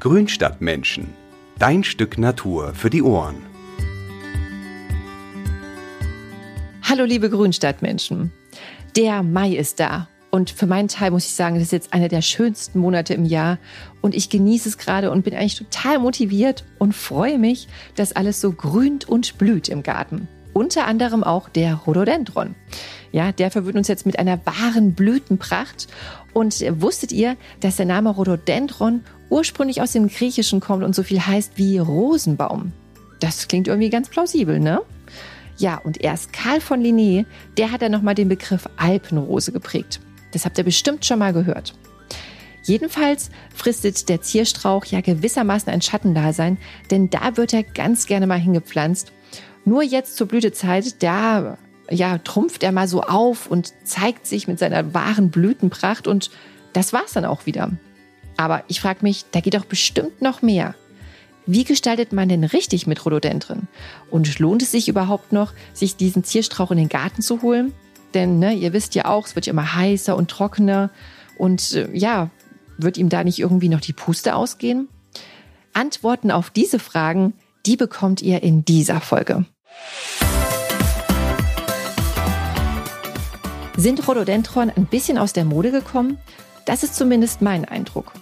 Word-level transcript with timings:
Grünstadtmenschen. 0.00 1.12
Dein 1.58 1.84
Stück 1.84 2.16
Natur 2.16 2.72
für 2.72 2.88
die 2.88 3.02
Ohren. 3.02 3.36
Hallo 6.82 7.04
liebe 7.04 7.28
Grünstadtmenschen. 7.28 8.32
Der 8.96 9.22
Mai 9.22 9.50
ist 9.50 9.78
da. 9.78 10.08
Und 10.30 10.48
für 10.48 10.66
meinen 10.66 10.88
Teil 10.88 11.10
muss 11.10 11.26
ich 11.26 11.34
sagen, 11.34 11.56
das 11.56 11.64
ist 11.64 11.72
jetzt 11.72 11.92
einer 11.92 12.08
der 12.08 12.22
schönsten 12.22 12.78
Monate 12.78 13.12
im 13.12 13.26
Jahr. 13.26 13.58
Und 14.00 14.14
ich 14.14 14.30
genieße 14.30 14.70
es 14.70 14.78
gerade 14.78 15.10
und 15.10 15.22
bin 15.22 15.34
eigentlich 15.34 15.56
total 15.56 15.98
motiviert 15.98 16.64
und 16.78 16.94
freue 16.94 17.38
mich, 17.38 17.68
dass 17.94 18.16
alles 18.16 18.40
so 18.40 18.52
grünt 18.52 19.06
und 19.06 19.36
blüht 19.36 19.68
im 19.68 19.82
Garten. 19.82 20.28
Unter 20.54 20.86
anderem 20.86 21.22
auch 21.22 21.50
der 21.50 21.74
Rhododendron. 21.74 22.54
Ja, 23.12 23.32
der 23.32 23.50
verwöhnt 23.50 23.76
uns 23.76 23.88
jetzt 23.88 24.06
mit 24.06 24.18
einer 24.18 24.40
wahren 24.46 24.94
Blütenpracht. 24.94 25.88
Und 26.32 26.64
wusstet 26.80 27.12
ihr, 27.12 27.36
dass 27.60 27.76
der 27.76 27.86
Name 27.86 28.10
Rhododendron 28.10 29.02
ursprünglich 29.30 29.82
aus 29.82 29.92
dem 29.92 30.08
Griechischen 30.08 30.60
kommt 30.60 30.84
und 30.84 30.94
so 30.94 31.02
viel 31.02 31.20
heißt 31.20 31.52
wie 31.56 31.78
Rosenbaum? 31.78 32.72
Das 33.20 33.48
klingt 33.48 33.68
irgendwie 33.68 33.90
ganz 33.90 34.08
plausibel, 34.08 34.60
ne? 34.60 34.80
Ja, 35.58 35.76
und 35.76 36.00
erst 36.02 36.32
Karl 36.32 36.60
von 36.60 36.82
Linné, 36.82 37.26
der 37.58 37.70
hat 37.70 37.82
dann 37.82 37.92
nochmal 37.92 38.14
den 38.14 38.28
Begriff 38.28 38.66
Alpenrose 38.76 39.52
geprägt. 39.52 40.00
Das 40.32 40.44
habt 40.44 40.56
ihr 40.56 40.64
bestimmt 40.64 41.04
schon 41.04 41.18
mal 41.18 41.32
gehört. 41.32 41.74
Jedenfalls 42.62 43.30
fristet 43.54 44.08
der 44.08 44.22
Zierstrauch 44.22 44.84
ja 44.86 45.00
gewissermaßen 45.00 45.70
ein 45.72 45.82
Schattendasein, 45.82 46.58
denn 46.90 47.10
da 47.10 47.36
wird 47.36 47.52
er 47.52 47.62
ganz 47.62 48.06
gerne 48.06 48.26
mal 48.26 48.38
hingepflanzt. 48.38 49.12
Nur 49.64 49.82
jetzt 49.82 50.16
zur 50.16 50.28
Blütezeit, 50.28 51.02
da 51.02 51.58
ja, 51.90 52.18
trumpft 52.18 52.62
er 52.62 52.72
mal 52.72 52.88
so 52.88 53.02
auf 53.02 53.46
und 53.46 53.72
zeigt 53.84 54.26
sich 54.26 54.48
mit 54.48 54.58
seiner 54.58 54.94
wahren 54.94 55.30
Blütenpracht 55.30 56.06
und 56.06 56.30
das 56.72 56.92
war's 56.92 57.12
dann 57.12 57.24
auch 57.24 57.46
wieder. 57.46 57.70
Aber 58.36 58.64
ich 58.68 58.80
frage 58.80 59.00
mich, 59.02 59.26
da 59.32 59.40
geht 59.40 59.54
doch 59.54 59.64
bestimmt 59.64 60.22
noch 60.22 60.40
mehr. 60.40 60.74
Wie 61.46 61.64
gestaltet 61.64 62.12
man 62.12 62.28
denn 62.28 62.44
richtig 62.44 62.86
mit 62.86 63.04
Rhododendren? 63.04 63.66
Und 64.10 64.38
lohnt 64.38 64.62
es 64.62 64.70
sich 64.70 64.88
überhaupt 64.88 65.32
noch, 65.32 65.52
sich 65.72 65.96
diesen 65.96 66.22
Zierstrauch 66.22 66.70
in 66.70 66.78
den 66.78 66.88
Garten 66.88 67.22
zu 67.22 67.42
holen? 67.42 67.72
Denn 68.14 68.38
ne, 68.38 68.54
ihr 68.54 68.72
wisst 68.72 68.94
ja 68.94 69.06
auch, 69.06 69.26
es 69.26 69.34
wird 69.34 69.46
ja 69.46 69.52
immer 69.52 69.74
heißer 69.74 70.16
und 70.16 70.30
trockener. 70.30 70.90
Und 71.38 71.72
äh, 71.72 71.90
ja, 71.92 72.30
wird 72.78 72.98
ihm 72.98 73.08
da 73.08 73.24
nicht 73.24 73.38
irgendwie 73.38 73.68
noch 73.68 73.80
die 73.80 73.92
Puste 73.92 74.34
ausgehen? 74.34 74.88
Antworten 75.72 76.30
auf 76.30 76.50
diese 76.50 76.78
Fragen, 76.78 77.34
die 77.66 77.76
bekommt 77.76 78.22
ihr 78.22 78.42
in 78.42 78.64
dieser 78.64 79.00
Folge. 79.00 79.44
Sind 83.80 84.06
Rhododendron 84.06 84.68
ein 84.68 84.84
bisschen 84.84 85.16
aus 85.16 85.32
der 85.32 85.46
Mode 85.46 85.70
gekommen? 85.70 86.18
Das 86.66 86.82
ist 86.82 86.96
zumindest 86.96 87.40
mein 87.40 87.64
Eindruck. 87.64 88.12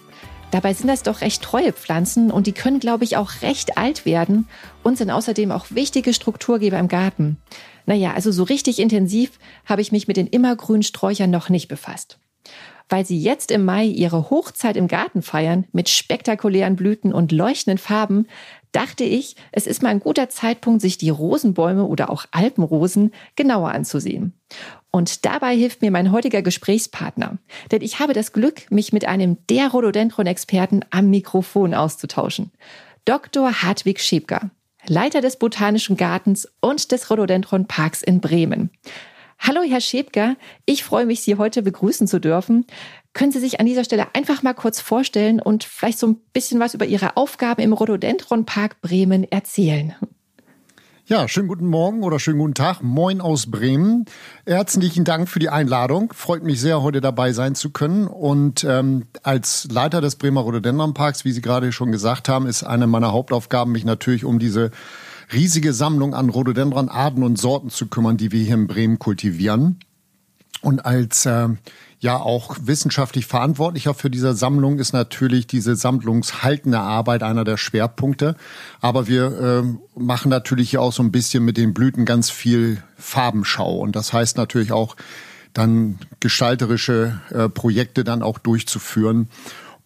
Dabei 0.53 0.73
sind 0.73 0.87
das 0.87 1.03
doch 1.03 1.20
recht 1.20 1.42
treue 1.42 1.73
Pflanzen 1.73 2.31
und 2.31 2.47
die 2.47 2.53
können, 2.53 2.78
glaube 2.78 3.03
ich, 3.03 3.17
auch 3.17 3.42
recht 3.42 3.77
alt 3.77 4.06
werden 4.06 4.47
und 4.84 4.97
sind 4.97 5.11
außerdem 5.11 5.51
auch 5.51 5.67
wichtige 5.70 6.14
Strukturgeber 6.14 6.79
im 6.79 6.86
Garten. 6.86 7.39
Naja, 7.86 8.12
also 8.14 8.31
so 8.31 8.45
richtig 8.45 8.79
intensiv 8.79 9.41
habe 9.64 9.83
ich 9.83 9.91
mich 9.91 10.06
mit 10.06 10.17
den 10.17 10.29
immergrünen 10.29 10.84
Sträuchern 10.84 11.31
noch 11.31 11.48
nicht 11.48 11.67
befasst. 11.67 12.20
Weil 12.89 13.05
sie 13.05 13.20
jetzt 13.20 13.51
im 13.51 13.64
Mai 13.64 13.84
ihre 13.84 14.31
Hochzeit 14.31 14.77
im 14.77 14.86
Garten 14.86 15.23
feiern 15.23 15.67
mit 15.73 15.89
spektakulären 15.89 16.77
Blüten 16.77 17.12
und 17.12 17.33
leuchtenden 17.33 17.79
Farben, 17.79 18.29
dachte 18.70 19.03
ich, 19.03 19.34
es 19.51 19.67
ist 19.67 19.83
mal 19.83 19.89
ein 19.89 20.01
guter 20.01 20.29
Zeitpunkt, 20.29 20.83
sich 20.83 20.98
die 20.98 21.11
Rosenbäume 21.11 21.84
oder 21.84 22.11
auch 22.11 22.27
Alpenrosen 22.31 23.12
genauer 23.34 23.73
anzusehen. 23.73 24.34
Und 24.91 25.27
dabei 25.27 25.55
hilft 25.55 25.83
mir 25.83 25.91
mein 25.91 26.12
heutiger 26.12 26.42
Gesprächspartner. 26.42 27.39
Denn 27.70 27.83
ich 27.83 28.00
habe 28.00 28.14
das 28.14 28.33
Glück, 28.33 28.70
mich 28.70 28.92
mit 28.92 29.06
einem 29.06 29.36
der 29.48 29.69
Rhododendron-Experten 29.69 30.84
am 30.91 31.11
Mikrofon 31.11 31.75
auszutauschen. 31.75 32.50
Dr. 33.05 33.62
Hartwig 33.62 34.00
Schäbker, 34.00 34.51
Leiter 34.86 35.20
des 35.20 35.39
Botanischen 35.39 35.96
Gartens 35.96 36.48
und 36.61 36.90
des 36.92 37.11
Rhododendron 37.11 37.67
Parks 37.67 38.02
in 38.02 38.20
Bremen. 38.20 38.70
Hallo, 39.39 39.63
Herr 39.63 39.80
Schäbker. 39.80 40.36
Ich 40.67 40.83
freue 40.83 41.07
mich, 41.07 41.20
Sie 41.20 41.36
heute 41.36 41.63
begrüßen 41.63 42.08
zu 42.08 42.18
dürfen. 42.18 42.67
Können 43.13 43.30
Sie 43.30 43.39
sich 43.39 43.61
an 43.61 43.67
dieser 43.67 43.84
Stelle 43.84 44.14
einfach 44.14 44.42
mal 44.42 44.55
kurz 44.55 44.80
vorstellen 44.80 45.40
und 45.40 45.64
vielleicht 45.64 45.98
so 45.98 46.08
ein 46.08 46.17
bisschen 46.33 46.61
was 46.61 46.74
über 46.74 46.86
Ihre 46.86 47.17
Aufgaben 47.17 47.63
im 47.63 47.73
Rhododendron 47.73 48.46
Park 48.46 48.80
Bremen 48.80 49.30
erzählen? 49.30 49.95
Ja, 51.08 51.27
schönen 51.27 51.48
guten 51.48 51.69
Morgen 51.69 52.02
oder 52.02 52.20
schönen 52.20 52.39
guten 52.39 52.52
Tag. 52.52 52.83
Moin 52.83 53.23
aus 53.23 53.51
Bremen. 53.51 54.05
Herzlichen 54.45 55.05
Dank 55.05 55.27
für 55.27 55.39
die 55.39 55.48
Einladung. 55.48 56.13
Freut 56.13 56.42
mich 56.42 56.61
sehr, 56.61 56.83
heute 56.83 57.01
dabei 57.01 57.33
sein 57.33 57.55
zu 57.55 57.70
können. 57.70 58.07
Und 58.07 58.63
ähm, 58.64 59.07
als 59.23 59.67
Leiter 59.70 60.02
des 60.02 60.17
Bremer 60.17 60.42
Rhododendron 60.42 60.92
Parks, 60.92 61.24
wie 61.24 61.33
Sie 61.33 61.41
gerade 61.41 61.73
schon 61.73 61.92
gesagt 61.92 62.29
haben, 62.29 62.46
ist 62.46 62.63
eine 62.63 62.86
meiner 62.86 63.11
Hauptaufgaben, 63.11 63.73
mich 63.73 63.86
natürlich 63.86 64.27
um 64.27 64.39
diese 64.39 64.70
riesige 65.33 65.73
Sammlung 65.73 66.13
an 66.13 66.29
Rhododendron-Arten 66.29 67.23
und 67.23 67.39
Sorten 67.39 67.70
zu 67.70 67.86
kümmern, 67.86 68.19
die 68.19 68.30
wir 68.30 68.45
hier 68.45 68.57
in 68.57 68.67
Bremen 68.67 68.98
kultivieren. 68.98 69.80
Und 70.61 70.85
als 70.85 71.25
äh, 71.25 71.48
ja 72.01 72.17
auch 72.17 72.57
wissenschaftlich 72.63 73.27
Verantwortlicher 73.27 73.92
für 73.92 74.11
diese 74.11 74.35
Sammlung 74.35 74.79
ist 74.79 74.92
natürlich 74.92 75.47
diese 75.47 75.75
sammlungshaltende 75.75 76.79
Arbeit 76.79 77.23
einer 77.23 77.45
der 77.45 77.57
Schwerpunkte. 77.57 78.36
Aber 78.81 79.09
wir 79.09 79.64
äh, 79.67 79.98
machen 79.98 80.29
natürlich 80.29 80.70
hier 80.70 80.83
auch 80.83 80.92
so 80.92 81.03
ein 81.03 81.13
bisschen 81.13 81.45
mit 81.45 81.57
den 81.57 81.75
Blüten 81.75 82.05
ganz 82.05 82.31
viel 82.31 82.83
Farbenschau. 82.97 83.79
Und 83.79 83.97
das 83.97 84.13
heißt 84.13 84.37
natürlich 84.37 84.73
auch, 84.73 84.97
dann 85.55 85.98
gestalterische 86.20 87.20
äh, 87.31 87.48
Projekte 87.48 88.05
dann 88.05 88.23
auch 88.23 88.39
durchzuführen. 88.39 89.29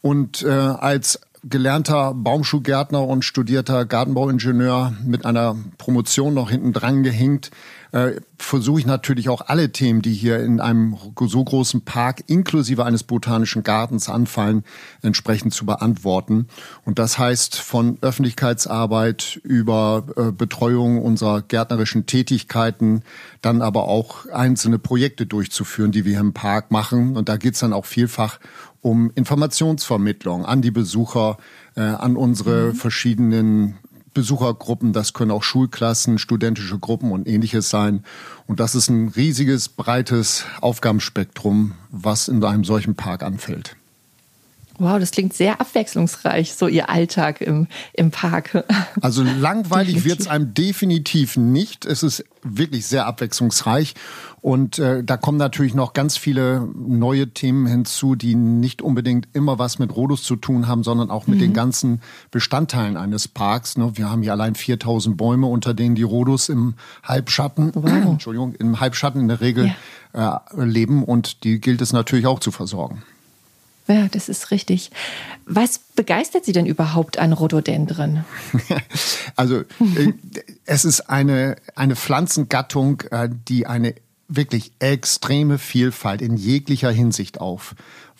Und 0.03 0.43
äh, 0.43 0.51
als 0.51 1.21
gelernter 1.45 2.13
Baumschuhgärtner 2.15 3.03
und 3.03 3.25
studierter 3.25 3.85
Gartenbauingenieur 3.85 4.93
mit 5.05 5.25
einer 5.25 5.57
Promotion 5.79 6.35
noch 6.35 6.51
hinten 6.51 6.73
dran 6.73 7.03
gehängt, 7.03 7.51
äh, 7.93 8.21
versuche 8.39 8.81
ich 8.81 8.87
natürlich 8.87 9.29
auch 9.29 9.43
alle 9.47 9.71
Themen, 9.71 10.03
die 10.03 10.15
hier 10.15 10.41
in 10.41 10.61
einem 10.61 10.97
so 11.21 11.45
großen 11.45 11.85
Park 11.85 12.25
inklusive 12.27 12.85
eines 12.85 13.05
botanischen 13.05 13.63
Gartens 13.63 14.09
anfallen, 14.09 14.65
entsprechend 15.03 15.53
zu 15.53 15.67
beantworten. 15.67 16.49
Und 16.85 16.99
das 16.99 17.19
heißt 17.19 17.57
von 17.57 17.99
Öffentlichkeitsarbeit 18.01 19.41
über 19.45 20.07
äh, 20.17 20.33
Betreuung 20.33 21.03
unserer 21.03 21.43
gärtnerischen 21.43 22.07
Tätigkeiten, 22.07 23.03
dann 23.43 23.61
aber 23.61 23.85
auch 23.85 24.27
einzelne 24.27 24.79
Projekte 24.79 25.27
durchzuführen, 25.27 25.93
die 25.93 26.05
wir 26.05 26.13
hier 26.13 26.21
im 26.21 26.33
Park 26.33 26.71
machen. 26.71 27.17
Und 27.17 27.29
da 27.29 27.37
geht 27.37 27.55
es 27.55 27.61
dann 27.61 27.75
auch 27.75 27.87
vielfach 27.87 28.41
um 28.81 29.13
Informationsvermittlung 29.15 30.45
an 30.45 30.63
die 30.63 30.73
Besucher, 30.73 31.37
äh, 31.77 31.83
an 31.83 32.17
unsere 32.17 32.69
mhm. 32.69 32.75
verschiedenen 32.75 33.79
Besuchergruppen, 34.15 34.93
das 34.93 35.13
können 35.13 35.31
auch 35.31 35.43
Schulklassen, 35.43 36.19
studentische 36.19 36.79
Gruppen 36.79 37.13
und 37.13 37.27
ähnliches 37.27 37.71
sein. 37.71 38.05
Und 38.47 38.61
das 38.61 38.75
ist 38.75 38.89
ein 38.89 39.09
riesiges, 39.09 39.69
breites 39.69 40.45
Aufgabenspektrum, 40.61 41.73
was 41.91 42.29
in 42.29 42.45
einem 42.45 42.65
solchen 42.65 42.95
Park 42.95 43.23
anfällt. 43.23 43.77
Wow, 44.79 44.99
das 44.99 45.11
klingt 45.11 45.35
sehr 45.35 45.61
abwechslungsreich, 45.61 46.55
so 46.55 46.67
Ihr 46.67 46.89
Alltag 46.89 47.41
im, 47.41 47.67
im 47.93 48.11
Park. 48.11 48.65
Also 49.01 49.23
langweilig 49.23 50.05
wird 50.05 50.21
es 50.21 50.29
einem 50.29 50.55
definitiv 50.55 51.37
nicht. 51.37 51.85
Es 51.85 52.03
ist 52.03 52.25
wirklich 52.43 52.87
sehr 52.87 53.07
abwechslungsreich. 53.07 53.95
Und 54.41 54.81
äh, 54.81 55.05
da 55.05 55.17
kommen 55.17 55.39
natürlich 55.39 55.75
noch 55.75 55.93
ganz 55.93 56.17
viele 56.17 56.69
neue 56.75 57.29
Themen 57.29 57.67
hinzu, 57.67 58.17
die 58.17 58.35
nicht 58.35 58.83
unbedingt 58.83 59.29
immer 59.35 59.61
was 59.61 59.79
mit 59.79 59.95
Rodus 59.95 60.25
zu 60.25 60.35
tun 60.35 60.67
haben, 60.67 60.83
sondern 60.83 61.11
auch 61.11 61.29
mit 61.29 61.37
mhm. 61.37 61.43
den 61.43 61.53
ganzen 61.53 62.01
Bestandteilen 62.33 62.97
eines 62.97 63.29
Parks. 63.29 63.79
Ne? 63.79 63.93
Wir 63.95 64.11
haben 64.11 64.23
hier 64.23 64.33
allein 64.33 64.57
4000 64.57 65.17
Bäume, 65.17 65.47
unter 65.47 65.75
denen 65.75 65.95
die 65.95 66.03
Rodus 66.03 66.49
im 66.49 66.75
Halbschatten, 67.05 67.71
wow. 67.75 67.85
Entschuldigung, 68.13 68.55
im 68.57 68.81
Halbschatten 68.81 69.21
in 69.21 69.29
der 69.29 69.41
Regel 69.41 69.73
ja. 70.13 70.43
äh, 70.57 70.65
leben 70.65 71.05
und 71.05 71.45
die 71.45 71.61
gilt 71.61 71.81
es 71.81 71.93
natürlich 71.93 72.27
auch 72.27 72.41
zu 72.41 72.51
versorgen. 72.51 73.05
Ja, 73.93 74.09
das 74.11 74.29
ist 74.31 74.51
richtig. 74.51 74.91
Was 75.45 75.79
begeistert 75.79 76.47
Sie 76.47 76.53
denn 76.53 76.65
überhaupt 76.65 77.19
an 77.19 77.33
Rhododendren? 77.33 78.25
also 79.37 79.61
äh, 79.81 80.13
es 80.65 80.87
ist 80.87 81.11
eine, 81.11 81.57
eine 81.75 81.95
Pflanzengattung, 81.95 83.03
äh, 83.11 83.29
die 83.49 83.67
eine 83.67 83.95
wirklich 84.29 84.73
extreme 84.79 85.59
Vielfalt 85.59 86.23
in 86.23 86.39
jeglicher 86.39 86.91
Hinsicht 86.91 87.39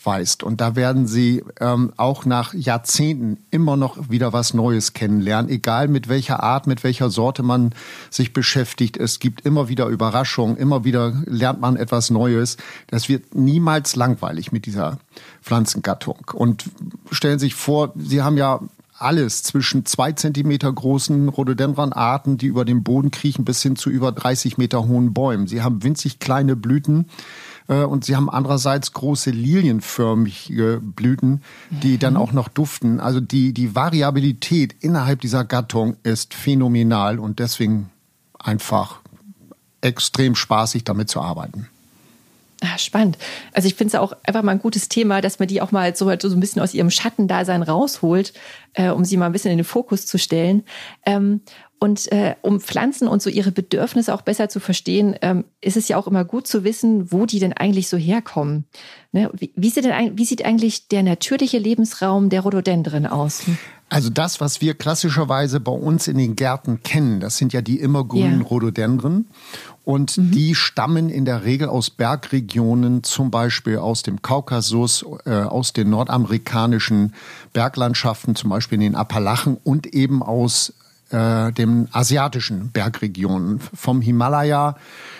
aufweist. 0.03 0.43
Und 0.43 0.61
da 0.61 0.75
werden 0.75 1.07
Sie 1.07 1.43
ähm, 1.59 1.93
auch 1.97 2.25
nach 2.25 2.53
Jahrzehnten 2.53 3.37
immer 3.51 3.77
noch 3.77 4.09
wieder 4.09 4.33
was 4.33 4.53
Neues 4.53 4.93
kennenlernen, 4.93 5.49
egal 5.49 5.87
mit 5.87 6.09
welcher 6.09 6.43
Art, 6.43 6.67
mit 6.67 6.83
welcher 6.83 7.09
Sorte 7.09 7.43
man 7.43 7.73
sich 8.09 8.33
beschäftigt. 8.33 8.97
Es 8.97 9.19
gibt 9.19 9.41
immer 9.41 9.69
wieder 9.69 9.87
Überraschungen, 9.87 10.57
immer 10.57 10.83
wieder 10.83 11.13
lernt 11.25 11.61
man 11.61 11.77
etwas 11.77 12.09
Neues. 12.09 12.57
Das 12.87 13.09
wird 13.09 13.35
niemals 13.35 13.95
langweilig 13.95 14.51
mit 14.51 14.65
dieser 14.65 14.99
Pflanzengattung. 15.41 16.19
Und 16.33 16.65
stellen 17.11 17.39
Sie 17.39 17.45
sich 17.45 17.55
vor, 17.55 17.93
Sie 17.95 18.21
haben 18.21 18.37
ja 18.37 18.59
alles 18.97 19.43
zwischen 19.43 19.85
zwei 19.85 20.11
Zentimeter 20.13 20.71
großen 20.71 21.27
Rhododendron-Arten, 21.27 22.37
die 22.37 22.45
über 22.45 22.63
den 22.63 22.83
Boden 22.83 23.11
kriechen, 23.11 23.43
bis 23.43 23.61
hin 23.61 23.75
zu 23.75 23.89
über 23.89 24.11
30 24.11 24.57
Meter 24.57 24.87
hohen 24.87 25.13
Bäumen. 25.13 25.47
Sie 25.47 25.61
haben 25.61 25.83
winzig 25.83 26.19
kleine 26.19 26.55
Blüten, 26.55 27.07
und 27.67 28.05
sie 28.05 28.15
haben 28.15 28.29
andererseits 28.29 28.93
große 28.93 29.31
lilienförmige 29.31 30.81
Blüten, 30.81 31.41
die 31.69 31.93
mhm. 31.93 31.99
dann 31.99 32.17
auch 32.17 32.33
noch 32.33 32.49
duften. 32.49 32.99
Also 32.99 33.19
die, 33.19 33.53
die 33.53 33.75
Variabilität 33.75 34.75
innerhalb 34.81 35.21
dieser 35.21 35.45
Gattung 35.45 35.95
ist 36.03 36.33
phänomenal 36.33 37.19
und 37.19 37.39
deswegen 37.39 37.89
einfach 38.39 38.99
extrem 39.81 40.35
spaßig 40.35 40.83
damit 40.83 41.09
zu 41.09 41.21
arbeiten. 41.21 41.67
Ah, 42.63 42.77
spannend. 42.77 43.17
Also 43.51 43.67
ich 43.67 43.75
finde 43.75 43.89
es 43.89 44.01
auch 44.01 44.13
einfach 44.23 44.41
mal 44.41 44.53
ein 44.53 44.59
gutes 44.59 44.87
Thema, 44.87 45.19
dass 45.19 45.37
man 45.37 45.49
die 45.49 45.61
auch 45.61 45.71
mal 45.71 45.93
so, 45.97 46.05
so 46.17 46.29
ein 46.29 46.39
bisschen 46.39 46.61
aus 46.61 46.73
ihrem 46.73 46.89
Schattendasein 46.89 47.61
rausholt, 47.61 48.33
äh, 48.73 48.89
um 48.89 49.03
sie 49.03 49.17
mal 49.17 49.25
ein 49.25 49.33
bisschen 49.33 49.51
in 49.51 49.57
den 49.57 49.65
Fokus 49.65 50.05
zu 50.05 50.17
stellen. 50.17 50.63
Ähm, 51.05 51.41
und 51.83 52.09
äh, 52.13 52.35
um 52.41 52.61
Pflanzen 52.61 53.09
und 53.09 53.21
so 53.21 53.29
ihre 53.29 53.51
Bedürfnisse 53.51 54.13
auch 54.13 54.21
besser 54.21 54.47
zu 54.47 54.61
verstehen, 54.61 55.17
ähm, 55.21 55.43
ist 55.59 55.75
es 55.75 55.89
ja 55.89 55.97
auch 55.97 56.07
immer 56.07 56.23
gut 56.23 56.47
zu 56.47 56.63
wissen, 56.63 57.11
wo 57.11 57.25
die 57.25 57.39
denn 57.39 57.51
eigentlich 57.51 57.89
so 57.89 57.97
herkommen. 57.97 58.63
Ne? 59.11 59.29
Wie, 59.33 59.51
wie, 59.57 59.69
sieht 59.69 59.83
denn, 59.83 60.17
wie 60.17 60.23
sieht 60.23 60.45
eigentlich 60.45 60.87
der 60.87 61.03
natürliche 61.03 61.57
Lebensraum 61.57 62.29
der 62.29 62.39
Rhododendren 62.39 63.05
aus? 63.05 63.41
Also 63.89 64.09
das, 64.09 64.39
was 64.39 64.61
wir 64.61 64.75
klassischerweise 64.75 65.59
bei 65.59 65.73
uns 65.73 66.07
in 66.07 66.17
den 66.17 66.37
Gärten 66.37 66.83
kennen, 66.83 67.19
das 67.19 67.35
sind 67.35 67.51
ja 67.51 67.61
die 67.61 67.81
immergrünen 67.81 68.39
ja. 68.39 68.47
Rhododendren. 68.47 69.27
Und 69.83 70.17
mhm. 70.17 70.31
die 70.31 70.55
stammen 70.55 71.09
in 71.09 71.25
der 71.25 71.43
Regel 71.43 71.67
aus 71.67 71.89
Bergregionen, 71.89 73.03
zum 73.03 73.29
Beispiel 73.29 73.79
aus 73.79 74.03
dem 74.03 74.21
Kaukasus, 74.21 75.05
äh, 75.25 75.33
aus 75.33 75.73
den 75.73 75.89
nordamerikanischen 75.89 77.13
Berglandschaften, 77.51 78.37
zum 78.37 78.51
Beispiel 78.51 78.77
in 78.77 78.93
den 78.93 78.95
Appalachen 78.95 79.57
und 79.65 79.87
eben 79.87 80.23
aus 80.23 80.71
äh, 81.13 81.51
den 81.51 81.87
asiatischen 81.91 82.71
Bergregionen, 82.71 83.59
vom 83.59 84.01
Himalaya, 84.01 84.75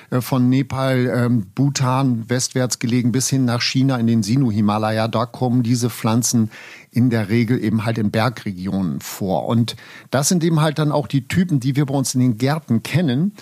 äh, 0.10 0.22
von 0.22 0.50
Nepal, 0.50 1.06
äh, 1.06 1.30
Bhutan 1.56 2.30
westwärts 2.30 2.80
gelegen 2.80 3.12
bis 3.12 3.30
hin 3.30 3.46
nach 3.46 3.62
China 3.62 3.98
in 3.98 4.08
den 4.08 4.24
Sinu-Himalaya. 4.24 5.08
Da 5.08 5.26
kommen 5.26 5.64
diese 5.64 5.90
Pflanzen 5.90 6.50
in 6.92 7.10
der 7.10 7.30
Regel 7.30 7.64
eben 7.64 7.86
halt 7.86 7.98
in 7.98 8.12
Bergregionen 8.12 9.00
vor. 9.02 9.46
Und 9.48 9.76
das 10.12 10.30
sind 10.30 10.44
eben 10.44 10.62
halt 10.62 10.80
dann 10.80 10.92
auch 10.92 11.08
die 11.08 11.28
Typen, 11.28 11.60
die 11.60 11.76
wir 11.76 11.86
bei 11.86 11.94
uns 11.94 12.14
in 12.16 12.22
den 12.22 12.38
Gärten 12.38 12.84
kennen. 12.84 13.34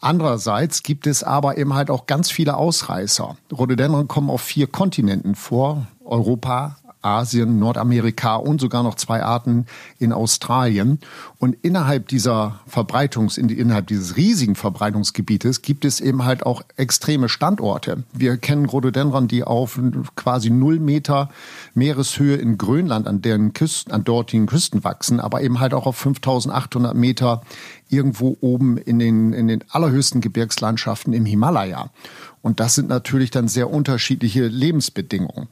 Andererseits 0.00 0.82
gibt 0.82 1.06
es 1.06 1.22
aber 1.22 1.58
eben 1.58 1.74
halt 1.74 1.90
auch 1.90 2.06
ganz 2.06 2.30
viele 2.30 2.56
Ausreißer. 2.56 3.36
Rhododendron 3.52 4.08
kommen 4.08 4.30
auf 4.30 4.42
vier 4.42 4.66
Kontinenten 4.66 5.34
vor. 5.34 5.86
Europa, 6.04 6.76
Asien, 7.08 7.58
Nordamerika 7.58 8.36
und 8.36 8.60
sogar 8.60 8.82
noch 8.82 8.96
zwei 8.96 9.22
Arten 9.22 9.66
in 9.98 10.12
Australien. 10.12 10.98
Und 11.38 11.56
innerhalb 11.62 12.08
dieser 12.08 12.60
Verbreitungs, 12.66 13.38
innerhalb 13.38 13.86
dieses 13.86 14.16
riesigen 14.16 14.54
Verbreitungsgebietes 14.54 15.62
gibt 15.62 15.84
es 15.84 16.00
eben 16.00 16.24
halt 16.24 16.44
auch 16.44 16.62
extreme 16.76 17.28
Standorte. 17.28 18.04
Wir 18.12 18.36
kennen 18.36 18.66
Rhododendron, 18.66 19.28
die 19.28 19.44
auf 19.44 19.80
quasi 20.16 20.50
null 20.50 20.78
Meter 20.80 21.30
Meereshöhe 21.74 22.36
in 22.36 22.58
Grönland 22.58 23.06
an 23.06 23.22
deren 23.22 23.52
Küsten, 23.52 23.92
an 23.92 24.04
dortigen 24.04 24.46
Küsten 24.46 24.84
wachsen, 24.84 25.20
aber 25.20 25.42
eben 25.42 25.60
halt 25.60 25.74
auch 25.74 25.86
auf 25.86 25.96
5800 25.96 26.94
Meter 26.94 27.42
irgendwo 27.88 28.36
oben 28.40 28.76
in 28.76 28.98
den, 28.98 29.32
in 29.32 29.48
den 29.48 29.64
allerhöchsten 29.70 30.20
Gebirgslandschaften 30.20 31.12
im 31.12 31.24
Himalaya. 31.24 31.90
Und 32.42 32.60
das 32.60 32.74
sind 32.74 32.88
natürlich 32.88 33.30
dann 33.30 33.48
sehr 33.48 33.70
unterschiedliche 33.70 34.46
Lebensbedingungen. 34.46 35.48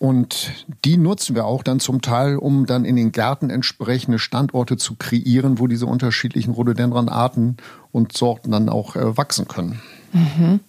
Und 0.00 0.64
die 0.86 0.96
nutzen 0.96 1.36
wir 1.36 1.44
auch 1.44 1.62
dann 1.62 1.78
zum 1.78 2.00
Teil, 2.00 2.36
um 2.36 2.64
dann 2.64 2.86
in 2.86 2.96
den 2.96 3.12
Gärten 3.12 3.50
entsprechende 3.50 4.18
Standorte 4.18 4.78
zu 4.78 4.94
kreieren, 4.94 5.58
wo 5.58 5.66
diese 5.66 5.84
unterschiedlichen 5.84 6.54
Rhododendronarten 6.54 7.58
und 7.92 8.16
Sorten 8.16 8.50
dann 8.50 8.70
auch 8.70 8.96
äh, 8.96 9.18
wachsen 9.18 9.46
können. 9.46 9.82
Mhm. 10.14 10.60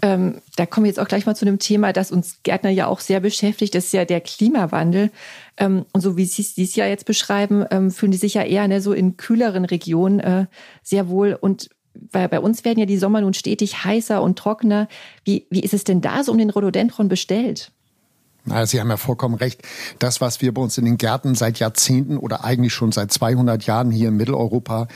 Ähm, 0.00 0.36
da 0.54 0.64
kommen 0.64 0.84
wir 0.84 0.90
jetzt 0.90 1.00
auch 1.00 1.08
gleich 1.08 1.26
mal 1.26 1.34
zu 1.34 1.44
einem 1.44 1.58
Thema, 1.58 1.92
das 1.92 2.12
uns 2.12 2.38
Gärtner 2.44 2.70
ja 2.70 2.86
auch 2.86 3.00
sehr 3.00 3.18
beschäftigt, 3.18 3.74
das 3.74 3.86
ist 3.86 3.94
ja 3.94 4.04
der 4.04 4.20
Klimawandel. 4.20 5.10
Ähm, 5.56 5.84
und 5.92 6.00
so 6.00 6.16
wie 6.16 6.24
Sie 6.24 6.62
es 6.62 6.76
ja 6.76 6.86
jetzt 6.86 7.04
beschreiben, 7.04 7.64
ähm, 7.72 7.90
fühlen 7.90 8.12
die 8.12 8.18
sich 8.18 8.34
ja 8.34 8.44
eher 8.44 8.68
ne, 8.68 8.80
so 8.80 8.92
in 8.92 9.16
kühleren 9.16 9.64
Regionen 9.64 10.20
äh, 10.20 10.46
sehr 10.84 11.08
wohl. 11.08 11.36
Und 11.40 11.68
weil 12.12 12.28
bei 12.28 12.38
uns 12.38 12.64
werden 12.64 12.78
ja 12.78 12.86
die 12.86 12.96
Sommer 12.96 13.22
nun 13.22 13.34
stetig 13.34 13.82
heißer 13.82 14.22
und 14.22 14.38
trockener. 14.38 14.86
Wie, 15.24 15.48
wie 15.50 15.64
ist 15.64 15.74
es 15.74 15.82
denn 15.82 16.00
da 16.00 16.22
so 16.22 16.30
um 16.30 16.38
den 16.38 16.50
Rhododendron 16.50 17.08
bestellt? 17.08 17.72
Na, 18.48 18.66
Sie 18.66 18.80
haben 18.80 18.90
ja 18.90 18.96
vollkommen 18.96 19.34
recht. 19.34 19.62
Das, 19.98 20.20
was 20.20 20.40
wir 20.40 20.52
bei 20.52 20.60
uns 20.60 20.78
in 20.78 20.84
den 20.84 20.98
Gärten 20.98 21.34
seit 21.34 21.58
Jahrzehnten 21.58 22.16
oder 22.16 22.44
eigentlich 22.44 22.72
schon 22.72 22.92
seit 22.92 23.12
200 23.12 23.64
Jahren 23.64 23.90
hier 23.90 24.08
in 24.08 24.16
Mitteleuropa 24.16 24.88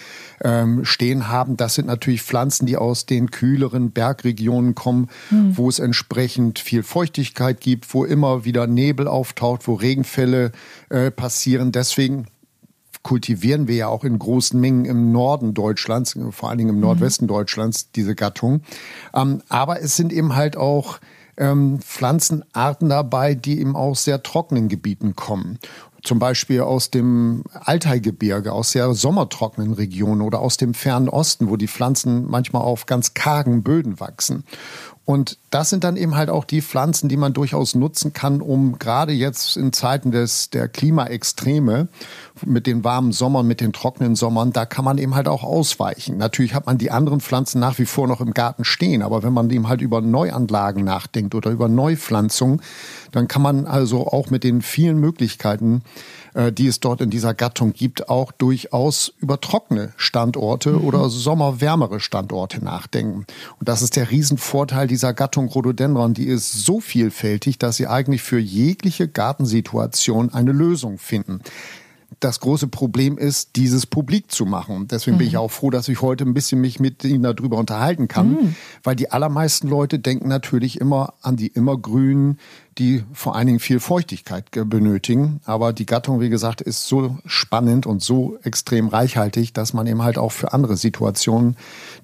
ähm, 0.43 0.85
stehen 0.85 1.29
haben, 1.29 1.57
das 1.57 1.75
sind 1.75 1.87
natürlich 1.87 2.23
Pflanzen, 2.23 2.67
die 2.67 2.77
aus 2.77 3.07
den 3.07 3.31
kühleren 3.31 3.93
Bergregionen 3.93 4.75
kommen, 4.75 5.09
mhm. 5.31 5.57
wo 5.57 5.69
es 5.69 5.79
entsprechend 5.79 6.59
viel 6.59 6.83
Feuchtigkeit 6.83 7.61
gibt, 7.61 7.93
wo 7.95 8.05
immer 8.05 8.45
wieder 8.45 8.67
Nebel 8.67 9.07
auftaucht, 9.09 9.69
wo 9.69 9.75
Regenfälle 9.75 10.53
äh, 10.89 11.11
passieren. 11.11 11.73
Deswegen 11.73 12.27
kultivieren 13.03 13.69
wir 13.69 13.75
ja 13.75 13.89
auch 13.89 14.05
in 14.05 14.19
großen 14.19 14.59
Mengen 14.61 14.85
im 14.85 15.13
Norden 15.13 15.55
Deutschlands, 15.55 16.17
vor 16.31 16.49
allen 16.49 16.59
Dingen 16.59 16.71
im 16.71 16.81
Nordwesten 16.81 17.27
mhm. 17.27 17.29
Deutschlands, 17.31 17.91
diese 17.91 18.15
Gattung. 18.15 18.63
Ähm, 19.15 19.43
aber 19.49 19.81
es 19.81 19.97
sind 19.97 20.13
eben 20.13 20.35
halt 20.35 20.57
auch 20.57 20.99
ähm, 21.37 21.81
Pflanzenarten 21.81 22.89
dabei, 22.89 23.35
die 23.35 23.61
eben 23.61 23.77
aus 23.77 24.05
sehr 24.05 24.23
trockenen 24.23 24.69
Gebieten 24.69 25.17
kommen. 25.17 25.59
Zum 26.03 26.19
Beispiel 26.19 26.63
aus 26.63 26.91
dem 26.91 27.45
Altaigebirge, 27.53 28.53
aus 28.53 28.73
sehr 28.73 28.93
sommertrockenen 28.93 29.73
Regionen 29.73 30.21
oder 30.21 30.41
aus 30.41 30.57
dem 30.57 30.75
fernen 30.75 31.09
Osten, 31.09 31.49
wo 31.49 31.57
die 31.57 31.69
Pflanzen 31.69 32.29
manchmal 32.29 32.63
auf 32.63 32.87
ganz 32.87 33.15
kargen 33.15 33.63
Böden 33.63 34.01
wachsen. 34.01 34.45
Und 35.05 35.39
das 35.51 35.69
sind 35.69 35.83
dann 35.83 35.97
eben 35.97 36.15
halt 36.15 36.31
auch 36.31 36.45
die 36.45 36.63
Pflanzen, 36.63 37.09
die 37.09 37.17
man 37.17 37.33
durchaus 37.33 37.75
nutzen 37.75 38.13
kann, 38.13 38.41
um 38.41 38.79
gerade 38.79 39.13
jetzt 39.13 39.57
in 39.57 39.73
Zeiten 39.73 40.13
des, 40.13 40.51
der 40.51 40.69
Klimaextreme 40.69 41.89
mit 42.47 42.69
den 42.69 42.85
warmen 42.85 43.11
Sommern, 43.11 43.47
mit 43.47 43.61
den 43.61 43.73
trockenen 43.73 44.15
Sommern, 44.15 44.53
da 44.53 44.65
kann 44.65 44.85
man 44.85 44.99
eben 44.99 45.17
halt 45.17 45.27
auch 45.27 45.43
ausweichen. 45.43 46.19
Natürlich 46.19 46.55
hat 46.55 46.67
man 46.67 46.79
die 46.79 46.93
anderen 46.93 47.21
Pflanzen 47.21 47.59
nach 47.59 47.81
wie 47.81 47.87
vor 47.87 48.07
noch 48.07 48.21
im 48.21 48.33
Garten 48.33 48.65
stehen, 48.65 49.03
aber 49.03 49.25
wenn 49.25 49.33
man 49.33 49.51
eben 49.51 49.69
halt 49.69 49.81
über 49.81 50.01
Neuanlagen 50.01 50.85
nachdenkt 50.85 51.35
oder 51.35 51.51
über 51.51 51.69
Neupflanzung, 51.69 52.63
dann 53.11 53.27
kann 53.27 53.43
man 53.43 53.67
also 53.67 54.07
auch 54.07 54.31
mit 54.31 54.45
den 54.45 54.63
vielen 54.63 54.99
Möglichkeiten 54.99 55.83
die 56.53 56.67
es 56.67 56.81
dort 56.81 57.01
in 57.01 57.11
dieser 57.11 57.35
Gattung 57.35 57.73
gibt, 57.73 58.09
auch 58.09 58.33
durchaus 58.33 59.13
über 59.19 59.41
trockene 59.41 59.93
Standorte 59.97 60.73
mhm. 60.73 60.85
oder 60.85 61.09
sommerwärmere 61.11 62.01
Standorte 62.01 62.65
nachdenken. 62.65 63.27
Und 63.59 63.69
das 63.69 63.83
ist 63.83 63.97
der 63.97 64.11
Riesenvorteil 64.11 64.87
dieser 64.87 65.13
Gattung 65.13 65.49
Rhododendron. 65.49 66.15
Die 66.15 66.27
ist 66.27 66.65
so 66.65 66.81
vielfältig, 66.81 67.59
dass 67.59 67.77
sie 67.77 67.87
eigentlich 67.87 68.23
für 68.23 68.39
jegliche 68.39 69.09
Gartensituation 69.09 70.33
eine 70.33 70.53
Lösung 70.53 70.99
finden 70.99 71.41
das 72.25 72.41
große 72.41 72.69
Problem 72.69 73.19
ist, 73.19 73.57
dieses 73.57 73.87
publik 73.87 74.31
zu 74.31 74.47
machen. 74.47 74.87
Deswegen 74.89 75.17
mhm. 75.17 75.19
bin 75.19 75.27
ich 75.27 75.33
mhm. 75.35 75.41
auch 75.41 75.51
froh, 75.51 75.71
dass 75.71 75.89
ich 75.89 76.01
heute 76.01 76.25
ein 76.25 76.35
bisschen 76.35 76.61
mich 76.61 76.79
mit 76.79 77.05
Ihnen 77.05 77.23
darüber 77.23 77.59
unterhalten 77.59 78.09
kann, 78.09 78.31
mhm. 78.31 78.55
weil 78.83 78.97
die 78.97 79.11
allermeisten 79.11 79.69
Leute 79.69 79.99
denken 79.99 80.29
natürlich 80.29 80.81
immer 80.81 81.15
an 81.23 81.37
die 81.37 81.49
immergrünen, 81.49 82.39
die 82.79 83.05
vor 83.13 83.35
allen 83.37 83.49
Dingen 83.49 83.59
viel 83.59 83.81
Feuchtigkeit 83.81 84.51
benötigen. 84.51 85.41
Aber 85.45 85.73
die 85.73 85.85
Gattung, 85.85 86.21
wie 86.21 86.31
gesagt, 86.31 86.61
ist 86.61 86.87
so 86.87 87.19
spannend 87.27 87.87
und 87.87 88.03
so 88.03 88.39
extrem 88.43 88.89
reichhaltig, 88.89 89.53
dass 89.53 89.73
man 89.73 89.87
eben 89.87 90.03
halt 90.03 90.17
auch 90.17 90.33
für 90.33 90.53
andere 90.53 90.77
Situationen 90.77 91.57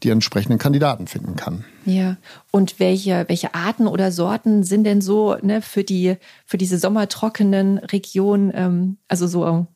die 0.03 0.11
entsprechenden 0.11 0.59
Kandidaten 0.59 1.07
finden 1.07 1.37
kann. 1.37 1.65
Ja, 1.85 2.17
und 2.51 2.81
welche, 2.81 3.25
welche 3.29 3.55
Arten 3.55 3.87
oder 3.87 4.13
Sorten 4.13 4.63
sind 4.63 4.85
denn 4.85 5.01
so 5.01 5.37
ne, 5.41 5.63
für, 5.63 5.85
die, 5.85 6.17
für 6.45 6.59
diese 6.59 6.79
sommertrockenen 6.79 7.79
Regionen, 7.79 8.53
ähm, 8.55 8.97
also 9.09 9.27
so 9.27 9.67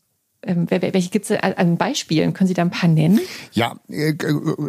welche 0.44 1.10
gibt 1.10 1.30
es 1.30 1.40
an 1.40 1.76
Beispielen? 1.76 2.34
Können 2.34 2.48
Sie 2.48 2.54
da 2.54 2.62
ein 2.62 2.70
paar 2.70 2.88
nennen? 2.88 3.20
Ja, 3.52 3.76
äh, 3.88 4.10
äh, 4.10 4.16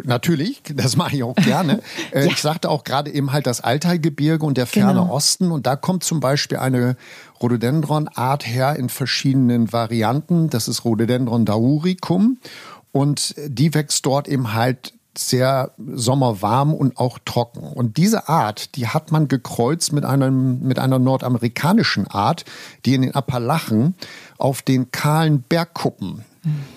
natürlich. 0.04 0.62
Das 0.74 0.96
mache 0.96 1.16
ich 1.16 1.22
auch 1.22 1.34
gerne. 1.34 1.80
Äh, 2.12 2.26
ja. 2.26 2.30
Ich 2.30 2.40
sagte 2.40 2.68
auch 2.70 2.84
gerade 2.84 3.10
eben 3.10 3.32
halt 3.32 3.46
das 3.46 3.60
Altai-Gebirge 3.60 4.44
und 4.44 4.56
der 4.56 4.66
ferne 4.66 5.00
genau. 5.00 5.12
Osten. 5.12 5.50
Und 5.50 5.66
da 5.66 5.74
kommt 5.74 6.04
zum 6.04 6.20
Beispiel 6.20 6.58
eine 6.58 6.96
Rhododendron-Art 7.40 8.46
her 8.46 8.76
in 8.76 8.88
verschiedenen 8.88 9.72
Varianten. 9.72 10.50
Das 10.50 10.68
ist 10.68 10.84
Rhododendron 10.84 11.44
dauricum. 11.44 12.38
Und 12.92 13.34
die 13.46 13.74
wächst 13.74 14.06
dort 14.06 14.28
eben 14.28 14.54
halt 14.54 14.92
sehr 15.16 15.72
sommerwarm 15.78 16.74
und 16.74 16.98
auch 16.98 17.18
trocken. 17.24 17.60
Und 17.60 17.96
diese 17.96 18.28
Art, 18.28 18.76
die 18.76 18.88
hat 18.88 19.12
man 19.12 19.28
gekreuzt 19.28 19.92
mit 19.92 20.04
einem, 20.04 20.60
mit 20.60 20.78
einer 20.78 20.98
nordamerikanischen 20.98 22.06
Art, 22.08 22.44
die 22.84 22.94
in 22.94 23.02
den 23.02 23.14
Appalachen 23.14 23.94
auf 24.38 24.62
den 24.62 24.90
kahlen 24.90 25.42
Bergkuppen 25.42 26.24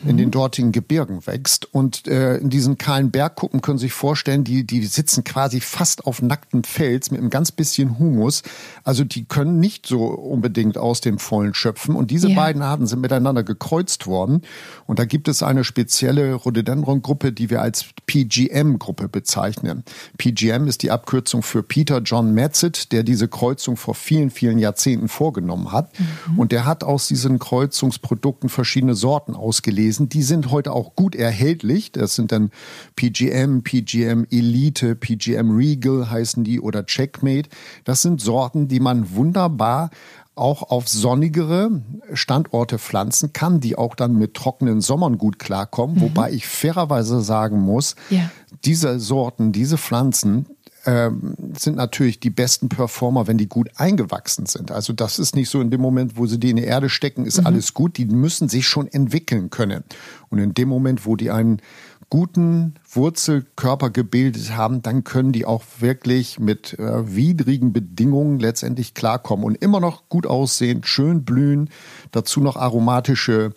in 0.05 0.17
den 0.17 0.31
dortigen 0.31 0.71
Gebirgen 0.71 1.25
wächst. 1.27 1.73
Und 1.73 2.07
äh, 2.07 2.37
in 2.37 2.49
diesen 2.49 2.77
kahlen 2.77 3.11
Bergkuppen 3.11 3.61
können 3.61 3.77
Sie 3.77 3.85
sich 3.85 3.93
vorstellen, 3.93 4.43
die, 4.43 4.65
die 4.65 4.85
sitzen 4.85 5.23
quasi 5.23 5.59
fast 5.59 6.05
auf 6.05 6.21
nacktem 6.21 6.63
Fels 6.63 7.11
mit 7.11 7.19
einem 7.19 7.29
ganz 7.29 7.51
bisschen 7.51 7.99
Humus. 7.99 8.43
Also 8.83 9.03
die 9.03 9.25
können 9.25 9.59
nicht 9.59 9.85
so 9.85 10.05
unbedingt 10.05 10.77
aus 10.77 11.01
dem 11.01 11.19
Vollen 11.19 11.53
schöpfen. 11.53 11.95
Und 11.95 12.11
diese 12.11 12.29
ja. 12.29 12.35
beiden 12.35 12.61
Arten 12.61 12.87
sind 12.87 13.01
miteinander 13.01 13.43
gekreuzt 13.43 14.07
worden. 14.07 14.41
Und 14.85 14.99
da 14.99 15.05
gibt 15.05 15.27
es 15.27 15.43
eine 15.43 15.63
spezielle 15.63 16.33
Rhododendron-Gruppe, 16.33 17.31
die 17.31 17.49
wir 17.49 17.61
als 17.61 17.85
PGM-Gruppe 18.05 19.09
bezeichnen. 19.09 19.83
PGM 20.17 20.67
ist 20.67 20.83
die 20.83 20.91
Abkürzung 20.91 21.43
für 21.43 21.63
Peter 21.63 21.99
John 21.99 22.33
Metzit, 22.33 22.91
der 22.91 23.03
diese 23.03 23.27
Kreuzung 23.27 23.77
vor 23.77 23.95
vielen, 23.95 24.29
vielen 24.29 24.59
Jahrzehnten 24.59 25.07
vorgenommen 25.07 25.71
hat. 25.71 25.91
Mhm. 25.99 26.39
Und 26.39 26.51
der 26.51 26.65
hat 26.65 26.83
aus 26.83 27.07
diesen 27.07 27.39
Kreuzungsprodukten 27.39 28.49
verschiedene 28.49 28.95
Sorten 28.95 29.35
ausgelesen. 29.57 30.09
Die 30.09 30.21
sind 30.21 30.51
heute 30.51 30.71
auch 30.71 30.95
gut 30.95 31.15
erhältlich. 31.15 31.91
Das 31.91 32.15
sind 32.15 32.31
dann 32.31 32.51
PGM, 32.95 33.63
PGM 33.63 34.25
Elite, 34.29 34.95
PGM 34.95 35.55
Regal 35.55 36.09
heißen 36.09 36.43
die 36.43 36.61
oder 36.61 36.85
Checkmate. 36.85 37.49
Das 37.83 38.03
sind 38.03 38.21
Sorten, 38.21 38.67
die 38.67 38.79
man 38.79 39.15
wunderbar 39.15 39.89
auch 40.35 40.69
auf 40.69 40.87
sonnigere 40.87 41.81
Standorte 42.13 42.77
pflanzen 42.77 43.33
kann, 43.33 43.59
die 43.59 43.75
auch 43.75 43.95
dann 43.95 44.13
mit 44.13 44.35
trockenen 44.35 44.81
Sommern 44.81 45.17
gut 45.17 45.39
klarkommen. 45.39 45.95
Mhm. 45.95 46.01
Wobei 46.01 46.31
ich 46.31 46.45
fairerweise 46.45 47.21
sagen 47.21 47.59
muss, 47.59 47.95
ja. 48.11 48.29
diese 48.63 48.99
Sorten, 48.99 49.51
diese 49.51 49.79
Pflanzen, 49.79 50.45
ähm, 50.87 51.35
sind 51.57 51.75
natürlich 51.75 52.19
die 52.19 52.29
besten 52.29 52.69
Performer, 52.69 53.27
wenn 53.27 53.37
die 53.37 53.49
gut 53.49 53.69
eingewachsen 53.75 54.45
sind. 54.45 54.71
Also 54.71 54.93
das 54.93 55.19
ist 55.19 55.35
nicht 55.35 55.49
so 55.49 55.59
in 55.59 55.69
dem 55.69 55.81
Moment, 55.81 56.17
wo 56.17 56.25
sie 56.25 56.39
die 56.39 56.49
in 56.49 56.55
die 56.55 56.63
Erde 56.63 56.87
stecken, 56.89 57.25
ist 57.25 57.41
mhm. 57.41 57.47
alles 57.47 57.73
gut. 57.73 57.97
Die 57.97 58.05
müssen 58.05 58.47
sich 58.47 58.65
schon 58.65 58.87
entwickeln 58.87 59.49
können. 59.49 59.83
Und 60.29 60.39
in 60.39 60.53
dem 60.53 60.69
Moment, 60.69 61.05
wo 61.05 61.17
die 61.17 61.29
einen 61.29 61.61
guten 62.09 62.75
Wurzelkörper 62.89 63.89
gebildet 63.89 64.55
haben, 64.55 64.81
dann 64.81 65.03
können 65.03 65.33
die 65.33 65.45
auch 65.45 65.63
wirklich 65.79 66.39
mit 66.39 66.79
äh, 66.79 67.15
widrigen 67.15 67.73
Bedingungen 67.73 68.39
letztendlich 68.39 68.93
klarkommen 68.93 69.43
und 69.45 69.55
immer 69.55 69.81
noch 69.81 70.07
gut 70.07 70.25
aussehen, 70.25 70.81
schön 70.85 71.25
blühen, 71.25 71.69
dazu 72.11 72.39
noch 72.39 72.55
aromatische 72.55 73.53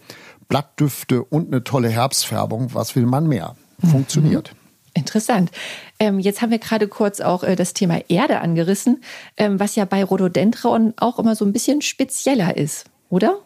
Blattdüfte 0.49 1.23
und 1.23 1.47
eine 1.47 1.63
tolle 1.63 1.91
Herbstfärbung. 1.91 2.75
Was 2.75 2.97
will 2.97 3.07
man 3.07 3.29
mehr? 3.29 3.55
Mhm. 3.81 3.89
Funktioniert. 3.89 4.53
Mhm. 4.53 4.60
Interessant. 4.95 5.51
Ähm, 5.99 6.19
jetzt 6.19 6.43
haben 6.43 6.51
wir 6.51 6.59
gerade 6.59 6.89
kurz 6.89 7.21
auch 7.21 7.45
äh, 7.45 7.55
das 7.55 7.75
Thema 7.75 8.01
Erde 8.09 8.41
angerissen, 8.41 9.03
ähm, 9.37 9.61
was 9.61 9.77
ja 9.77 9.85
bei 9.85 10.03
Rhododendron 10.03 10.95
auch 10.97 11.19
immer 11.19 11.37
so 11.37 11.45
ein 11.45 11.53
bisschen 11.53 11.81
spezieller 11.81 12.57
ist, 12.57 12.87
oder? 13.09 13.39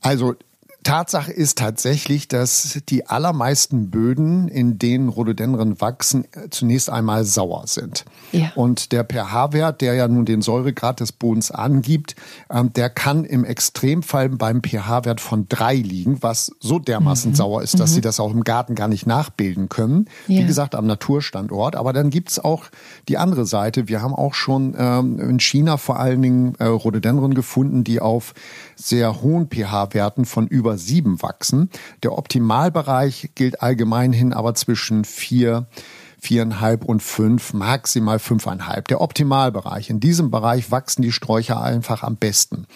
Also 0.00 0.34
Tatsache 0.88 1.30
ist 1.30 1.58
tatsächlich, 1.58 2.28
dass 2.28 2.80
die 2.88 3.06
allermeisten 3.06 3.90
Böden, 3.90 4.48
in 4.48 4.78
denen 4.78 5.10
Rhododendren 5.10 5.82
wachsen, 5.82 6.24
zunächst 6.48 6.88
einmal 6.88 7.24
sauer 7.24 7.64
sind. 7.66 8.06
Ja. 8.32 8.52
Und 8.54 8.92
der 8.92 9.04
pH-Wert, 9.04 9.82
der 9.82 9.92
ja 9.92 10.08
nun 10.08 10.24
den 10.24 10.40
Säuregrad 10.40 11.00
des 11.00 11.12
Bodens 11.12 11.50
angibt, 11.50 12.16
ähm, 12.48 12.72
der 12.72 12.88
kann 12.88 13.26
im 13.26 13.44
Extremfall 13.44 14.30
beim 14.30 14.62
pH-Wert 14.62 15.20
von 15.20 15.46
drei 15.50 15.74
liegen, 15.74 16.22
was 16.22 16.52
so 16.58 16.78
dermaßen 16.78 17.32
mhm. 17.32 17.36
sauer 17.36 17.62
ist, 17.62 17.78
dass 17.78 17.90
mhm. 17.90 17.94
sie 17.96 18.00
das 18.00 18.18
auch 18.18 18.32
im 18.32 18.42
Garten 18.42 18.74
gar 18.74 18.88
nicht 18.88 19.06
nachbilden 19.06 19.68
können. 19.68 20.06
Ja. 20.26 20.40
Wie 20.40 20.46
gesagt, 20.46 20.74
am 20.74 20.86
Naturstandort. 20.86 21.76
Aber 21.76 21.92
dann 21.92 22.08
gibt's 22.08 22.38
auch 22.38 22.64
die 23.08 23.18
andere 23.18 23.44
Seite. 23.44 23.88
Wir 23.88 24.00
haben 24.00 24.14
auch 24.14 24.32
schon 24.32 24.74
ähm, 24.78 25.20
in 25.20 25.38
China 25.38 25.76
vor 25.76 25.98
allen 26.00 26.22
Dingen 26.22 26.54
äh, 26.58 26.64
Rhododendren 26.64 27.34
gefunden, 27.34 27.84
die 27.84 28.00
auf 28.00 28.32
sehr 28.74 29.20
hohen 29.20 29.48
pH-Werten 29.50 30.24
von 30.24 30.46
über 30.46 30.77
sieben 30.78 31.20
wachsen. 31.22 31.70
Der 32.02 32.16
Optimalbereich 32.16 33.30
gilt 33.34 33.62
allgemein 33.62 34.12
hin 34.12 34.32
aber 34.32 34.54
zwischen 34.54 35.04
vier 35.04 35.66
viereinhalb 36.20 36.84
und 36.84 37.02
fünf, 37.02 37.52
maximal 37.52 38.18
fünfeinhalb. 38.18 38.88
Der 38.88 39.00
Optimalbereich. 39.00 39.88
In 39.88 40.00
diesem 40.00 40.30
Bereich 40.30 40.70
wachsen 40.70 41.02
die 41.02 41.12
Sträucher 41.12 41.62
einfach 41.62 42.02
am 42.02 42.16
besten. 42.16 42.66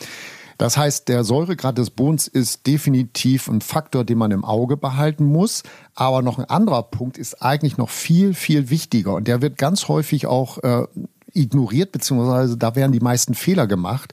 Das 0.59 0.77
heißt, 0.77 1.09
der 1.09 1.25
Säuregrad 1.25 1.77
des 1.77 1.91
Bodens 1.91 2.29
ist 2.29 2.69
definitiv 2.69 3.49
ein 3.49 3.61
Faktor, 3.61 4.05
den 4.05 4.19
man 4.19 4.31
im 4.31 4.45
Auge 4.45 4.77
behalten 4.77 5.25
muss. 5.25 5.65
Aber 5.97 6.23
noch 6.23 6.39
ein 6.39 6.45
anderer 6.45 6.85
Punkt 6.85 7.19
ist 7.19 7.43
eigentlich 7.43 7.79
noch 7.79 7.91
viel, 7.91 8.33
viel 8.33 8.71
wichtiger. 8.71 9.15
Und 9.15 9.27
der 9.27 9.43
wird 9.43 9.59
ganz 9.59 9.89
häufig 9.89 10.27
auch 10.27 10.59
äh, 10.59 10.87
ignoriert, 11.33 11.91
beziehungsweise 11.91 12.57
da 12.57 12.77
werden 12.77 12.93
die 12.93 13.01
meisten 13.01 13.35
Fehler 13.35 13.67
gemacht. 13.67 14.13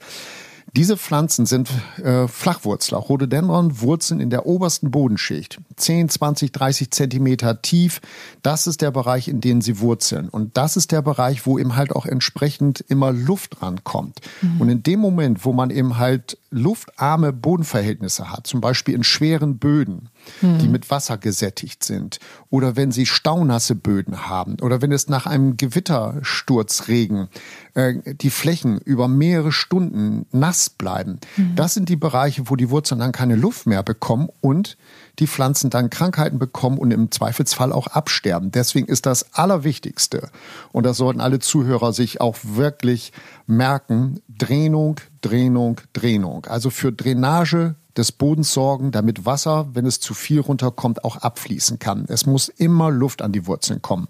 Diese 0.76 0.98
Pflanzen 0.98 1.46
sind 1.46 1.70
äh, 2.04 2.28
Flachwurzler. 2.28 2.98
Rhododendron 2.98 3.82
wurzeln 3.82 4.20
in 4.20 4.30
der 4.30 4.46
obersten 4.46 4.92
Bodenschicht. 4.92 5.60
10, 5.76 6.10
20, 6.10 6.52
30 6.52 6.92
Zentimeter 6.92 7.62
tief. 7.62 8.02
Das 8.44 8.68
ist 8.68 8.82
der 8.82 8.92
Bereich, 8.92 9.28
in 9.28 9.42
dem 9.42 9.62
sie 9.62 9.80
wurzeln. 9.80 10.30
Und 10.30 10.58
das 10.58 10.78
ist 10.78 10.92
der 10.92 11.02
Bereich, 11.02 11.46
wo 11.46 11.58
eben 11.58 11.76
halt 11.76 11.92
auch 11.96 12.06
entsprechend 12.06 12.82
immer 12.82 13.12
Luft 13.12 13.62
rankommt. 13.62 14.20
Mhm. 14.42 14.62
Und 14.62 14.70
in 14.70 14.84
dem 14.84 15.00
Moment, 15.00 15.46
wo 15.46 15.54
man 15.54 15.70
eben 15.70 15.98
halt 15.98 16.38
luftarme 16.52 17.34
Bodenverhältnisse 17.34 18.32
hat, 18.32 18.48
zum 18.48 18.62
Beispiel 18.62 18.96
in 18.96 19.04
schweren 19.04 19.58
Böden, 19.58 20.10
die 20.42 20.66
hm. 20.66 20.72
mit 20.72 20.90
Wasser 20.90 21.18
gesättigt 21.18 21.84
sind, 21.84 22.20
oder 22.50 22.76
wenn 22.76 22.92
sie 22.92 23.06
staunasse 23.06 23.76
Böden 23.76 24.28
haben, 24.28 24.58
oder 24.62 24.82
wenn 24.82 24.92
es 24.92 25.08
nach 25.08 25.26
einem 25.26 25.58
Gewittersturzregen 25.58 27.28
äh, 27.76 27.96
die 28.16 28.30
Flächen 28.30 28.80
über 28.80 29.08
mehrere 29.08 29.52
Stunden 29.52 30.26
nass 30.32 30.70
bleiben. 30.70 31.20
Mhm. 31.38 31.56
Das 31.56 31.74
sind 31.74 31.90
die 31.90 31.96
Bereiche, 31.96 32.50
wo 32.50 32.56
die 32.56 32.70
Wurzeln 32.70 33.00
dann 33.00 33.12
keine 33.12 33.36
Luft 33.36 33.68
mehr 33.68 33.84
bekommen 33.84 34.30
und 34.42 34.78
die 35.20 35.28
Pflanzen 35.28 35.70
dann 35.70 35.90
Krankheiten 35.90 36.40
bekommen 36.40 36.78
und 36.78 36.92
im 36.92 37.12
Zweifelsfall 37.12 37.72
auch 37.72 37.88
absterben. 37.88 38.52
Deswegen 38.52 38.88
ist 38.88 39.06
das 39.06 39.34
Allerwichtigste, 39.34 40.30
und 40.72 40.86
das 40.86 40.98
sollten 40.98 41.22
alle 41.22 41.40
Zuhörer 41.40 41.94
sich 41.94 42.22
auch 42.22 42.38
wirklich 42.44 43.12
merken, 43.48 44.22
Dränung, 44.28 44.96
Dränung, 45.22 45.82
Dränung. 45.94 46.46
Also 46.46 46.70
für 46.70 46.92
Drainage 46.92 47.76
des 48.00 48.12
Bodens 48.12 48.54
sorgen, 48.54 48.92
damit 48.92 49.26
Wasser, 49.26 49.68
wenn 49.74 49.86
es 49.86 50.00
zu 50.00 50.14
viel 50.14 50.40
runterkommt, 50.40 51.04
auch 51.04 51.18
abfließen 51.18 51.78
kann. 51.80 52.06
Es 52.08 52.26
muss 52.26 52.50
immer 52.50 52.90
Luft 52.90 53.22
an 53.22 53.32
die 53.32 53.46
Wurzeln 53.46 53.82
kommen. 53.82 54.08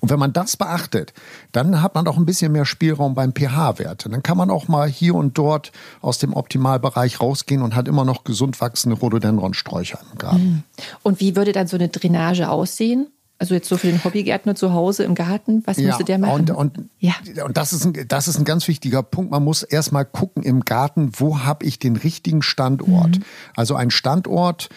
Und 0.00 0.10
wenn 0.10 0.18
man 0.18 0.32
das 0.32 0.56
beachtet, 0.56 1.12
dann 1.52 1.80
hat 1.82 1.94
man 1.94 2.08
auch 2.08 2.16
ein 2.16 2.26
bisschen 2.26 2.50
mehr 2.50 2.64
Spielraum 2.64 3.14
beim 3.14 3.32
pH-Wert. 3.32 4.06
Dann 4.10 4.22
kann 4.22 4.36
man 4.36 4.50
auch 4.50 4.66
mal 4.66 4.88
hier 4.88 5.14
und 5.14 5.38
dort 5.38 5.70
aus 6.00 6.18
dem 6.18 6.34
Optimalbereich 6.34 7.20
rausgehen 7.20 7.62
und 7.62 7.76
hat 7.76 7.86
immer 7.86 8.04
noch 8.04 8.24
gesund 8.24 8.60
wachsende 8.60 8.96
Rhododendronsträucher 8.96 10.00
im 10.10 10.18
Garten. 10.18 10.38
Hm. 10.38 10.62
Und 11.02 11.20
wie 11.20 11.36
würde 11.36 11.52
dann 11.52 11.68
so 11.68 11.76
eine 11.76 11.88
Drainage 11.88 12.48
aussehen? 12.48 13.08
Also 13.40 13.54
jetzt 13.54 13.70
so 13.70 13.78
für 13.78 13.86
den 13.86 14.04
Hobbygärtner 14.04 14.54
zu 14.54 14.74
Hause 14.74 15.04
im 15.04 15.14
Garten, 15.14 15.62
was 15.64 15.78
ja, 15.78 15.86
müsste 15.86 16.04
der 16.04 16.18
machen? 16.18 16.50
Und, 16.50 16.50
und, 16.50 16.90
ja. 16.98 17.14
und 17.42 17.56
das, 17.56 17.72
ist 17.72 17.86
ein, 17.86 17.94
das 18.06 18.28
ist 18.28 18.38
ein 18.38 18.44
ganz 18.44 18.68
wichtiger 18.68 19.02
Punkt. 19.02 19.30
Man 19.30 19.42
muss 19.42 19.62
erstmal 19.62 20.04
gucken 20.04 20.42
im 20.42 20.60
Garten, 20.60 21.12
wo 21.16 21.38
habe 21.38 21.64
ich 21.64 21.78
den 21.78 21.96
richtigen 21.96 22.42
Standort. 22.42 23.18
Mhm. 23.18 23.24
Also 23.56 23.76
ein 23.76 23.90
Standort, 23.90 24.68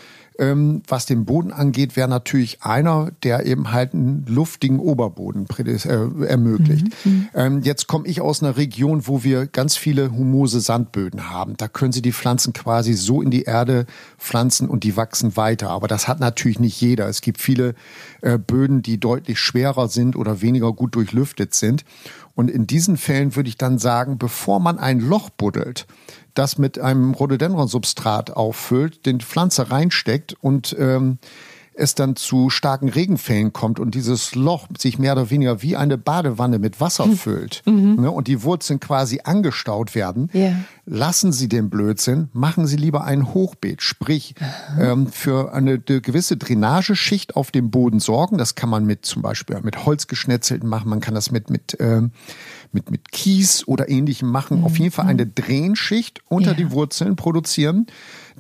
was 0.88 1.06
den 1.06 1.26
Boden 1.26 1.52
angeht, 1.52 1.96
wäre 1.96 2.08
natürlich 2.08 2.64
einer, 2.64 3.12
der 3.24 3.46
eben 3.46 3.72
halt 3.72 3.94
einen 3.94 4.26
luftigen 4.28 4.80
Oberboden 4.80 5.46
äh, 5.58 6.26
ermöglicht. 6.26 6.88
Mhm. 7.06 7.12
mhm. 7.12 7.30
Ähm, 7.36 7.62
jetzt 7.62 7.88
komme 7.88 8.08
ich 8.08 8.22
aus 8.22 8.42
einer 8.42 8.58
Region, 8.58 9.08
wo 9.08 9.24
wir 9.24 9.46
ganz 9.46 9.76
viele 9.76 10.12
humose 10.12 10.60
Sandböden 10.60 11.30
haben. 11.30 11.56
Da 11.58 11.68
können 11.68 11.92
Sie 11.92 12.02
die 12.02 12.12
Pflanzen 12.12 12.54
quasi 12.54 12.94
so 12.94 13.22
in 13.22 13.32
die 13.32 13.44
Erde 13.44 13.86
pflanzen 14.18 14.70
und 14.70 14.84
die 14.84 14.98
wachsen 14.98 15.38
weiter. 15.38 15.70
Aber 15.70 15.88
das 15.88 16.08
hat 16.08 16.20
natürlich 16.20 16.60
nicht 16.60 16.80
jeder. 16.82 17.08
Es 17.08 17.22
gibt 17.22 17.40
viele 17.40 17.76
äh, 18.22 18.38
Böden, 18.38 18.82
die 18.82 19.00
deutlich 19.00 19.40
schwerer 19.40 19.88
sind 19.88 20.16
oder 20.16 20.42
weniger 20.42 20.74
gut 20.74 20.96
durchlüftet 20.96 21.54
sind. 21.54 21.86
Und 22.36 22.50
in 22.50 22.66
diesen 22.66 22.98
Fällen 22.98 23.36
würde 23.36 23.50
ich 23.50 23.58
dann 23.58 23.78
sagen, 23.78 24.18
bevor 24.18 24.60
man 24.60 24.80
ein 24.80 25.00
Loch 25.00 25.30
buddelt, 25.30 25.86
das 26.34 26.58
mit 26.58 26.80
einem 26.80 27.14
Rhododendron-Substrat 27.14 28.32
auffüllt, 28.32 29.06
den 29.06 29.20
Pflanze 29.20 29.70
reinsteckt 29.70 30.36
und 30.40 30.76
ähm, 30.80 31.20
es 31.76 31.96
dann 31.96 32.16
zu 32.16 32.50
starken 32.50 32.90
Regenfällen 32.90 33.54
kommt 33.54 33.80
und 33.80 33.96
dieses 33.96 34.36
Loch 34.36 34.68
sich 34.78 35.00
mehr 35.00 35.14
oder 35.14 35.30
weniger 35.30 35.62
wie 35.62 35.76
eine 35.76 35.98
Badewanne 35.98 36.60
mit 36.60 36.80
Wasser 36.80 37.06
hm. 37.06 37.18
füllt 37.18 37.62
mhm. 37.66 37.96
ne, 38.02 38.12
und 38.12 38.28
die 38.28 38.44
Wurzeln 38.44 38.80
quasi 38.80 39.22
angestaut 39.24 39.96
werden, 39.96 40.30
yeah. 40.34 40.56
lassen 40.86 41.32
Sie 41.32 41.50
den 41.50 41.70
Blödsinn, 41.70 42.30
machen 42.34 42.68
Sie 42.68 42.78
lieber 42.78 43.04
ein 43.04 43.34
Hochbeet, 43.34 43.82
sprich 43.82 44.36
ähm, 44.80 45.08
für 45.08 45.54
eine, 45.54 45.82
eine, 45.88 46.02
gewisse 46.02 46.38
Drainageschicht 46.38 47.36
auf 47.36 47.52
dem 47.52 47.72
Boden 47.72 48.00
sorgen. 48.00 48.38
Das 48.38 48.56
kann 48.56 48.70
man 48.70 48.86
mit 48.86 49.06
zum 49.06 49.22
Beispiel 49.22 49.60
mit 49.62 49.86
Holzgeschnetzelten 49.86 50.68
machen, 50.68 50.90
man 50.90 51.00
kann 51.00 51.16
das 51.16 51.32
mit 51.32 51.50
mit 51.50 51.78
ähm, 51.80 52.12
mit, 52.74 52.90
mit 52.90 53.12
Kies 53.12 53.68
oder 53.68 53.90
ähnlichem 53.90 54.30
machen. 54.30 54.60
Mhm. 54.60 54.64
Auf 54.66 54.78
jeden 54.80 54.92
Fall 54.92 55.06
eine 55.06 55.28
Drehenschicht 55.28 56.22
unter 56.28 56.52
ja. 56.52 56.58
die 56.58 56.72
Wurzeln 56.72 57.16
produzieren 57.16 57.88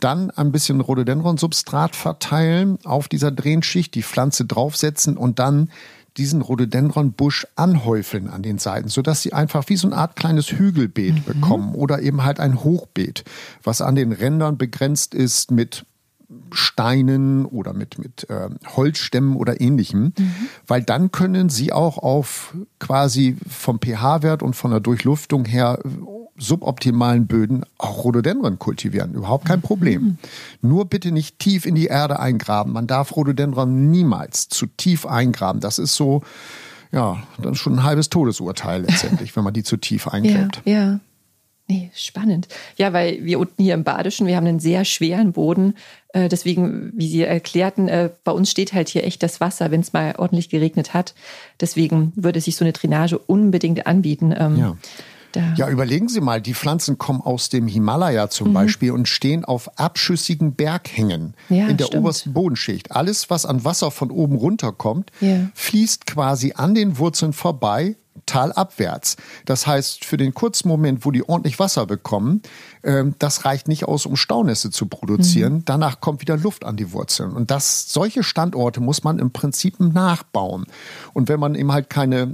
dann 0.03 0.31
ein 0.31 0.51
bisschen 0.51 0.81
Rhododendron-Substrat 0.81 1.95
verteilen 1.95 2.77
auf 2.83 3.07
dieser 3.07 3.31
Drehenschicht, 3.31 3.95
die 3.95 4.03
Pflanze 4.03 4.45
draufsetzen 4.45 5.17
und 5.17 5.39
dann 5.39 5.69
diesen 6.17 6.41
Rhododendron-Busch 6.41 7.47
anhäufeln 7.55 8.29
an 8.29 8.43
den 8.43 8.59
Seiten, 8.59 8.89
sodass 8.89 9.23
sie 9.23 9.33
einfach 9.33 9.67
wie 9.69 9.77
so 9.77 9.87
eine 9.87 9.97
Art 9.97 10.15
kleines 10.15 10.51
Hügelbeet 10.51 11.15
mhm. 11.15 11.23
bekommen 11.23 11.75
oder 11.75 12.01
eben 12.01 12.23
halt 12.23 12.39
ein 12.39 12.63
Hochbeet, 12.63 13.23
was 13.63 13.81
an 13.81 13.95
den 13.95 14.11
Rändern 14.11 14.57
begrenzt 14.57 15.15
ist 15.15 15.49
mit 15.49 15.85
Steinen 16.51 17.45
oder 17.45 17.73
mit, 17.73 17.97
mit 17.97 18.29
äh, 18.29 18.49
Holzstämmen 18.75 19.35
oder 19.35 19.61
ähnlichem, 19.61 20.13
mhm. 20.17 20.33
weil 20.67 20.83
dann 20.83 21.11
können 21.11 21.49
sie 21.49 21.71
auch 21.71 21.97
auf 21.97 22.55
quasi 22.79 23.37
vom 23.47 23.79
pH-Wert 23.79 24.43
und 24.43 24.55
von 24.55 24.71
der 24.71 24.79
Durchluftung 24.79 25.45
her 25.45 25.79
suboptimalen 26.37 27.27
Böden 27.27 27.63
auch 27.77 28.03
Rhododendron 28.03 28.59
kultivieren. 28.59 29.13
Überhaupt 29.13 29.45
kein 29.45 29.61
Problem. 29.61 30.01
Mhm. 30.01 30.17
Nur 30.61 30.85
bitte 30.85 31.11
nicht 31.11 31.39
tief 31.39 31.65
in 31.65 31.75
die 31.75 31.85
Erde 31.85 32.19
eingraben. 32.19 32.73
Man 32.73 32.87
darf 32.87 33.15
Rhododendron 33.15 33.91
niemals 33.91 34.49
zu 34.49 34.65
tief 34.65 35.05
eingraben. 35.05 35.61
Das 35.61 35.77
ist 35.77 35.95
so, 35.95 36.23
ja, 36.91 37.21
dann 37.41 37.55
schon 37.55 37.73
ein 37.73 37.83
halbes 37.83 38.09
Todesurteil 38.09 38.81
letztendlich, 38.81 39.35
wenn 39.35 39.43
man 39.43 39.53
die 39.53 39.63
zu 39.63 39.77
tief 39.77 40.07
eingräbt. 40.07 40.61
Ja, 40.65 40.73
ja. 40.73 40.99
Nee, 41.67 41.91
spannend. 41.95 42.49
Ja, 42.75 42.91
weil 42.91 43.23
wir 43.23 43.39
unten 43.39 43.63
hier 43.63 43.73
im 43.73 43.85
Badischen, 43.85 44.27
wir 44.27 44.35
haben 44.35 44.45
einen 44.45 44.59
sehr 44.59 44.83
schweren 44.83 45.31
Boden. 45.31 45.75
Äh, 46.09 46.27
deswegen, 46.27 46.91
wie 46.93 47.07
Sie 47.07 47.23
erklärten, 47.23 47.87
äh, 47.87 48.09
bei 48.25 48.33
uns 48.33 48.51
steht 48.51 48.73
halt 48.73 48.89
hier 48.89 49.05
echt 49.05 49.23
das 49.23 49.39
Wasser, 49.39 49.71
wenn 49.71 49.79
es 49.79 49.93
mal 49.93 50.15
ordentlich 50.17 50.49
geregnet 50.49 50.93
hat. 50.93 51.15
Deswegen 51.61 52.11
würde 52.17 52.41
sich 52.41 52.57
so 52.57 52.65
eine 52.65 52.73
Drainage 52.73 53.17
unbedingt 53.17 53.87
anbieten. 53.87 54.35
Ähm, 54.37 54.57
ja. 54.57 54.77
Da. 55.33 55.53
Ja, 55.55 55.69
überlegen 55.69 56.07
Sie 56.09 56.21
mal, 56.21 56.41
die 56.41 56.53
Pflanzen 56.53 56.97
kommen 56.97 57.19
aus 57.19 57.49
dem 57.49 57.67
Himalaya 57.67 58.29
zum 58.29 58.49
mhm. 58.49 58.53
Beispiel 58.53 58.91
und 58.91 59.07
stehen 59.07 59.43
auf 59.43 59.79
abschüssigen 59.79 60.53
Berghängen 60.53 61.33
ja, 61.49 61.67
in 61.67 61.77
der 61.77 61.85
stimmt. 61.85 62.01
obersten 62.01 62.33
Bodenschicht. 62.33 62.91
Alles, 62.91 63.29
was 63.29 63.45
an 63.45 63.65
Wasser 63.65 63.91
von 63.91 64.11
oben 64.11 64.35
runterkommt, 64.35 65.11
ja. 65.19 65.47
fließt 65.55 66.05
quasi 66.05 66.53
an 66.55 66.75
den 66.75 66.97
Wurzeln 66.97 67.33
vorbei 67.33 67.97
talabwärts. 68.25 69.17
Das 69.45 69.67
heißt, 69.67 70.05
für 70.05 70.17
den 70.17 70.33
kurzen 70.33 70.67
Moment, 70.67 71.05
wo 71.05 71.11
die 71.11 71.27
ordentlich 71.27 71.59
Wasser 71.59 71.85
bekommen, 71.85 72.41
äh, 72.81 73.03
das 73.19 73.45
reicht 73.45 73.67
nicht 73.67 73.85
aus, 73.85 74.05
um 74.05 74.15
Staunässe 74.15 74.71
zu 74.71 74.85
produzieren. 74.85 75.53
Mhm. 75.53 75.65
Danach 75.65 75.99
kommt 75.99 76.21
wieder 76.21 76.37
Luft 76.37 76.63
an 76.63 76.77
die 76.77 76.91
Wurzeln. 76.91 77.31
Und 77.31 77.51
das, 77.51 77.91
solche 77.91 78.23
Standorte 78.23 78.81
muss 78.81 79.03
man 79.03 79.19
im 79.19 79.31
Prinzip 79.31 79.79
nachbauen. 79.79 80.65
Und 81.13 81.29
wenn 81.29 81.39
man 81.39 81.55
eben 81.55 81.71
halt 81.71 81.89
keine 81.89 82.33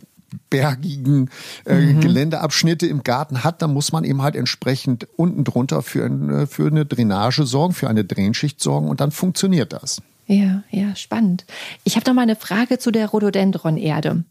bergigen 0.50 1.29
äh, 1.65 1.75
mhm. 1.75 2.01
Geländeabschnitte 2.01 2.88
im 2.88 3.03
Garten 3.03 3.43
hat, 3.43 3.62
dann 3.62 3.74
muss 3.74 3.91
man 3.91 4.03
eben 4.03 4.21
halt 4.21 4.36
entsprechend 4.36 5.07
unten 5.15 5.43
drunter 5.43 5.81
für, 5.81 6.05
ein, 6.05 6.29
äh, 6.29 6.48
für 6.48 6.67
eine 6.67 6.86
Drainage 6.86 7.45
sorgen, 7.45 7.74
für 7.74 7.89
eine 7.89 8.05
Drehenschicht 8.05 8.62
sorgen 8.62 8.89
und 8.89 9.00
dann 9.01 9.12
funktioniert 9.12 9.74
das. 9.74 10.01
Ja, 10.31 10.62
ja, 10.69 10.95
spannend. 10.95 11.43
Ich 11.83 11.95
habe 11.95 12.07
noch 12.07 12.13
mal 12.13 12.21
eine 12.21 12.36
Frage 12.36 12.77
zu 12.77 12.91
der 12.91 13.07
Rhododendron-Erde. 13.07 14.25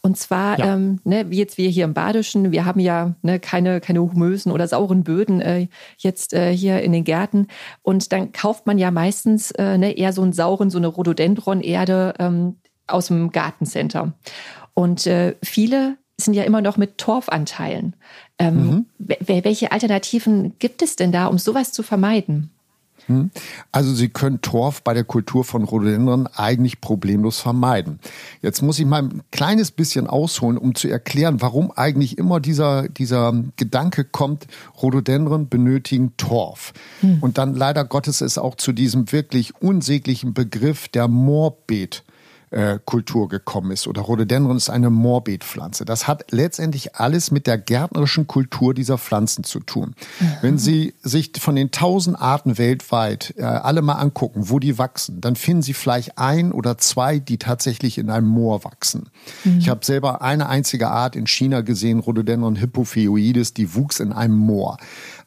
Und 0.00 0.16
zwar, 0.16 0.58
ja. 0.58 0.74
ähm, 0.74 1.00
ne, 1.04 1.28
wie 1.28 1.36
jetzt 1.36 1.58
wir 1.58 1.68
hier 1.68 1.84
im 1.84 1.92
Badischen, 1.92 2.52
wir 2.52 2.64
haben 2.64 2.80
ja 2.80 3.16
ne, 3.20 3.38
keine, 3.38 3.82
keine 3.82 4.00
humösen 4.00 4.50
oder 4.50 4.66
sauren 4.66 5.04
Böden 5.04 5.42
äh, 5.42 5.68
jetzt 5.98 6.32
äh, 6.32 6.56
hier 6.56 6.80
in 6.80 6.92
den 6.92 7.04
Gärten. 7.04 7.48
Und 7.82 8.12
dann 8.12 8.32
kauft 8.32 8.66
man 8.66 8.78
ja 8.78 8.90
meistens 8.90 9.50
äh, 9.50 9.76
ne, 9.76 9.92
eher 9.92 10.14
so 10.14 10.22
einen 10.22 10.32
sauren, 10.32 10.70
so 10.70 10.78
eine 10.78 10.86
Rhododendron-Erde 10.86 12.14
ähm, 12.18 12.56
aus 12.86 13.08
dem 13.08 13.30
Gartencenter. 13.30 14.14
Und 14.74 15.06
äh, 15.06 15.36
viele 15.42 15.96
sind 16.18 16.34
ja 16.34 16.44
immer 16.44 16.60
noch 16.60 16.76
mit 16.76 16.98
Torfanteilen. 16.98 17.94
Ähm, 18.38 18.66
mhm. 18.66 18.86
Welche 18.98 19.72
Alternativen 19.72 20.54
gibt 20.58 20.82
es 20.82 20.96
denn 20.96 21.12
da, 21.12 21.26
um 21.26 21.38
sowas 21.38 21.72
zu 21.72 21.82
vermeiden? 21.82 22.50
Hm? 23.06 23.30
Also 23.72 23.94
Sie 23.94 24.08
können 24.08 24.40
Torf 24.42 24.82
bei 24.82 24.94
der 24.94 25.04
Kultur 25.04 25.44
von 25.44 25.64
Rhododendron 25.64 26.28
eigentlich 26.28 26.80
problemlos 26.80 27.40
vermeiden. 27.40 27.98
Jetzt 28.42 28.62
muss 28.62 28.78
ich 28.78 28.86
mal 28.86 29.02
ein 29.02 29.22
kleines 29.30 29.70
bisschen 29.70 30.06
ausholen, 30.06 30.56
um 30.56 30.74
zu 30.74 30.88
erklären, 30.88 31.40
warum 31.40 31.72
eigentlich 31.72 32.18
immer 32.18 32.40
dieser, 32.40 32.88
dieser 32.88 33.34
Gedanke 33.56 34.04
kommt, 34.04 34.46
Rhododendron 34.80 35.48
benötigen 35.48 36.16
Torf. 36.16 36.72
Hm. 37.00 37.18
Und 37.20 37.38
dann 37.38 37.54
leider 37.54 37.84
Gottes 37.84 38.20
es 38.20 38.38
auch 38.38 38.54
zu 38.54 38.72
diesem 38.72 39.10
wirklich 39.10 39.54
unsäglichen 39.60 40.34
Begriff 40.34 40.88
der 40.88 41.08
Moorbeet 41.08 42.04
äh, 42.52 42.78
Kultur 42.84 43.28
gekommen 43.28 43.70
ist. 43.70 43.86
Oder 43.86 44.02
Rhododendron 44.02 44.56
ist 44.56 44.70
eine 44.70 44.90
Morbidpflanze. 44.90 45.84
Das 45.84 46.06
hat 46.06 46.30
letztendlich 46.30 46.96
alles 46.96 47.30
mit 47.30 47.46
der 47.46 47.58
gärtnerischen 47.58 48.26
Kultur 48.26 48.74
dieser 48.74 48.98
Pflanzen 48.98 49.42
zu 49.42 49.60
tun. 49.60 49.94
Mhm. 50.20 50.26
Wenn 50.42 50.58
Sie 50.58 50.94
sich 51.02 51.32
von 51.38 51.56
den 51.56 51.70
tausend 51.70 52.20
Arten 52.20 52.58
weltweit 52.58 53.34
äh, 53.36 53.42
alle 53.42 53.82
mal 53.82 53.94
angucken, 53.94 54.50
wo 54.50 54.58
die 54.58 54.78
wachsen, 54.78 55.20
dann 55.20 55.34
finden 55.34 55.62
Sie 55.62 55.72
vielleicht 55.72 56.18
ein 56.18 56.52
oder 56.52 56.78
zwei, 56.78 57.18
die 57.18 57.38
tatsächlich 57.38 57.98
in 57.98 58.10
einem 58.10 58.28
Moor 58.28 58.64
wachsen. 58.64 59.08
Mhm. 59.44 59.58
Ich 59.58 59.68
habe 59.68 59.84
selber 59.84 60.22
eine 60.22 60.48
einzige 60.48 60.88
Art 60.88 61.16
in 61.16 61.26
China 61.26 61.62
gesehen, 61.62 62.00
Rhododendron 62.00 62.56
hippophoioides, 62.56 63.54
die 63.54 63.74
wuchs 63.74 63.98
in 63.98 64.12
einem 64.12 64.36
Moor. 64.36 64.76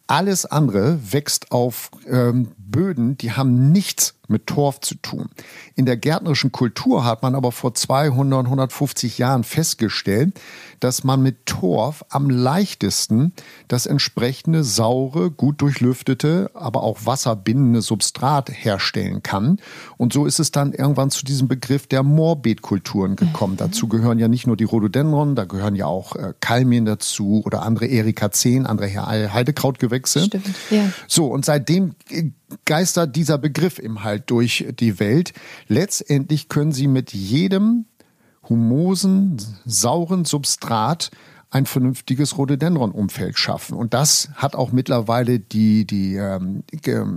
Alles 0.07 0.45
andere 0.45 0.99
wächst 1.11 1.51
auf 1.51 1.89
ähm, 2.07 2.51
Böden, 2.59 3.17
die 3.17 3.31
haben 3.31 3.71
nichts 3.71 4.13
mit 4.27 4.47
Torf 4.47 4.79
zu 4.79 4.95
tun. 4.95 5.29
In 5.75 5.85
der 5.85 5.97
gärtnerischen 5.97 6.51
Kultur 6.51 7.05
hat 7.05 7.21
man 7.21 7.35
aber 7.35 7.51
vor 7.51 7.73
200, 7.73 8.45
150 8.45 9.17
Jahren 9.17 9.43
festgestellt, 9.43 10.39
dass 10.79 11.03
man 11.03 11.21
mit 11.21 11.45
Torf 11.45 12.05
am 12.09 12.29
leichtesten 12.29 13.33
das 13.67 13.85
entsprechende 13.85 14.63
saure, 14.63 15.31
gut 15.31 15.61
durchlüftete, 15.61 16.51
aber 16.53 16.83
auch 16.83 17.05
wasserbindende 17.05 17.81
Substrat 17.81 18.49
herstellen 18.51 19.23
kann. 19.23 19.59
Und 19.97 20.13
so 20.13 20.25
ist 20.25 20.39
es 20.39 20.51
dann 20.51 20.73
irgendwann 20.73 21.09
zu 21.09 21.25
diesem 21.25 21.47
Begriff 21.47 21.87
der 21.87 22.03
Morbidkulturen 22.03 23.15
gekommen. 23.15 23.53
Mhm. 23.53 23.57
Dazu 23.57 23.87
gehören 23.87 24.19
ja 24.19 24.27
nicht 24.27 24.47
nur 24.47 24.57
die 24.57 24.63
Rhododendron, 24.63 25.35
da 25.35 25.45
gehören 25.45 25.75
ja 25.75 25.85
auch 25.85 26.15
äh, 26.15 26.33
Kalmien 26.39 26.85
dazu 26.85 27.41
oder 27.45 27.63
andere 27.63 27.87
Erikazeen, 27.87 28.65
andere 28.65 28.87
Heidekrautgewächse. 29.33 30.21
Stimmt, 30.25 30.47
ja. 30.69 30.89
So, 31.07 31.27
und 31.27 31.45
seitdem 31.45 31.95
äh, 32.09 32.31
geistert 32.65 33.15
dieser 33.15 33.37
Begriff 33.37 33.79
im 33.79 34.03
halt 34.03 34.29
durch 34.29 34.65
die 34.79 34.99
Welt. 34.99 35.33
Letztendlich 35.67 36.49
können 36.49 36.71
Sie 36.71 36.87
mit 36.87 37.13
jedem 37.13 37.85
humosen, 38.47 39.41
sauren 39.65 40.25
Substrat 40.25 41.11
ein 41.55 41.65
vernünftiges 41.65 42.37
Rhododendron-Umfeld 42.37 43.39
schaffen. 43.39 43.77
Und 43.77 43.93
das 43.93 44.27
hat 44.35 44.57
auch 44.57 44.73
mittlerweile 44.73 45.39
die, 45.39 45.87
die 45.87 46.15
ähm, 46.15 46.63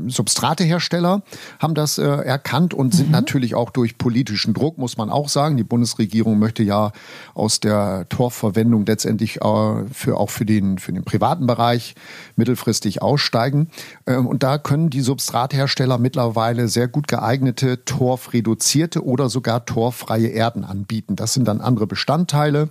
Substratehersteller 0.09 1.22
haben 1.59 1.74
das 1.74 1.98
äh, 1.98 2.05
erkannt 2.05 2.72
und 2.72 2.94
sind 2.94 3.07
mhm. 3.07 3.12
natürlich 3.12 3.57
auch 3.57 3.70
durch 3.70 3.98
politischen 3.98 4.55
Druck, 4.55 4.79
muss 4.79 4.96
man 4.96 5.11
auch 5.11 5.29
sagen. 5.29 5.57
Die 5.57 5.64
Bundesregierung 5.64 6.38
möchte 6.38 6.62
ja 6.62 6.92
aus 7.35 7.59
der 7.59 8.07
Torfverwendung 8.11 8.87
letztendlich 8.87 9.38
äh, 9.38 9.85
für, 9.92 10.16
auch 10.16 10.31
für 10.31 10.46
den, 10.46 10.79
für 10.79 10.92
den 10.92 11.03
privaten 11.03 11.48
Bereich 11.48 11.96
mittelfristig 12.37 13.03
aussteigen. 13.03 13.70
Ähm, 14.07 14.24
und 14.24 14.44
da 14.44 14.59
können 14.59 14.88
die 14.88 15.01
Substrathersteller 15.01 15.98
mittlerweile 15.98 16.68
sehr 16.68 16.87
gut 16.87 17.09
geeignete 17.09 17.85
torfreduzierte 17.85 19.05
oder 19.05 19.31
sogar 19.31 19.66
torffreie 19.66 20.29
Erden 20.29 20.62
anbieten. 20.62 21.16
Das 21.16 21.35
sind 21.35 21.48
dann 21.48 21.61
andere 21.61 21.88
Bestandteile. 21.88 22.68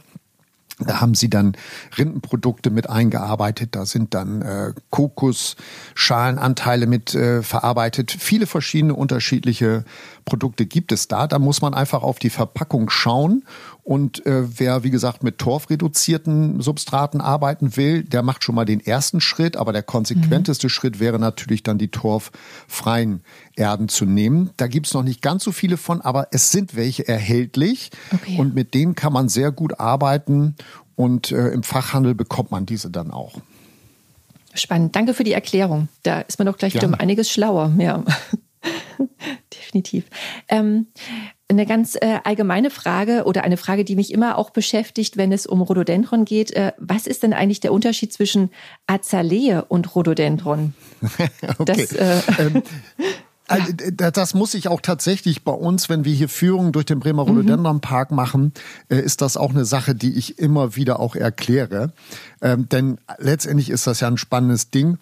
Da 0.79 1.01
haben 1.01 1.15
sie 1.15 1.27
dann 1.27 1.57
Rindenprodukte 1.97 2.69
mit 2.69 2.87
eingearbeitet, 2.87 3.69
da 3.75 3.87
sind 3.87 4.13
dann 4.13 4.43
äh, 4.43 4.73
Kokosschalenanteile 4.91 6.85
mit 6.85 7.15
äh, 7.15 7.41
verarbeitet. 7.41 8.11
Viele 8.11 8.45
verschiedene 8.45 8.93
unterschiedliche 8.93 9.85
Produkte 10.23 10.67
gibt 10.67 10.91
es 10.91 11.07
da. 11.07 11.25
Da 11.25 11.39
muss 11.39 11.61
man 11.61 11.73
einfach 11.73 12.03
auf 12.03 12.19
die 12.19 12.29
Verpackung 12.29 12.91
schauen. 12.91 13.43
Und 13.87 14.25
äh, 14.25 14.59
wer, 14.59 14.83
wie 14.83 14.89
gesagt, 14.89 15.23
mit 15.23 15.37
torfreduzierten 15.37 16.59
Substraten 16.59 17.21
arbeiten 17.21 17.77
will, 17.77 18.03
der 18.03 18.21
macht 18.21 18.43
schon 18.43 18.53
mal 18.53 18.65
den 18.65 18.85
ersten 18.85 19.21
Schritt. 19.21 19.55
Aber 19.55 19.71
der 19.71 19.81
konsequenteste 19.81 20.67
mhm. 20.67 20.71
Schritt 20.71 20.99
wäre 20.99 21.19
natürlich 21.19 21.63
dann 21.63 21.77
die 21.77 21.87
torffreien 21.87 23.21
Erden 23.55 23.87
zu 23.87 24.03
nehmen. 24.03 24.49
Da 24.57 24.67
gibt's 24.67 24.93
noch 24.93 25.03
nicht 25.03 25.21
ganz 25.21 25.45
so 25.45 25.53
viele 25.53 25.77
von, 25.77 26.01
aber 26.01 26.27
es 26.31 26.51
sind 26.51 26.75
welche 26.75 27.07
erhältlich. 27.07 27.91
Okay. 28.13 28.37
Und 28.37 28.55
mit 28.55 28.73
denen 28.73 28.93
kann 28.93 29.13
man 29.13 29.29
sehr 29.29 29.53
gut 29.53 29.79
arbeiten. 29.79 30.57
Und 30.97 31.31
äh, 31.31 31.47
im 31.51 31.63
Fachhandel 31.63 32.13
bekommt 32.13 32.51
man 32.51 32.65
diese 32.65 32.91
dann 32.91 33.09
auch. 33.09 33.35
Spannend. 34.53 34.97
Danke 34.97 35.13
für 35.13 35.23
die 35.23 35.31
Erklärung. 35.31 35.87
Da 36.03 36.19
ist 36.19 36.39
man 36.39 36.45
doch 36.45 36.57
gleich 36.57 36.73
wieder 36.73 36.87
um 36.87 36.93
einiges 36.93 37.31
schlauer. 37.31 37.73
Ja. 37.77 38.03
Definitiv. 39.53 40.07
Ähm, 40.49 40.87
eine 41.49 41.65
ganz 41.65 41.95
äh, 41.95 42.19
allgemeine 42.23 42.69
Frage 42.69 43.23
oder 43.23 43.43
eine 43.43 43.57
Frage, 43.57 43.85
die 43.85 43.95
mich 43.95 44.13
immer 44.13 44.37
auch 44.37 44.49
beschäftigt, 44.49 45.15
wenn 45.15 45.31
es 45.31 45.45
um 45.45 45.61
Rhododendron 45.61 46.25
geht. 46.25 46.51
Äh, 46.51 46.73
was 46.77 47.07
ist 47.07 47.23
denn 47.23 47.33
eigentlich 47.33 47.61
der 47.61 47.71
Unterschied 47.71 48.11
zwischen 48.11 48.49
Azalee 48.85 49.61
und 49.67 49.95
Rhododendron? 49.95 50.73
okay. 51.57 51.87
Das, 51.87 51.93
äh, 51.93 52.21
ähm, 52.39 52.63
also, 53.47 53.71
das 54.11 54.33
muss 54.33 54.53
ich 54.53 54.67
auch 54.67 54.81
tatsächlich 54.81 55.43
bei 55.43 55.51
uns, 55.51 55.89
wenn 55.89 56.05
wir 56.05 56.13
hier 56.13 56.29
Führungen 56.29 56.71
durch 56.71 56.85
den 56.85 56.99
Bremer 56.99 57.23
Rhododendron 57.23 57.81
Park 57.81 58.11
machen, 58.11 58.53
äh, 58.89 58.99
ist 58.99 59.21
das 59.21 59.37
auch 59.37 59.51
eine 59.51 59.65
Sache, 59.65 59.95
die 59.95 60.17
ich 60.17 60.39
immer 60.39 60.75
wieder 60.75 60.99
auch 60.99 61.15
erkläre. 61.15 61.93
Ähm, 62.41 62.69
denn 62.69 62.97
letztendlich 63.17 63.69
ist 63.69 63.87
das 63.87 63.99
ja 63.99 64.07
ein 64.07 64.17
spannendes 64.17 64.69
Ding. 64.69 64.97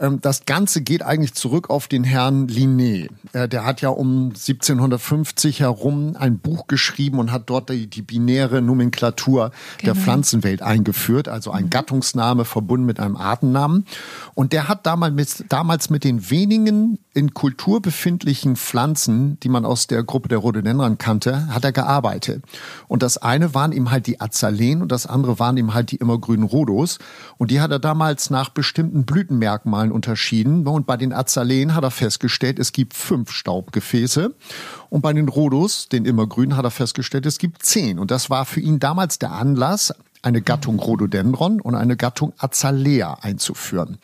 Ähm, 0.00 0.20
das 0.20 0.46
Ganze 0.46 0.80
geht 0.80 1.02
eigentlich 1.02 1.34
zurück 1.34 1.70
auf 1.70 1.86
den 1.86 2.04
Herrn 2.04 2.48
Linné. 2.48 3.08
Äh, 3.32 3.48
der 3.48 3.64
hat 3.64 3.80
ja 3.80 3.90
um 3.90 4.30
1750 4.30 5.60
herum 5.60 6.16
ein 6.18 6.38
Buch 6.38 6.66
geschrieben 6.66 7.18
und 7.18 7.30
hat 7.30 7.50
dort 7.50 7.68
die, 7.68 7.86
die 7.86 8.02
binäre 8.02 8.62
Nomenklatur 8.62 9.50
genau. 9.78 9.92
der 9.92 10.02
Pflanzenwelt 10.02 10.62
eingeführt, 10.62 11.28
also 11.28 11.50
ein 11.50 11.64
mhm. 11.64 11.70
Gattungsname 11.70 12.44
verbunden 12.44 12.86
mit 12.86 12.98
einem 12.98 13.16
Artennamen. 13.16 13.86
Und 14.34 14.52
der 14.52 14.68
hat 14.68 14.86
damals 14.86 15.14
mit, 15.14 15.44
damals 15.52 15.90
mit 15.90 16.04
den 16.04 16.30
wenigen 16.30 16.98
in 17.12 17.34
Kultur 17.34 17.82
befindlichen 17.82 18.56
Pflanzen, 18.56 19.38
die 19.40 19.48
man 19.48 19.66
aus 19.66 19.86
der 19.86 20.02
Gruppe 20.02 20.28
der 20.28 20.38
Rhododendron 20.38 20.96
kannte, 20.96 21.48
hat 21.48 21.64
er 21.64 21.72
gearbeitet. 21.72 22.42
Und 22.88 23.02
das 23.02 23.18
eine 23.18 23.54
waren 23.54 23.72
ihm 23.72 23.90
halt 23.90 24.06
die 24.06 24.20
Azaleen 24.20 24.80
und 24.80 24.92
das 24.92 25.06
andere 25.06 25.38
waren 25.38 25.56
ihm 25.56 25.74
halt 25.74 25.90
die 25.90 25.96
immergrünen 25.96 26.46
Rhodos. 26.46 26.79
Und 27.38 27.50
die 27.50 27.60
hat 27.60 27.70
er 27.70 27.78
damals 27.78 28.30
nach 28.30 28.48
bestimmten 28.48 29.04
Blütenmerkmalen 29.04 29.92
unterschieden. 29.92 30.66
Und 30.66 30.86
bei 30.86 30.96
den 30.96 31.12
Azaleen 31.12 31.74
hat 31.74 31.84
er 31.84 31.90
festgestellt, 31.90 32.58
es 32.58 32.72
gibt 32.72 32.94
fünf 32.94 33.30
Staubgefäße. 33.32 34.34
Und 34.88 35.02
bei 35.02 35.12
den 35.12 35.28
Rhodos, 35.28 35.88
den 35.88 36.04
immergrünen, 36.04 36.56
hat 36.56 36.64
er 36.64 36.70
festgestellt, 36.70 37.26
es 37.26 37.38
gibt 37.38 37.62
zehn. 37.62 37.98
Und 37.98 38.10
das 38.10 38.30
war 38.30 38.44
für 38.44 38.60
ihn 38.60 38.78
damals 38.78 39.18
der 39.18 39.32
Anlass, 39.32 39.94
eine 40.22 40.42
Gattung 40.42 40.78
Rhododendron 40.78 41.60
und 41.60 41.74
eine 41.74 41.96
Gattung 41.96 42.32
Azalea 42.38 43.18
einzuführen. 43.22 43.98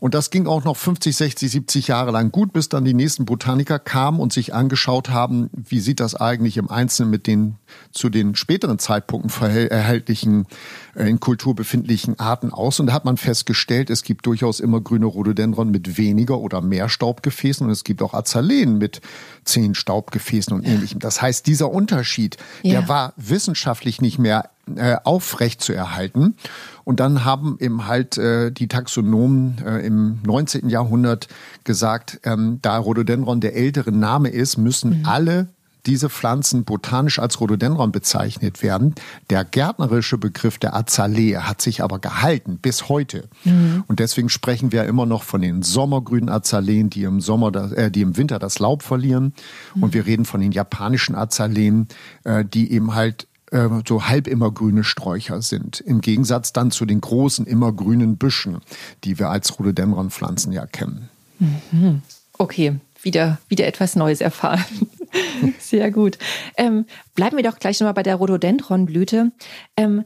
Und 0.00 0.14
das 0.14 0.30
ging 0.30 0.46
auch 0.46 0.64
noch 0.64 0.76
50, 0.76 1.16
60, 1.16 1.50
70 1.50 1.88
Jahre 1.88 2.12
lang 2.12 2.30
gut, 2.30 2.52
bis 2.52 2.68
dann 2.68 2.84
die 2.84 2.94
nächsten 2.94 3.24
Botaniker 3.24 3.80
kamen 3.80 4.20
und 4.20 4.32
sich 4.32 4.54
angeschaut 4.54 5.10
haben, 5.10 5.50
wie 5.52 5.80
sieht 5.80 5.98
das 5.98 6.14
eigentlich 6.14 6.56
im 6.56 6.70
Einzelnen 6.70 7.10
mit 7.10 7.26
den 7.26 7.56
zu 7.90 8.08
den 8.08 8.36
späteren 8.36 8.78
Zeitpunkten 8.78 9.30
erhältlichen 9.40 10.46
äh, 10.94 11.08
in 11.08 11.18
Kultur 11.18 11.56
befindlichen 11.56 12.18
Arten 12.20 12.52
aus. 12.52 12.78
Und 12.78 12.86
da 12.86 12.92
hat 12.92 13.04
man 13.04 13.16
festgestellt, 13.16 13.90
es 13.90 14.04
gibt 14.04 14.26
durchaus 14.26 14.60
immer 14.60 14.80
grüne 14.80 15.06
Rhododendron 15.06 15.70
mit 15.70 15.98
weniger 15.98 16.38
oder 16.38 16.60
mehr 16.60 16.88
Staubgefäßen 16.88 17.66
und 17.66 17.72
es 17.72 17.82
gibt 17.82 18.00
auch 18.00 18.14
Azaleen 18.14 18.78
mit 18.78 19.00
zehn 19.44 19.74
Staubgefäßen 19.74 20.52
und 20.52 20.64
ähnlichem. 20.64 21.00
Das 21.00 21.20
heißt, 21.20 21.46
dieser 21.46 21.72
Unterschied, 21.72 22.36
ja. 22.62 22.80
der 22.80 22.88
war 22.88 23.14
wissenschaftlich 23.16 24.00
nicht 24.00 24.18
mehr 24.18 24.50
äh, 24.76 24.96
aufrecht 25.04 25.62
zu 25.62 25.72
erhalten. 25.72 26.36
Und 26.84 27.00
dann 27.00 27.24
haben 27.24 27.56
eben 27.60 27.86
halt 27.86 28.18
äh, 28.18 28.50
die 28.50 28.68
Taxonomen 28.68 29.58
äh, 29.64 29.86
im 29.86 30.20
19. 30.26 30.68
Jahrhundert 30.68 31.28
gesagt, 31.64 32.20
ähm, 32.24 32.58
da 32.62 32.78
Rhododendron 32.78 33.40
der 33.40 33.56
ältere 33.56 33.92
Name 33.92 34.28
ist, 34.28 34.56
müssen 34.56 35.00
mhm. 35.00 35.06
alle 35.06 35.48
diese 35.86 36.10
Pflanzen 36.10 36.64
botanisch 36.64 37.18
als 37.18 37.40
Rhododendron 37.40 37.92
bezeichnet 37.92 38.62
werden. 38.62 38.94
Der 39.30 39.44
gärtnerische 39.44 40.18
Begriff 40.18 40.58
der 40.58 40.74
Azalee 40.76 41.38
hat 41.38 41.62
sich 41.62 41.82
aber 41.82 41.98
gehalten 41.98 42.58
bis 42.58 42.88
heute. 42.88 43.28
Mhm. 43.44 43.84
Und 43.86 43.98
deswegen 43.98 44.28
sprechen 44.28 44.72
wir 44.72 44.84
immer 44.84 45.06
noch 45.06 45.22
von 45.22 45.40
den 45.40 45.62
sommergrünen 45.62 46.28
Azaleen, 46.28 46.90
die 46.90 47.04
im 47.04 47.20
Sommer, 47.20 47.54
äh, 47.72 47.90
die 47.90 48.02
im 48.02 48.16
Winter 48.16 48.38
das 48.38 48.58
Laub 48.58 48.82
verlieren. 48.82 49.32
Mhm. 49.74 49.82
Und 49.82 49.94
wir 49.94 50.04
reden 50.04 50.24
von 50.24 50.40
den 50.40 50.52
japanischen 50.52 51.14
Azaleen, 51.14 51.88
äh, 52.24 52.44
die 52.44 52.72
eben 52.72 52.94
halt 52.94 53.27
äh, 53.50 53.68
so 53.86 54.06
halb 54.06 54.26
immergrüne 54.26 54.84
Sträucher 54.84 55.42
sind. 55.42 55.80
Im 55.80 56.00
Gegensatz 56.00 56.52
dann 56.52 56.70
zu 56.70 56.86
den 56.86 57.00
großen 57.00 57.46
immergrünen 57.46 58.16
Büschen, 58.16 58.58
die 59.04 59.18
wir 59.18 59.30
als 59.30 59.58
Rhododendron-Pflanzen 59.58 60.52
ja 60.52 60.66
kennen. 60.66 61.08
Mhm. 61.38 62.02
Okay, 62.36 62.76
wieder, 63.02 63.38
wieder 63.48 63.66
etwas 63.66 63.96
Neues 63.96 64.20
erfahren. 64.20 64.64
Sehr 65.58 65.90
gut. 65.90 66.18
Ähm, 66.56 66.86
bleiben 67.14 67.36
wir 67.36 67.44
doch 67.44 67.58
gleich 67.58 67.80
nochmal 67.80 67.94
bei 67.94 68.02
der 68.02 68.16
Rhododendronblüte. 68.16 69.32
Ähm, 69.76 70.04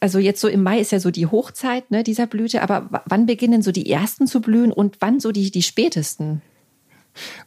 also 0.00 0.18
jetzt 0.18 0.40
so 0.40 0.48
im 0.48 0.62
Mai 0.62 0.80
ist 0.80 0.92
ja 0.92 1.00
so 1.00 1.10
die 1.10 1.26
Hochzeit 1.26 1.90
ne, 1.90 2.02
dieser 2.02 2.26
Blüte, 2.26 2.62
aber 2.62 3.02
wann 3.06 3.26
beginnen 3.26 3.62
so 3.62 3.72
die 3.72 3.90
ersten 3.90 4.26
zu 4.26 4.40
blühen 4.40 4.72
und 4.72 4.96
wann 5.00 5.20
so 5.20 5.32
die, 5.32 5.50
die 5.50 5.62
spätesten? 5.62 6.42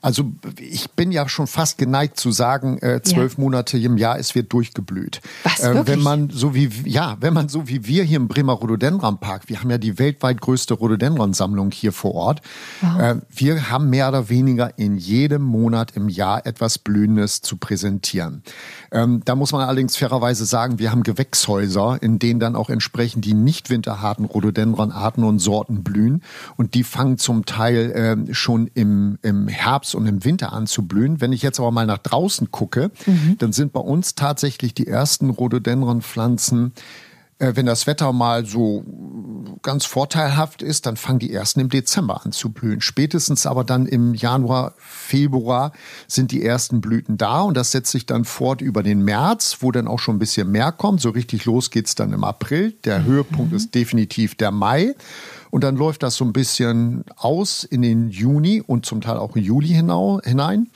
Also 0.01 0.31
ich 0.59 0.91
bin 0.91 1.11
ja 1.11 1.27
schon 1.29 1.47
fast 1.47 1.77
geneigt 1.77 2.19
zu 2.19 2.31
sagen, 2.31 2.77
äh, 2.79 3.01
zwölf 3.01 3.37
ja. 3.37 3.41
Monate 3.41 3.77
im 3.77 3.97
Jahr, 3.97 4.19
es 4.19 4.35
wird 4.35 4.51
durchgeblüht. 4.53 5.21
Was, 5.43 5.59
äh, 5.59 5.87
wenn 5.87 6.01
man 6.01 6.29
so 6.29 6.55
wie 6.55 6.69
ja, 6.85 7.17
wenn 7.19 7.33
man 7.33 7.49
so 7.49 7.67
wie 7.67 7.85
wir 7.85 8.03
hier 8.03 8.17
im 8.17 8.27
Bremer 8.27 8.53
Rhododendron 8.53 9.19
Park, 9.19 9.43
wir 9.47 9.59
haben 9.59 9.69
ja 9.69 9.77
die 9.77 9.99
weltweit 9.99 10.41
größte 10.41 10.73
Rhododendron-Sammlung 10.73 11.71
hier 11.71 11.91
vor 11.91 12.15
Ort. 12.15 12.41
Wow. 12.81 12.99
Äh, 12.99 13.15
wir 13.29 13.69
haben 13.69 13.89
mehr 13.89 14.09
oder 14.09 14.29
weniger 14.29 14.77
in 14.77 14.97
jedem 14.97 15.43
Monat 15.43 15.91
im 15.95 16.09
Jahr 16.09 16.45
etwas 16.45 16.77
Blühendes 16.77 17.41
zu 17.41 17.57
präsentieren. 17.57 18.43
Ähm, 18.91 19.21
da 19.25 19.35
muss 19.35 19.51
man 19.51 19.61
allerdings 19.61 19.95
fairerweise 19.95 20.45
sagen, 20.45 20.79
wir 20.79 20.91
haben 20.91 21.03
Gewächshäuser, 21.03 21.97
in 22.01 22.19
denen 22.19 22.39
dann 22.39 22.55
auch 22.55 22.69
entsprechend 22.69 23.25
die 23.25 23.33
nicht 23.33 23.69
winterharten 23.69 24.25
Rhododendron-Arten 24.25 25.23
und 25.23 25.39
Sorten 25.39 25.83
blühen 25.83 26.23
und 26.57 26.73
die 26.73 26.83
fangen 26.83 27.17
zum 27.17 27.45
Teil 27.45 27.91
äh, 27.91 28.33
schon 28.33 28.67
im, 28.73 29.17
im 29.21 29.47
Herbst 29.63 29.95
und 29.95 30.07
im 30.07 30.23
Winter 30.25 30.53
an 30.53 30.67
zu 30.67 30.87
blühen. 30.87 31.21
Wenn 31.21 31.33
ich 31.33 31.41
jetzt 31.41 31.59
aber 31.59 31.71
mal 31.71 31.85
nach 31.85 31.99
draußen 31.99 32.51
gucke, 32.51 32.91
mhm. 33.05 33.37
dann 33.39 33.53
sind 33.53 33.73
bei 33.73 33.79
uns 33.79 34.15
tatsächlich 34.15 34.73
die 34.73 34.87
ersten 34.87 35.29
Rhododendron-Pflanzen 35.29 36.73
äh, 37.39 37.55
wenn 37.55 37.65
das 37.65 37.87
Wetter 37.87 38.13
mal 38.13 38.45
so 38.45 38.83
ganz 39.61 39.85
vorteilhaft 39.85 40.61
ist, 40.61 40.85
dann 40.85 40.97
fangen 40.97 41.19
die 41.19 41.33
ersten 41.33 41.61
im 41.61 41.69
Dezember 41.69 42.25
an 42.25 42.31
zu 42.31 42.51
blühen. 42.51 42.81
Spätestens 42.81 43.45
aber 43.45 43.63
dann 43.63 43.85
im 43.85 44.13
Januar, 44.13 44.73
Februar 44.77 45.71
sind 46.07 46.31
die 46.31 46.43
ersten 46.43 46.81
Blüten 46.81 47.17
da 47.17 47.41
und 47.41 47.55
das 47.55 47.71
setzt 47.71 47.91
sich 47.91 48.05
dann 48.05 48.25
fort 48.25 48.61
über 48.61 48.83
den 48.83 49.03
März, 49.03 49.57
wo 49.61 49.71
dann 49.71 49.87
auch 49.87 49.99
schon 49.99 50.17
ein 50.17 50.19
bisschen 50.19 50.51
mehr 50.51 50.71
kommt. 50.71 51.01
So 51.01 51.09
richtig 51.09 51.45
los 51.45 51.71
geht's 51.71 51.95
dann 51.95 52.13
im 52.13 52.23
April. 52.23 52.73
Der 52.83 52.99
mhm. 52.99 53.05
Höhepunkt 53.05 53.53
ist 53.53 53.73
definitiv 53.73 54.35
der 54.35 54.51
Mai. 54.51 54.95
Und 55.51 55.63
dann 55.63 55.75
läuft 55.75 56.03
das 56.03 56.15
so 56.15 56.25
ein 56.25 56.33
bisschen 56.33 57.03
aus 57.15 57.63
in 57.63 57.81
den 57.81 58.09
Juni 58.09 58.61
und 58.65 58.85
zum 58.85 59.01
Teil 59.01 59.17
auch 59.17 59.35
Juli 59.35 59.69
hinein. 59.69 60.67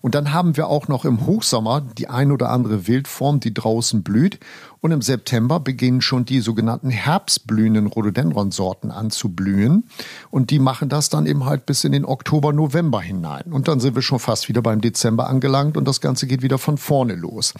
Und 0.00 0.14
dann 0.14 0.32
haben 0.32 0.56
wir 0.56 0.68
auch 0.68 0.88
noch 0.88 1.04
im 1.04 1.26
Hochsommer 1.26 1.80
die 1.80 2.08
ein 2.08 2.30
oder 2.30 2.50
andere 2.50 2.86
Wildform, 2.86 3.40
die 3.40 3.52
draußen 3.52 4.02
blüht. 4.02 4.38
Und 4.80 4.92
im 4.92 5.02
September 5.02 5.58
beginnen 5.58 6.00
schon 6.00 6.24
die 6.24 6.40
sogenannten 6.40 6.90
herbstblühenden 6.90 7.88
Rhododendron-Sorten 7.88 8.92
an 8.92 9.10
zu 9.10 9.30
blühen. 9.30 9.88
Und 10.30 10.50
die 10.50 10.60
machen 10.60 10.88
das 10.88 11.08
dann 11.08 11.26
eben 11.26 11.46
halt 11.46 11.66
bis 11.66 11.82
in 11.82 11.92
den 11.92 12.04
Oktober, 12.04 12.52
November 12.52 13.00
hinein. 13.00 13.50
Und 13.50 13.66
dann 13.66 13.80
sind 13.80 13.96
wir 13.96 14.02
schon 14.02 14.20
fast 14.20 14.48
wieder 14.48 14.62
beim 14.62 14.80
Dezember 14.80 15.26
angelangt 15.28 15.76
und 15.76 15.88
das 15.88 16.00
Ganze 16.00 16.28
geht 16.28 16.42
wieder 16.42 16.58
von 16.58 16.78
vorne 16.78 17.14
los. 17.14 17.54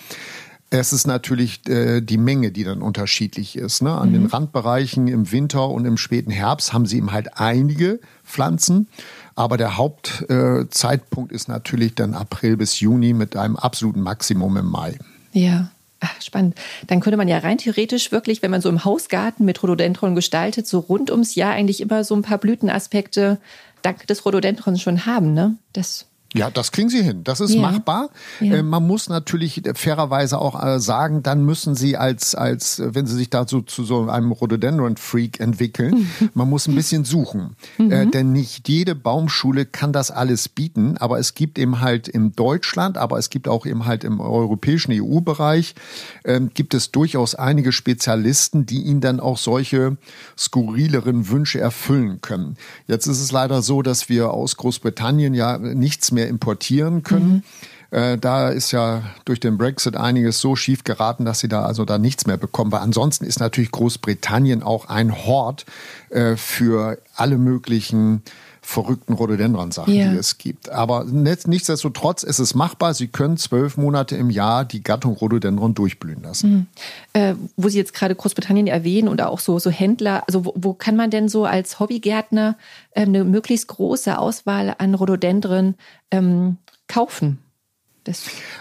Es 0.70 0.92
ist 0.92 1.06
natürlich 1.06 1.66
äh, 1.68 2.02
die 2.02 2.18
Menge, 2.18 2.50
die 2.50 2.64
dann 2.64 2.82
unterschiedlich 2.82 3.56
ist. 3.56 3.82
Ne? 3.82 3.92
An 3.92 4.10
mhm. 4.10 4.12
den 4.14 4.26
Randbereichen 4.26 5.08
im 5.08 5.32
Winter 5.32 5.68
und 5.68 5.86
im 5.86 5.96
späten 5.96 6.30
Herbst 6.30 6.72
haben 6.72 6.84
sie 6.84 6.98
eben 6.98 7.12
halt 7.12 7.38
einige 7.38 8.00
Pflanzen. 8.24 8.88
Aber 9.34 9.56
der 9.56 9.76
Hauptzeitpunkt 9.76 11.32
äh, 11.32 11.34
ist 11.34 11.48
natürlich 11.48 11.94
dann 11.94 12.14
April 12.14 12.56
bis 12.56 12.80
Juni 12.80 13.14
mit 13.14 13.36
einem 13.36 13.56
absoluten 13.56 14.00
Maximum 14.00 14.56
im 14.56 14.66
Mai. 14.66 14.98
Ja. 15.32 15.70
Ach, 16.00 16.22
spannend. 16.22 16.54
Dann 16.86 17.00
könnte 17.00 17.16
man 17.16 17.26
ja 17.26 17.38
rein 17.38 17.58
theoretisch 17.58 18.12
wirklich, 18.12 18.40
wenn 18.42 18.52
man 18.52 18.60
so 18.60 18.68
im 18.68 18.84
Hausgarten 18.84 19.44
mit 19.44 19.62
Rhododendron 19.62 20.14
gestaltet, 20.14 20.66
so 20.66 20.78
rund 20.78 21.10
ums 21.10 21.34
Jahr 21.34 21.52
eigentlich 21.52 21.80
immer 21.80 22.04
so 22.04 22.14
ein 22.14 22.22
paar 22.22 22.38
Blütenaspekte 22.38 23.38
dank 23.82 24.06
des 24.06 24.24
Rhododendrons 24.24 24.80
schon 24.80 25.06
haben, 25.06 25.34
ne? 25.34 25.56
Das 25.72 26.07
ja, 26.34 26.50
das 26.50 26.72
kriegen 26.72 26.90
sie 26.90 27.02
hin. 27.02 27.24
Das 27.24 27.40
ist 27.40 27.54
ja. 27.54 27.62
machbar. 27.62 28.10
Ja. 28.40 28.56
Äh, 28.56 28.62
man 28.62 28.86
muss 28.86 29.08
natürlich 29.08 29.62
fairerweise 29.74 30.38
auch 30.38 30.62
äh, 30.62 30.78
sagen, 30.78 31.22
dann 31.22 31.44
müssen 31.44 31.74
sie 31.74 31.96
als, 31.96 32.34
als 32.34 32.82
wenn 32.84 33.06
sie 33.06 33.16
sich 33.16 33.30
dazu 33.30 33.62
zu 33.62 33.82
so 33.82 34.10
einem 34.10 34.32
Rhododendron-Freak 34.32 35.40
entwickeln, 35.40 36.10
man 36.34 36.50
muss 36.50 36.68
ein 36.68 36.74
bisschen 36.74 37.06
suchen. 37.06 37.56
Mhm. 37.78 37.90
Äh, 37.90 38.06
denn 38.06 38.32
nicht 38.32 38.68
jede 38.68 38.94
Baumschule 38.94 39.64
kann 39.64 39.94
das 39.94 40.10
alles 40.10 40.50
bieten. 40.50 40.98
Aber 40.98 41.18
es 41.18 41.34
gibt 41.34 41.58
eben 41.58 41.80
halt 41.80 42.08
in 42.08 42.32
Deutschland, 42.32 42.98
aber 42.98 43.18
es 43.18 43.30
gibt 43.30 43.48
auch 43.48 43.64
eben 43.64 43.86
halt 43.86 44.04
im 44.04 44.20
europäischen 44.20 44.92
EU-Bereich, 44.92 45.74
äh, 46.24 46.40
gibt 46.52 46.74
es 46.74 46.90
durchaus 46.90 47.36
einige 47.36 47.72
Spezialisten, 47.72 48.66
die 48.66 48.82
ihnen 48.82 49.00
dann 49.00 49.20
auch 49.20 49.38
solche 49.38 49.96
skurrileren 50.36 51.30
Wünsche 51.30 51.58
erfüllen 51.58 52.20
können. 52.20 52.58
Jetzt 52.86 53.06
ist 53.06 53.20
es 53.20 53.32
leider 53.32 53.62
so, 53.62 53.80
dass 53.80 54.10
wir 54.10 54.30
aus 54.32 54.58
Großbritannien 54.58 55.32
ja 55.32 55.56
nichts 55.56 56.12
mehr 56.12 56.17
mehr 56.18 56.28
importieren 56.28 57.02
können. 57.02 57.44
Mhm. 57.90 57.96
Äh, 57.98 58.18
da 58.18 58.48
ist 58.48 58.72
ja 58.72 59.02
durch 59.24 59.40
den 59.40 59.56
Brexit 59.56 59.96
einiges 59.96 60.40
so 60.40 60.56
schief 60.56 60.84
geraten, 60.84 61.24
dass 61.24 61.40
sie 61.40 61.48
da 61.48 61.62
also 61.62 61.84
da 61.84 61.96
nichts 61.96 62.26
mehr 62.26 62.36
bekommen. 62.36 62.72
Weil 62.72 62.80
ansonsten 62.80 63.24
ist 63.24 63.40
natürlich 63.40 63.70
Großbritannien 63.70 64.62
auch 64.62 64.88
ein 64.88 65.16
Hort 65.24 65.64
äh, 66.10 66.36
für 66.36 66.98
alle 67.14 67.38
möglichen 67.38 68.22
verrückten 68.68 69.14
Rhododendron-Sachen, 69.14 69.94
ja. 69.94 70.10
die 70.10 70.18
es 70.18 70.36
gibt. 70.36 70.68
Aber 70.68 71.04
nichtsdestotrotz 71.04 72.22
ist 72.22 72.38
es 72.38 72.54
machbar. 72.54 72.92
Sie 72.92 73.08
können 73.08 73.38
zwölf 73.38 73.78
Monate 73.78 74.14
im 74.14 74.28
Jahr 74.28 74.66
die 74.66 74.82
Gattung 74.82 75.14
Rhododendron 75.14 75.72
durchblühen 75.72 76.22
lassen. 76.22 76.50
Mhm. 76.50 76.66
Äh, 77.14 77.34
wo 77.56 77.70
Sie 77.70 77.78
jetzt 77.78 77.94
gerade 77.94 78.14
Großbritannien 78.14 78.66
erwähnen 78.66 79.08
und 79.08 79.22
auch 79.22 79.38
so, 79.38 79.58
so 79.58 79.70
Händler, 79.70 80.22
also 80.26 80.44
wo, 80.44 80.52
wo 80.54 80.74
kann 80.74 80.96
man 80.96 81.10
denn 81.10 81.30
so 81.30 81.46
als 81.46 81.80
Hobbygärtner 81.80 82.58
äh, 82.90 83.02
eine 83.02 83.24
möglichst 83.24 83.68
große 83.68 84.18
Auswahl 84.18 84.74
an 84.76 84.94
Rhododendren 84.94 85.74
ähm, 86.10 86.58
kaufen? 86.88 87.38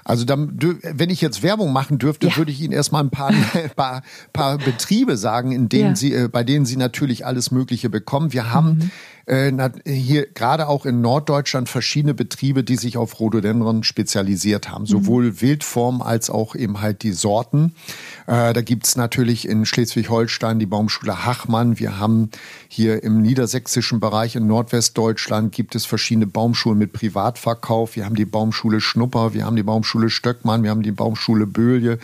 Also 0.04 0.26
dann, 0.26 0.58
wenn 0.84 1.10
ich 1.10 1.22
jetzt 1.22 1.42
Werbung 1.42 1.72
machen 1.72 2.00
dürfte, 2.00 2.28
ja. 2.28 2.36
würde 2.36 2.52
ich 2.52 2.60
Ihnen 2.62 2.74
erstmal 2.74 3.04
ein 3.04 3.10
paar, 3.10 3.34
paar, 3.76 4.04
paar 4.32 4.58
Betriebe 4.58 5.18
sagen, 5.18 5.52
in 5.52 5.68
denen 5.68 5.90
ja. 5.90 5.96
Sie, 5.96 6.14
äh, 6.14 6.28
bei 6.30 6.46
denen 6.46 6.66
Sie 6.66 6.78
natürlich 6.78 7.26
alles 7.26 7.52
Mögliche 7.52 7.90
bekommen. 7.90 8.32
Wir 8.32 8.54
haben 8.54 8.78
mhm 8.78 8.92
äh, 9.28 9.52
hier 9.86 10.26
gerade 10.28 10.68
auch 10.68 10.86
in 10.86 11.02
Norddeutschland 11.02 11.68
verschiedene 11.68 12.14
Betriebe, 12.14 12.64
die 12.64 12.78
sich 12.78 12.98
auf 12.98 13.20
Rhododendron 13.20 13.84
spezialisiert 13.84 14.70
haben, 14.70 14.86
sowohl 14.86 15.26
mhm. 15.26 15.42
Wildform 15.42 16.02
als 16.02 16.30
auch 16.30 16.56
eben 16.56 16.82
halt 16.82 17.04
die 17.04 17.12
Sorten. 17.12 17.74
Äh, 18.26 18.54
da 18.54 18.62
gibt's 18.62 18.96
natürlich 18.96 19.48
in 19.48 19.66
Schleswig-Holstein 19.66 20.60
die 20.60 20.66
Baumschule 20.66 21.26
Hachmann. 21.26 21.78
Wir 21.78 22.00
haben 22.00 22.30
hier 22.70 23.04
im 23.04 23.22
niedersächsischen 23.22 24.00
Bereich 24.00 24.36
in 24.36 24.48
Nordwestdeutschland 24.48 25.52
gibt 25.52 25.76
es 25.76 25.86
verschiedene 25.86 26.28
Baumschulen 26.28 26.78
mit 26.78 26.94
Privatverkauf. 26.94 27.96
Wir 27.96 28.06
haben 28.06 28.16
die 28.16 28.26
Baumschule 28.26 28.80
Schnupper, 28.80 29.34
wir 29.34 29.46
haben 29.46 29.56
die 29.56 29.64
Baumschule 29.64 30.10
Stöckmann, 30.10 30.64
wir 30.64 30.70
haben 30.70 30.84
die 30.84 30.92
Baumschule 30.92 31.46
Böhlje, 31.48 32.00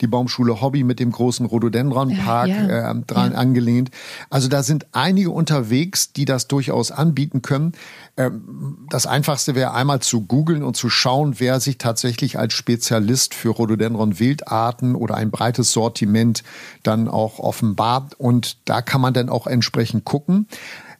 die 0.00 0.06
Baumschule 0.06 0.60
Hobby 0.60 0.84
mit 0.84 1.00
dem 1.00 1.10
großen 1.10 1.44
Rhododendronpark 1.44 2.48
ja, 2.48 2.68
ja. 2.68 2.90
äh, 2.92 2.94
dran 3.06 3.32
ja. 3.32 3.38
angelehnt. 3.38 3.90
Also 4.30 4.48
da 4.48 4.62
sind 4.62 4.86
einige 4.92 5.30
unterwegs, 5.30 6.12
die 6.12 6.24
das 6.24 6.46
durchaus 6.68 6.90
anbieten 6.92 7.42
können. 7.42 7.72
Ähm, 8.16 8.86
das 8.90 9.06
Einfachste 9.06 9.54
wäre 9.54 9.72
einmal 9.72 10.00
zu 10.00 10.22
googeln 10.22 10.62
und 10.62 10.76
zu 10.76 10.90
schauen, 10.90 11.36
wer 11.38 11.60
sich 11.60 11.78
tatsächlich 11.78 12.38
als 12.38 12.52
Spezialist 12.54 13.34
für 13.34 13.50
Rhododendron-Wildarten 13.50 14.94
oder 14.94 15.16
ein 15.16 15.30
breites 15.30 15.72
Sortiment 15.72 16.44
dann 16.82 17.08
auch 17.08 17.38
offenbart. 17.38 18.14
Und 18.14 18.58
da 18.66 18.82
kann 18.82 19.00
man 19.00 19.14
dann 19.14 19.30
auch 19.30 19.46
entsprechend 19.46 20.04
gucken. 20.04 20.46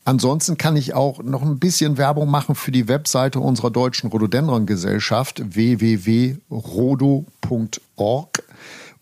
Ansonsten 0.04 0.56
kann 0.56 0.76
ich 0.76 0.94
auch 0.94 1.22
noch 1.22 1.42
ein 1.42 1.58
bisschen 1.58 1.98
Werbung 1.98 2.30
machen 2.30 2.54
für 2.54 2.70
die 2.72 2.88
Webseite 2.88 3.40
unserer 3.40 3.70
deutschen 3.70 4.08
Rhododendron-Gesellschaft 4.08 5.42
www.rodo.org. 5.54 6.38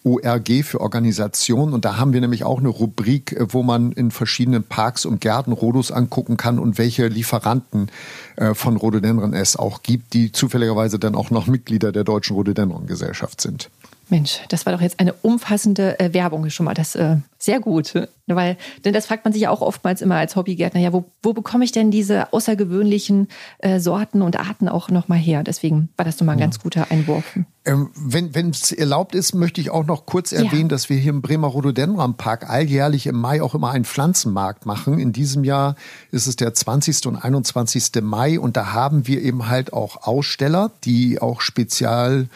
ORG 0.06 0.62
für 0.62 0.80
Organisation. 0.80 1.74
Und 1.74 1.84
da 1.84 1.96
haben 1.96 2.12
wir 2.12 2.20
nämlich 2.20 2.44
auch 2.44 2.60
eine 2.60 2.68
Rubrik, 2.68 3.32
äh, 3.32 3.52
wo 3.52 3.62
man 3.62 3.92
in 3.92 4.10
verschiedenen 4.10 4.62
Parks 4.62 5.04
und 5.04 5.20
Gärten 5.20 5.52
Rhodos 5.52 5.90
angucken 5.90 6.36
kann 6.36 6.58
und 6.58 6.78
welche 6.78 7.08
Lieferanten 7.08 7.90
äh, 8.36 8.54
von 8.54 8.76
Rhododendron 8.76 9.34
es 9.34 9.56
auch 9.56 9.82
gibt, 9.82 10.14
die 10.14 10.30
zufälligerweise 10.30 10.98
dann 10.98 11.16
auch 11.16 11.30
noch 11.30 11.48
Mitglieder 11.48 11.90
der 11.90 12.04
Deutschen 12.04 12.36
Rhododendron-Gesellschaft 12.36 13.40
sind. 13.40 13.68
Mensch, 14.08 14.40
das 14.50 14.66
war 14.66 14.72
doch 14.72 14.80
jetzt 14.80 15.00
eine 15.00 15.12
umfassende 15.14 15.98
äh, 15.98 16.14
Werbung 16.14 16.48
schon 16.50 16.66
mal. 16.66 16.74
Das 16.74 16.94
äh, 16.94 17.16
sehr 17.38 17.58
gut, 17.58 17.92
weil 18.26 18.56
denn 18.84 18.92
das 18.92 19.06
fragt 19.06 19.24
man 19.24 19.32
sich 19.32 19.42
ja 19.42 19.50
auch 19.50 19.62
oftmals 19.62 20.00
immer 20.00 20.14
als 20.14 20.36
Hobbygärtner. 20.36 20.80
Ja, 20.80 20.92
wo, 20.92 21.06
wo 21.24 21.32
bekomme 21.32 21.64
ich 21.64 21.72
denn 21.72 21.90
diese 21.90 22.32
außergewöhnlichen 22.32 23.26
äh, 23.58 23.80
Sorten 23.80 24.22
und 24.22 24.38
Arten 24.38 24.68
auch 24.68 24.90
noch 24.90 25.08
mal 25.08 25.18
her? 25.18 25.42
Deswegen 25.42 25.88
war 25.96 26.04
das 26.04 26.20
nochmal 26.20 26.36
ein 26.36 26.38
ja. 26.38 26.46
ganz 26.46 26.60
guter 26.60 26.92
Einwurf. 26.92 27.36
Ähm, 27.66 27.90
wenn 27.96 28.50
es 28.50 28.70
erlaubt 28.70 29.16
ist, 29.16 29.34
möchte 29.34 29.60
ich 29.60 29.70
auch 29.70 29.84
noch 29.84 30.06
kurz 30.06 30.30
erwähnen, 30.30 30.62
ja. 30.62 30.68
dass 30.68 30.88
wir 30.88 30.96
hier 30.96 31.10
im 31.10 31.20
Bremer 31.20 31.48
Rhododendron 31.48 32.16
Park 32.16 32.48
alljährlich 32.48 33.08
im 33.08 33.16
Mai 33.16 33.42
auch 33.42 33.56
immer 33.56 33.72
einen 33.72 33.84
Pflanzenmarkt 33.84 34.66
machen. 34.66 35.00
In 35.00 35.12
diesem 35.12 35.42
Jahr 35.42 35.74
ist 36.12 36.28
es 36.28 36.36
der 36.36 36.54
20. 36.54 37.06
und 37.06 37.16
21. 37.16 37.90
Mai 38.02 38.38
und 38.38 38.56
da 38.56 38.72
haben 38.72 39.08
wir 39.08 39.20
eben 39.20 39.48
halt 39.48 39.72
auch 39.72 40.06
Aussteller, 40.06 40.70
die 40.84 41.20
auch 41.20 41.40
spezial 41.40 42.28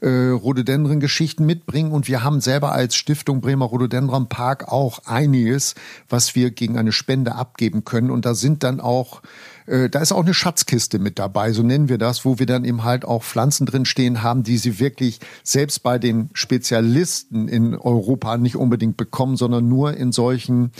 äh, 0.00 0.30
Rhododendron-Geschichten 0.30 1.46
mitbringen. 1.46 1.92
Und 1.92 2.08
wir 2.08 2.24
haben 2.24 2.40
selber 2.40 2.72
als 2.72 2.96
Stiftung 2.96 3.40
Bremer 3.40 3.66
Rhododendron 3.66 4.28
Park 4.28 4.70
auch 4.72 5.06
einiges, 5.06 5.76
was 6.08 6.34
wir 6.34 6.50
gegen 6.50 6.76
eine 6.78 6.92
Spende 6.92 7.36
abgeben 7.36 7.84
können. 7.84 8.10
Und 8.10 8.26
da 8.26 8.34
sind 8.34 8.64
dann 8.64 8.80
auch 8.80 9.22
äh, 9.66 9.88
da 9.88 10.00
ist 10.00 10.12
auch 10.12 10.22
eine 10.22 10.34
Schatzkiste 10.34 10.98
mit 10.98 11.18
dabei, 11.18 11.52
so 11.52 11.62
nennen 11.62 11.88
wir 11.88 11.98
das, 11.98 12.24
wo 12.24 12.38
wir 12.38 12.46
dann 12.46 12.64
eben 12.64 12.84
halt 12.84 13.04
auch 13.04 13.22
Pflanzen 13.22 13.66
drin 13.66 13.84
stehen 13.84 14.22
haben, 14.22 14.42
die 14.42 14.58
sie 14.58 14.78
wirklich 14.78 15.20
selbst 15.42 15.82
bei 15.82 15.98
den 15.98 16.30
Spezialisten 16.32 17.48
in 17.48 17.74
Europa 17.74 18.36
nicht 18.36 18.56
unbedingt 18.56 18.96
bekommen, 18.96 19.36
sondern 19.36 19.68
nur 19.68 19.96
in 19.96 20.12
solchen 20.12 20.72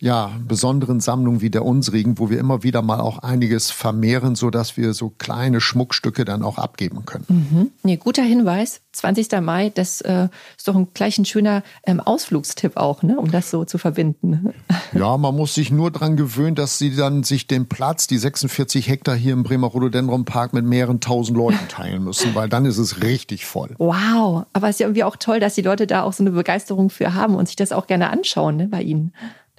ja, 0.00 0.30
besonderen 0.46 1.00
Sammlungen 1.00 1.40
wie 1.40 1.50
der 1.50 1.64
unsrigen, 1.64 2.18
wo 2.18 2.30
wir 2.30 2.38
immer 2.38 2.62
wieder 2.62 2.82
mal 2.82 3.00
auch 3.00 3.18
einiges 3.18 3.70
vermehren, 3.70 4.36
so 4.36 4.50
dass 4.50 4.76
wir 4.76 4.94
so 4.94 5.10
kleine 5.10 5.60
Schmuckstücke 5.60 6.24
dann 6.24 6.42
auch 6.42 6.58
abgeben 6.58 7.04
können. 7.04 7.24
Mhm. 7.28 7.70
Nee, 7.82 7.96
guter 7.96 8.22
Hinweis. 8.22 8.80
20. 8.92 9.40
Mai, 9.40 9.70
das 9.70 10.00
äh, 10.00 10.28
ist 10.56 10.66
doch 10.66 10.74
ein, 10.74 10.88
gleich 10.92 11.18
ein 11.18 11.24
schöner 11.24 11.62
ähm, 11.86 12.00
Ausflugstipp 12.00 12.76
auch, 12.76 13.02
ne, 13.02 13.18
um 13.18 13.30
das 13.30 13.50
so 13.50 13.64
zu 13.64 13.78
verbinden. 13.78 14.52
Ja, 14.92 15.16
man 15.16 15.36
muss 15.36 15.54
sich 15.54 15.70
nur 15.70 15.90
dran 15.90 16.16
gewöhnen, 16.16 16.54
dass 16.54 16.78
sie 16.78 16.94
dann 16.94 17.22
sich 17.22 17.46
den 17.46 17.68
Platz, 17.68 18.06
die 18.06 18.18
46 18.18 18.88
Hektar 18.88 19.14
hier 19.14 19.34
im 19.34 19.42
Bremer 19.42 19.68
Rhododendron 19.68 20.24
Park 20.24 20.52
mit 20.52 20.64
mehreren 20.64 21.00
tausend 21.00 21.36
Leuten 21.36 21.68
teilen 21.68 22.02
müssen, 22.02 22.34
weil 22.34 22.48
dann 22.48 22.64
ist 22.64 22.78
es 22.78 23.02
richtig 23.02 23.46
voll. 23.46 23.74
Wow, 23.78 24.46
aber 24.52 24.68
es 24.68 24.76
ist 24.76 24.80
ja 24.80 24.86
irgendwie 24.86 25.04
auch 25.04 25.16
toll, 25.16 25.40
dass 25.40 25.54
die 25.54 25.62
Leute 25.62 25.86
da 25.86 26.02
auch 26.02 26.12
so 26.12 26.22
eine 26.22 26.32
Begeisterung 26.32 26.90
für 26.90 27.14
haben 27.14 27.34
und 27.34 27.46
sich 27.46 27.56
das 27.56 27.72
auch 27.72 27.86
gerne 27.86 28.10
anschauen 28.10 28.56
ne, 28.56 28.68
bei 28.68 28.82
Ihnen. 28.82 29.12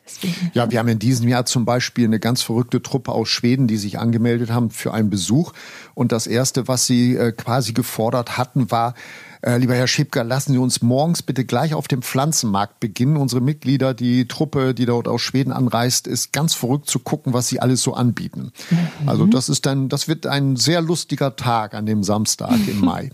Deswegen. 0.10 0.52
Ja, 0.54 0.72
wir 0.72 0.80
haben 0.80 0.88
in 0.88 1.00
diesem 1.00 1.28
Jahr 1.28 1.46
zum 1.46 1.66
Beispiel 1.66 2.06
eine 2.06 2.20
ganz 2.20 2.42
verrückte 2.42 2.82
Truppe 2.82 3.12
aus 3.12 3.30
Schweden, 3.30 3.68
die 3.68 3.78
sich 3.78 4.00
angemeldet 4.00 4.52
haben 4.52 4.72
für 4.72 4.94
einen 4.94 5.10
Besuch. 5.10 5.54
Und 5.94 6.12
das 6.12 6.28
Erste, 6.28 6.68
was 6.68 6.88
sie 6.88 7.16
äh, 7.16 7.32
quasi 7.32 7.74
gefordert 7.74 8.38
hatten, 8.38 8.72
war, 8.72 8.96
äh, 9.42 9.58
lieber 9.58 9.76
Herr 9.76 9.88
Schipker, 9.88 10.24
lassen 10.24 10.52
Sie 10.54 10.58
uns 10.58 10.82
morgens 10.82 11.22
bitte 11.22 11.46
gleich 11.46 11.74
auf 11.74 11.88
dem 11.88 12.02
Pflanzenmarkt 12.02 12.80
beginnen. 12.80 13.16
Unsere 13.16 13.42
Mitglieder, 13.42 13.94
die 13.94 14.28
Truppe, 14.28 14.74
die 14.74 14.86
dort 14.86 15.08
aus 15.08 15.22
Schweden 15.22 15.54
anreist, 15.54 16.08
ist 16.08 16.34
ganz 16.34 16.54
verrückt 16.54 16.90
zu 16.90 17.00
gucken, 17.00 17.34
was 17.34 17.48
sie 17.48 17.62
alles 17.62 17.82
so 17.82 17.94
anbieten. 17.94 18.52
Mhm. 18.70 19.10
Also 19.10 19.26
das 19.26 19.48
ist 19.48 19.66
dann, 19.66 19.88
das 19.88 20.08
wird 20.08 20.28
ein 20.28 20.58
sehr 20.58 20.82
lustiger 20.82 21.36
Tag 21.36 21.74
an 21.74 21.86
dem 21.86 22.04
Samstag 22.04 22.60
im 22.68 22.80
Mai. 22.84 23.12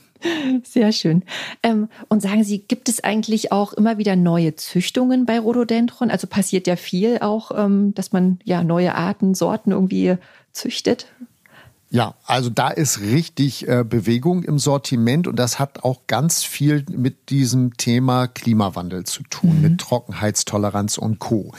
Sehr 0.63 0.91
schön. 0.91 1.23
Ähm, 1.63 1.89
und 2.09 2.21
sagen 2.21 2.43
Sie, 2.43 2.59
gibt 2.59 2.89
es 2.89 3.03
eigentlich 3.03 3.51
auch 3.51 3.73
immer 3.73 3.97
wieder 3.97 4.15
neue 4.15 4.55
Züchtungen 4.55 5.25
bei 5.25 5.39
Rhododendron? 5.39 6.11
Also 6.11 6.27
passiert 6.27 6.67
ja 6.67 6.75
viel 6.75 7.19
auch, 7.19 7.51
ähm, 7.55 7.93
dass 7.93 8.11
man 8.11 8.39
ja 8.43 8.63
neue 8.63 8.95
Arten, 8.95 9.35
Sorten 9.35 9.71
irgendwie 9.71 10.17
züchtet? 10.51 11.07
Ja, 11.91 12.15
also 12.25 12.49
da 12.49 12.69
ist 12.69 12.99
richtig 12.99 13.69
äh, 13.69 13.85
Bewegung 13.87 14.43
im 14.43 14.59
Sortiment 14.59 15.27
und 15.27 15.37
das 15.37 15.59
hat 15.59 15.83
auch 15.83 16.07
ganz 16.07 16.43
viel 16.43 16.83
mit 16.91 17.29
diesem 17.29 17.77
Thema 17.77 18.27
Klimawandel 18.27 19.05
zu 19.05 19.23
tun, 19.23 19.57
mhm. 19.57 19.61
mit 19.61 19.81
Trockenheitstoleranz 19.81 20.97
und 20.97 21.19
Co. 21.19 21.53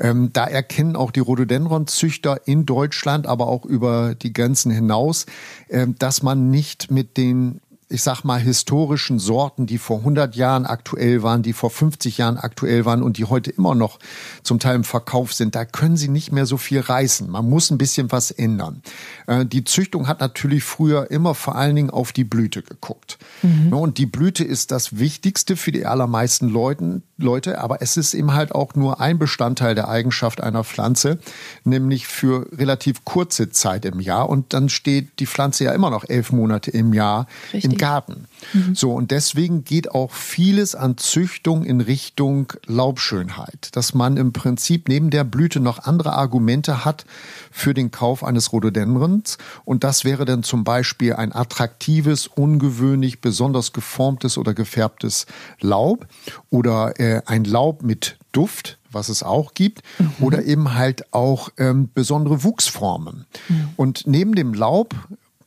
Ähm, 0.00 0.30
da 0.32 0.44
erkennen 0.44 0.96
auch 0.96 1.10
die 1.10 1.20
Rhododendron-Züchter 1.20 2.48
in 2.48 2.66
Deutschland, 2.66 3.26
aber 3.26 3.46
auch 3.46 3.64
über 3.64 4.14
die 4.14 4.32
Grenzen 4.32 4.72
hinaus, 4.72 5.26
äh, 5.68 5.86
dass 5.98 6.22
man 6.22 6.50
nicht 6.50 6.90
mit 6.90 7.16
den 7.16 7.60
ich 7.88 8.02
sag 8.02 8.24
mal, 8.24 8.40
historischen 8.40 9.20
Sorten, 9.20 9.66
die 9.66 9.78
vor 9.78 9.98
100 9.98 10.34
Jahren 10.34 10.66
aktuell 10.66 11.22
waren, 11.22 11.42
die 11.42 11.52
vor 11.52 11.70
50 11.70 12.18
Jahren 12.18 12.36
aktuell 12.36 12.84
waren 12.84 13.00
und 13.00 13.16
die 13.16 13.26
heute 13.26 13.50
immer 13.50 13.76
noch 13.76 14.00
zum 14.42 14.58
Teil 14.58 14.74
im 14.74 14.82
Verkauf 14.82 15.32
sind, 15.32 15.54
da 15.54 15.64
können 15.64 15.96
sie 15.96 16.08
nicht 16.08 16.32
mehr 16.32 16.46
so 16.46 16.56
viel 16.56 16.80
reißen. 16.80 17.30
Man 17.30 17.48
muss 17.48 17.70
ein 17.70 17.78
bisschen 17.78 18.10
was 18.10 18.32
ändern. 18.32 18.82
Äh, 19.28 19.46
die 19.46 19.62
Züchtung 19.62 20.08
hat 20.08 20.18
natürlich 20.18 20.64
früher 20.64 21.12
immer 21.12 21.36
vor 21.36 21.54
allen 21.54 21.76
Dingen 21.76 21.90
auf 21.90 22.12
die 22.12 22.24
Blüte 22.24 22.62
geguckt. 22.62 23.18
Mhm. 23.42 23.72
Und 23.72 23.98
die 23.98 24.06
Blüte 24.06 24.42
ist 24.42 24.72
das 24.72 24.98
Wichtigste 24.98 25.54
für 25.56 25.70
die 25.70 25.86
allermeisten 25.86 26.48
Leuten, 26.48 27.04
Leute, 27.18 27.60
aber 27.60 27.82
es 27.82 27.96
ist 27.96 28.14
eben 28.14 28.34
halt 28.34 28.52
auch 28.52 28.74
nur 28.74 29.00
ein 29.00 29.18
Bestandteil 29.18 29.74
der 29.76 29.88
Eigenschaft 29.88 30.42
einer 30.42 30.64
Pflanze, 30.64 31.18
nämlich 31.64 32.08
für 32.08 32.48
relativ 32.52 33.04
kurze 33.04 33.50
Zeit 33.50 33.84
im 33.84 34.00
Jahr. 34.00 34.28
Und 34.28 34.52
dann 34.52 34.68
steht 34.68 35.20
die 35.20 35.26
Pflanze 35.26 35.64
ja 35.64 35.72
immer 35.72 35.90
noch 35.90 36.04
elf 36.08 36.32
Monate 36.32 36.72
im 36.72 36.92
Jahr 36.92 37.26
Richtig. 37.52 37.75
Im 37.76 37.80
Garten. 37.80 38.26
Mhm. 38.52 38.74
So, 38.74 38.92
und 38.92 39.10
deswegen 39.10 39.64
geht 39.64 39.90
auch 39.90 40.12
vieles 40.12 40.74
an 40.74 40.96
Züchtung 40.96 41.64
in 41.64 41.80
Richtung 41.80 42.52
Laubschönheit, 42.66 43.70
dass 43.72 43.94
man 43.94 44.16
im 44.16 44.32
Prinzip 44.32 44.88
neben 44.88 45.10
der 45.10 45.24
Blüte 45.24 45.60
noch 45.60 45.84
andere 45.84 46.12
Argumente 46.14 46.84
hat 46.84 47.06
für 47.50 47.74
den 47.74 47.90
Kauf 47.90 48.24
eines 48.24 48.52
Rhododendrons. 48.52 49.38
Und 49.64 49.84
das 49.84 50.04
wäre 50.04 50.24
dann 50.24 50.42
zum 50.42 50.64
Beispiel 50.64 51.14
ein 51.14 51.34
attraktives, 51.34 52.26
ungewöhnlich, 52.26 53.20
besonders 53.20 53.72
geformtes 53.72 54.38
oder 54.38 54.54
gefärbtes 54.54 55.26
Laub 55.60 56.06
oder 56.50 56.98
äh, 57.00 57.22
ein 57.26 57.44
Laub 57.44 57.82
mit 57.82 58.16
Duft, 58.32 58.78
was 58.90 59.08
es 59.08 59.22
auch 59.22 59.54
gibt, 59.54 59.82
mhm. 59.98 60.12
oder 60.20 60.44
eben 60.44 60.74
halt 60.74 61.12
auch 61.12 61.50
ähm, 61.58 61.88
besondere 61.94 62.44
Wuchsformen. 62.44 63.24
Mhm. 63.48 63.68
Und 63.76 64.06
neben 64.06 64.34
dem 64.34 64.52
Laub 64.52 64.94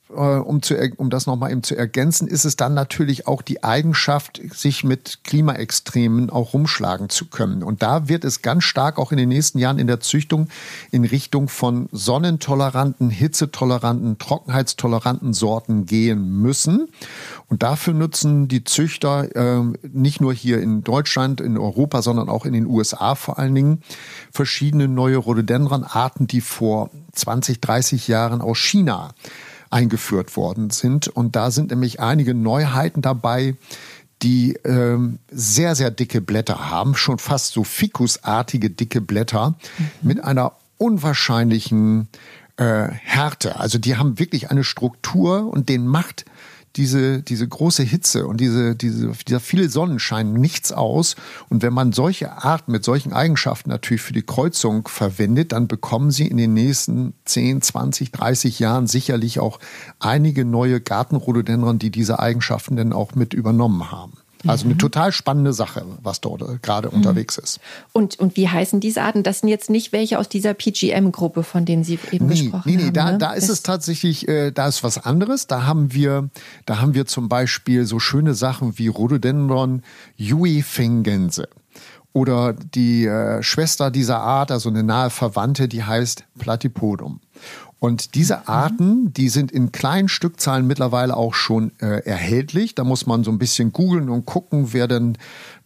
um, 0.10 0.62
zu, 0.64 0.76
um 0.98 1.10
das 1.10 1.28
nochmal 1.28 1.52
eben 1.52 1.62
zu 1.62 1.76
ergänzen, 1.76 2.28
ist 2.28 2.44
es 2.44 2.56
dann 2.56 2.74
natürlich 2.74 3.28
auch 3.28 3.44
die 3.44 3.64
Eigenschaft, 3.64 4.42
sich 4.54 4.84
mit 4.84 5.20
Klimaextremen 5.24 6.30
auch 6.32 6.54
rumschlagen 6.54 7.10
zu 7.10 7.28
können. 7.28 7.62
Und 7.62 7.84
da 7.84 8.10
wird 8.10 8.26
es 8.26 8.42
ganz 8.42 8.64
stark 8.64 8.98
auch 8.98 9.12
in 9.12 9.18
den 9.18 9.30
nächsten 9.30 9.60
Jahren 9.60 9.78
in 9.78 9.88
der 9.88 10.00
Züchtung 10.00 10.48
in 10.92 11.06
Richtung 11.06 11.48
von 11.48 11.90
sonnentoleranten, 11.92 13.12
hitzetoleranten, 13.12 14.18
trockenheitstoleranten 14.18 15.34
Sorten 15.34 15.86
gehen 15.86 16.42
müssen. 16.42 16.90
Und 17.48 17.62
dafür 17.62 17.94
nutzen 17.94 18.48
die 18.48 18.64
Züchter 18.64 19.36
äh, 19.36 19.64
nicht 19.92 20.22
nur 20.22 20.34
hier 20.34 20.60
in 20.60 20.84
Deutschland, 20.84 21.40
in 21.40 21.58
Europa, 21.58 22.02
sondern 22.02 22.30
auch 22.30 22.46
in 22.46 22.54
den 22.54 22.66
USA 22.66 23.14
vor 23.14 23.38
allen 23.38 23.54
Dingen 23.54 23.84
verschiedene 24.32 24.88
neue 24.88 25.18
Rhododendron-Arten, 25.18 26.26
die 26.26 26.42
vor 26.42 26.90
20, 27.14 27.62
30 27.62 28.08
Jahren 28.08 28.42
aus 28.42 28.58
China 28.58 29.12
eingeführt 29.70 30.36
worden 30.36 30.70
sind. 30.70 31.08
Und 31.08 31.36
da 31.36 31.52
sind 31.52 31.72
nämlich 31.72 32.00
einige 32.00 32.34
Neuheiten 32.34 33.02
dabei, 33.02 33.56
die 34.22 34.54
ähm, 34.66 35.20
sehr, 35.32 35.76
sehr 35.76 35.92
dicke 35.92 36.22
Blätter 36.22 36.70
haben, 36.70 36.96
schon 36.96 37.20
fast 37.20 37.54
so 37.54 37.64
Fikusartige 37.64 38.70
dicke 38.70 39.02
Blätter 39.02 39.56
mhm. 39.78 39.90
mit 40.02 40.24
einer 40.24 40.54
unwahrscheinlichen 40.78 42.10
äh, 42.58 42.88
Härte. 42.90 43.60
Also 43.60 43.78
die 43.78 43.96
haben 43.96 44.20
wirklich 44.20 44.52
eine 44.52 44.64
Struktur 44.64 45.48
und 45.48 45.70
den 45.70 45.88
macht 45.88 46.26
diese, 46.76 47.22
diese 47.22 47.48
große 47.48 47.84
Hitze 47.84 48.28
und 48.28 48.40
diese, 48.40 48.76
diese, 48.76 49.12
dieser 49.28 49.40
viele 49.40 49.70
Sonnenschein 49.70 50.34
nichts 50.34 50.72
aus. 50.72 51.16
Und 51.50 51.64
wenn 51.64 51.74
man 51.74 51.92
solche 51.92 52.44
Arten 52.44 52.72
mit 52.72 52.84
solchen 52.84 53.12
Eigenschaften 53.12 53.70
natürlich 53.70 54.02
für 54.02 54.14
die 54.14 54.22
Kreuzung 54.22 54.88
verwendet, 54.88 55.52
dann 55.52 55.68
bekommen 55.68 56.12
sie 56.12 56.28
in 56.28 56.38
den 56.38 56.54
nächsten 56.54 57.14
10, 57.26 57.62
20, 57.62 58.12
30 58.12 58.60
Jahren 58.60 58.88
sicherlich 58.88 59.40
auch 59.40 59.60
einige 60.00 60.46
neue 60.46 60.80
Gartenrhododendron, 60.80 61.80
die 61.80 61.92
diese 61.92 62.20
Eigenschaften 62.20 62.76
dann 62.76 62.94
auch 62.94 63.16
mit 63.16 63.34
übernommen 63.34 63.92
haben. 63.92 64.19
Also 64.48 64.66
eine 64.66 64.76
mhm. 64.76 64.80
total 64.80 65.12
spannende 65.12 65.52
Sache, 65.52 65.86
was 66.02 66.22
dort 66.22 66.42
äh, 66.42 66.58
gerade 66.62 66.90
mhm. 66.90 66.96
unterwegs 66.96 67.38
ist. 67.38 67.60
Und, 67.92 68.20
und 68.20 68.38
wie 68.38 68.48
heißen 68.48 68.80
diese 68.80 69.02
Arten? 69.02 69.24
Das 69.24 69.40
sind 69.40 69.50
jetzt 69.50 69.70
nicht 69.70 69.92
welche 69.92 70.18
aus 70.18 70.30
dieser 70.30 70.54
PGM-Gruppe, 70.54 71.44
von 71.44 71.66
denen 71.66 71.84
Sie 71.84 72.00
eben 72.12 72.28
nee, 72.28 72.42
gesprochen 72.42 72.64
nee, 72.66 72.78
nee, 72.78 72.84
haben. 72.84 72.94
Da, 72.94 73.12
ne? 73.12 73.18
da 73.18 73.34
ist 73.34 73.50
es 73.50 73.64
tatsächlich, 73.64 74.28
äh, 74.28 74.52
da 74.52 74.68
ist 74.68 74.84
was 74.84 74.98
anderes. 75.04 75.48
Da 75.48 75.66
haben 75.66 75.94
wir, 75.94 76.30
da 76.66 76.80
haben 76.80 76.94
wir 76.94 77.06
zum 77.06 77.28
Beispiel 77.28 77.86
so 77.86 78.00
schöne 78.00 78.34
Sachen 78.34 78.78
wie 78.78 78.88
Rhododendron 78.88 79.84
Juifengense. 80.16 81.50
Oder 82.14 82.54
die 82.54 83.06
äh, 83.06 83.44
Schwester 83.44 83.92
dieser 83.92 84.22
Art, 84.22 84.52
also 84.52 84.70
eine 84.70 84.84
nahe 84.84 85.10
Verwandte, 85.10 85.68
die 85.68 85.84
heißt 85.84 86.24
Platypodum. 86.40 87.20
Und 87.80 88.16
diese 88.16 88.38
mhm. 88.38 88.44
Arten, 88.46 89.14
die 89.14 89.30
sind 89.30 89.52
in 89.52 89.72
kleinen 89.72 90.10
Stückzahlen 90.10 90.68
mittlerweile 90.68 91.16
auch 91.16 91.34
schon 91.34 91.72
äh, 91.80 92.04
erhältlich. 92.06 92.76
Da 92.76 92.84
muss 92.84 93.06
man 93.06 93.24
so 93.24 93.32
ein 93.32 93.40
bisschen 93.40 93.72
googeln 93.72 94.10
und 94.10 94.26
gucken, 94.26 94.74
wer 94.74 94.88
denn 94.88 95.18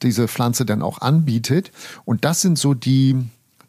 diese 0.02 0.28
Pflanze 0.28 0.66
denn 0.66 0.82
auch 0.82 1.02
anbietet. 1.02 1.72
Und 2.06 2.24
das 2.24 2.42
sind 2.42 2.60
so 2.60 2.74
die 2.74 3.18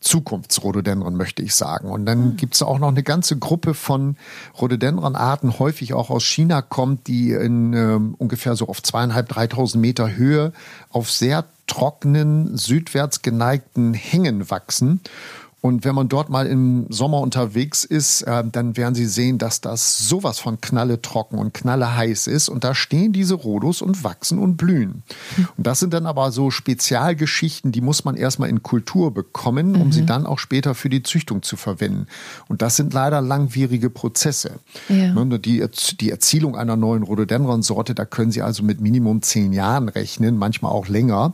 Zukunftsrhododendron, 0.04 1.16
möchte 1.16 1.42
ich 1.42 1.54
sagen. 1.54 1.90
Und 1.90 2.04
dann 2.04 2.32
mhm. 2.32 2.36
gibt 2.36 2.54
es 2.54 2.62
auch 2.62 2.78
noch 2.78 2.88
eine 2.88 3.02
ganze 3.02 3.38
Gruppe 3.38 3.72
von 3.72 4.16
Rhododendron-Arten, 4.60 5.58
häufig 5.58 5.94
auch 5.94 6.10
aus 6.10 6.24
China 6.24 6.60
kommt, 6.60 7.06
die 7.06 7.32
in 7.32 7.72
äh, 7.72 7.98
ungefähr 8.18 8.54
so 8.54 8.68
auf 8.68 8.82
zweieinhalb, 8.82 9.28
dreitausend 9.28 9.80
Meter 9.80 10.14
Höhe 10.14 10.52
auf 10.90 11.10
sehr 11.10 11.46
trockenen, 11.66 12.56
südwärts 12.58 13.22
geneigten 13.22 13.94
Hängen 13.94 14.50
wachsen. 14.50 15.00
Und 15.64 15.86
wenn 15.86 15.94
man 15.94 16.10
dort 16.10 16.28
mal 16.28 16.46
im 16.46 16.84
Sommer 16.90 17.20
unterwegs 17.20 17.86
ist, 17.86 18.20
äh, 18.20 18.44
dann 18.52 18.76
werden 18.76 18.94
Sie 18.94 19.06
sehen, 19.06 19.38
dass 19.38 19.62
das 19.62 20.06
sowas 20.06 20.38
von 20.38 20.60
knalle 20.60 21.00
trocken 21.00 21.38
und 21.38 21.54
knalle 21.54 21.96
heiß 21.96 22.26
ist. 22.26 22.50
Und 22.50 22.64
da 22.64 22.74
stehen 22.74 23.14
diese 23.14 23.32
Rhodos 23.32 23.80
und 23.80 24.04
wachsen 24.04 24.38
und 24.38 24.58
blühen. 24.58 25.04
Und 25.56 25.66
das 25.66 25.80
sind 25.80 25.94
dann 25.94 26.04
aber 26.04 26.32
so 26.32 26.50
Spezialgeschichten, 26.50 27.72
die 27.72 27.80
muss 27.80 28.04
man 28.04 28.14
erstmal 28.14 28.50
in 28.50 28.62
Kultur 28.62 29.14
bekommen, 29.14 29.74
um 29.76 29.86
mhm. 29.86 29.92
sie 29.92 30.04
dann 30.04 30.26
auch 30.26 30.38
später 30.38 30.74
für 30.74 30.90
die 30.90 31.02
Züchtung 31.02 31.42
zu 31.42 31.56
verwenden. 31.56 32.08
Und 32.46 32.60
das 32.60 32.76
sind 32.76 32.92
leider 32.92 33.22
langwierige 33.22 33.88
Prozesse. 33.88 34.56
Ja. 34.90 35.14
Ne, 35.14 35.38
die, 35.38 35.64
die 35.98 36.10
Erzielung 36.10 36.56
einer 36.56 36.76
neuen 36.76 37.04
Rhododendron-Sorte, 37.04 37.94
da 37.94 38.04
können 38.04 38.32
Sie 38.32 38.42
also 38.42 38.62
mit 38.62 38.82
Minimum 38.82 39.22
zehn 39.22 39.54
Jahren 39.54 39.88
rechnen, 39.88 40.36
manchmal 40.36 40.72
auch 40.72 40.88
länger. 40.88 41.32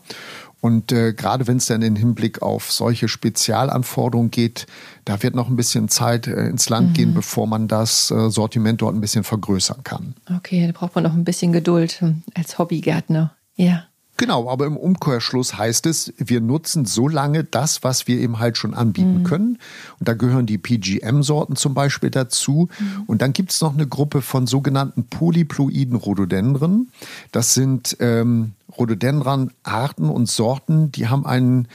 Und 0.61 0.93
äh, 0.93 1.15
gerade 1.15 1.47
wenn 1.47 1.57
es 1.57 1.67
dann 1.67 1.83
in 1.83 1.97
Hinblick 1.97 2.43
auf 2.43 2.71
solche 2.71 3.09
Spezialanforderungen 3.09 4.31
geht, 4.31 4.67
da 5.05 5.23
wird 5.23 5.35
noch 5.35 5.49
ein 5.49 5.57
bisschen 5.57 5.89
Zeit 5.89 6.27
äh, 6.27 6.49
ins 6.49 6.69
Land 6.69 6.91
mhm. 6.91 6.93
gehen, 6.95 7.15
bevor 7.15 7.47
man 7.47 7.67
das 7.67 8.11
äh, 8.11 8.31
Sortiment 8.31 8.83
dort 8.83 8.95
ein 8.95 9.01
bisschen 9.01 9.25
vergrößern 9.25 9.83
kann. 9.85 10.15
Okay, 10.37 10.67
da 10.67 10.73
braucht 10.79 10.95
man 10.95 11.05
noch 11.05 11.15
ein 11.15 11.25
bisschen 11.25 11.53
Geduld 11.53 12.01
hm, 12.01 12.23
als 12.35 12.59
Hobbygärtner. 12.59 13.35
Ja. 13.57 13.85
Genau, 14.21 14.51
aber 14.51 14.67
im 14.67 14.77
Umkehrschluss 14.77 15.57
heißt 15.57 15.87
es, 15.87 16.13
wir 16.19 16.43
nutzen 16.43 16.85
so 16.85 17.09
lange 17.09 17.43
das, 17.43 17.83
was 17.83 18.07
wir 18.07 18.19
eben 18.19 18.39
halt 18.39 18.59
schon 18.59 18.75
anbieten 18.75 19.21
mhm. 19.21 19.25
können. 19.25 19.59
Und 19.99 20.09
da 20.09 20.13
gehören 20.13 20.45
die 20.45 20.59
PGM-Sorten 20.59 21.57
zum 21.57 21.73
Beispiel 21.73 22.11
dazu. 22.11 22.69
Mhm. 22.79 23.05
Und 23.07 23.23
dann 23.23 23.33
gibt 23.33 23.51
es 23.51 23.63
noch 23.63 23.73
eine 23.73 23.87
Gruppe 23.87 24.21
von 24.21 24.47
sogenannten 24.47 25.05
polyploiden 25.05 25.97
Rhododendren. 25.97 26.91
Das 27.33 27.55
sind 27.55 27.97
ähm, 28.01 28.53
Rhododendron-Arten 28.77 30.11
und 30.11 30.29
Sorten, 30.29 30.93
die 30.93 31.09
haben 31.09 31.25
einen 31.25 31.67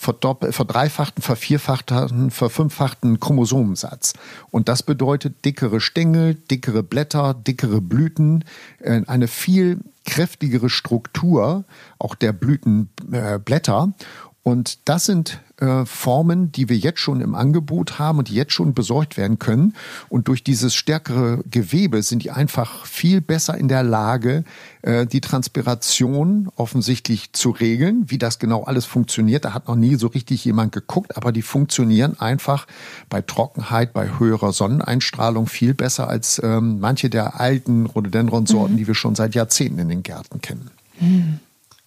verdreifachten, 0.00 1.22
vervierfachten, 1.22 2.30
verfünffachten 2.30 3.20
Chromosomensatz. 3.20 4.14
Und 4.50 4.70
das 4.70 4.82
bedeutet 4.82 5.44
dickere 5.44 5.80
Stängel, 5.80 6.34
dickere 6.34 6.82
Blätter, 6.82 7.34
dickere 7.34 7.82
Blüten, 7.82 8.44
äh, 8.78 9.02
eine 9.06 9.28
viel 9.28 9.80
kräftigere 10.06 10.70
Struktur 10.70 11.64
auch 11.98 12.14
der 12.14 12.32
Blütenblätter. 12.32 13.92
Und 14.42 14.88
das 14.88 15.04
sind 15.04 15.40
äh, 15.58 15.84
Formen, 15.84 16.50
die 16.50 16.70
wir 16.70 16.76
jetzt 16.76 17.00
schon 17.00 17.20
im 17.20 17.34
Angebot 17.34 17.98
haben 17.98 18.18
und 18.18 18.28
die 18.28 18.34
jetzt 18.34 18.54
schon 18.54 18.72
besorgt 18.72 19.18
werden 19.18 19.38
können. 19.38 19.74
Und 20.08 20.28
durch 20.28 20.42
dieses 20.42 20.74
stärkere 20.74 21.42
Gewebe 21.50 22.02
sind 22.02 22.22
die 22.24 22.30
einfach 22.30 22.86
viel 22.86 23.20
besser 23.20 23.58
in 23.58 23.68
der 23.68 23.82
Lage, 23.82 24.44
äh, 24.80 25.04
die 25.04 25.20
Transpiration 25.20 26.48
offensichtlich 26.56 27.34
zu 27.34 27.50
regeln. 27.50 28.04
Wie 28.06 28.16
das 28.16 28.38
genau 28.38 28.64
alles 28.64 28.86
funktioniert, 28.86 29.44
da 29.44 29.52
hat 29.52 29.68
noch 29.68 29.76
nie 29.76 29.96
so 29.96 30.06
richtig 30.06 30.42
jemand 30.46 30.72
geguckt, 30.72 31.18
aber 31.18 31.32
die 31.32 31.42
funktionieren 31.42 32.18
einfach 32.18 32.66
bei 33.10 33.20
Trockenheit, 33.20 33.92
bei 33.92 34.18
höherer 34.18 34.54
Sonneneinstrahlung 34.54 35.46
viel 35.46 35.74
besser 35.74 36.08
als 36.08 36.40
ähm, 36.42 36.80
manche 36.80 37.10
der 37.10 37.38
alten 37.38 37.84
Rhododendron-Sorten, 37.84 38.72
mhm. 38.72 38.78
die 38.78 38.86
wir 38.86 38.94
schon 38.94 39.14
seit 39.14 39.34
Jahrzehnten 39.34 39.80
in 39.80 39.88
den 39.90 40.02
Gärten 40.02 40.40
kennen. 40.40 40.70
Mhm. 40.98 41.40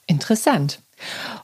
Interessant. 0.05 0.79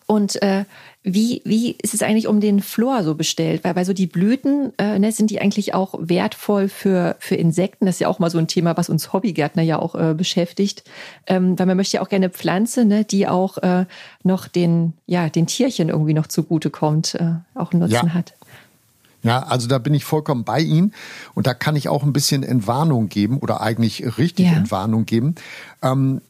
Und 0.05 0.41
äh, 0.41 0.65
wie, 1.03 1.41
wie 1.45 1.71
ist 1.81 1.93
es 1.93 2.01
eigentlich 2.01 2.27
um 2.27 2.41
den 2.41 2.61
Flor 2.61 3.03
so 3.03 3.15
bestellt? 3.15 3.63
Weil, 3.63 3.75
weil 3.75 3.85
so 3.85 3.93
die 3.93 4.07
Blüten, 4.07 4.73
äh, 4.77 4.99
ne, 4.99 5.11
sind 5.13 5.29
die 5.29 5.39
eigentlich 5.39 5.73
auch 5.73 5.95
wertvoll 5.97 6.67
für, 6.67 7.15
für 7.19 7.35
Insekten? 7.35 7.85
Das 7.85 7.95
ist 7.95 7.99
ja 7.99 8.09
auch 8.09 8.19
mal 8.19 8.29
so 8.29 8.37
ein 8.37 8.47
Thema, 8.47 8.75
was 8.75 8.89
uns 8.89 9.13
Hobbygärtner 9.13 9.63
ja 9.63 9.79
auch 9.79 9.95
äh, 9.95 10.13
beschäftigt. 10.13 10.83
Ähm, 11.25 11.57
weil 11.57 11.67
man 11.67 11.77
möchte 11.77 11.97
ja 11.97 12.03
auch 12.03 12.09
gerne 12.09 12.29
Pflanze, 12.29 12.83
ne, 12.83 13.05
die 13.05 13.27
auch 13.27 13.57
äh, 13.59 13.85
noch 14.23 14.49
den, 14.49 14.93
ja, 15.05 15.29
den 15.29 15.47
Tierchen 15.47 15.87
irgendwie 15.87 16.13
noch 16.13 16.27
zugutekommt, 16.27 17.15
äh, 17.15 17.35
auch 17.55 17.71
einen 17.71 17.81
Nutzen 17.81 18.07
ja. 18.07 18.13
hat. 18.13 18.33
Ja, 19.21 19.43
also 19.43 19.67
da 19.67 19.79
bin 19.79 19.93
ich 19.93 20.05
vollkommen 20.05 20.43
bei 20.43 20.59
Ihnen 20.59 20.93
und 21.33 21.45
da 21.45 21.53
kann 21.53 21.75
ich 21.75 21.89
auch 21.89 22.03
ein 22.03 22.13
bisschen 22.13 22.43
Entwarnung 22.43 23.09
geben 23.09 23.39
oder 23.39 23.61
eigentlich 23.61 24.17
richtig 24.17 24.47
ja. 24.47 24.53
Entwarnung 24.53 25.05
geben. 25.05 25.35
Ähm, 25.81 26.21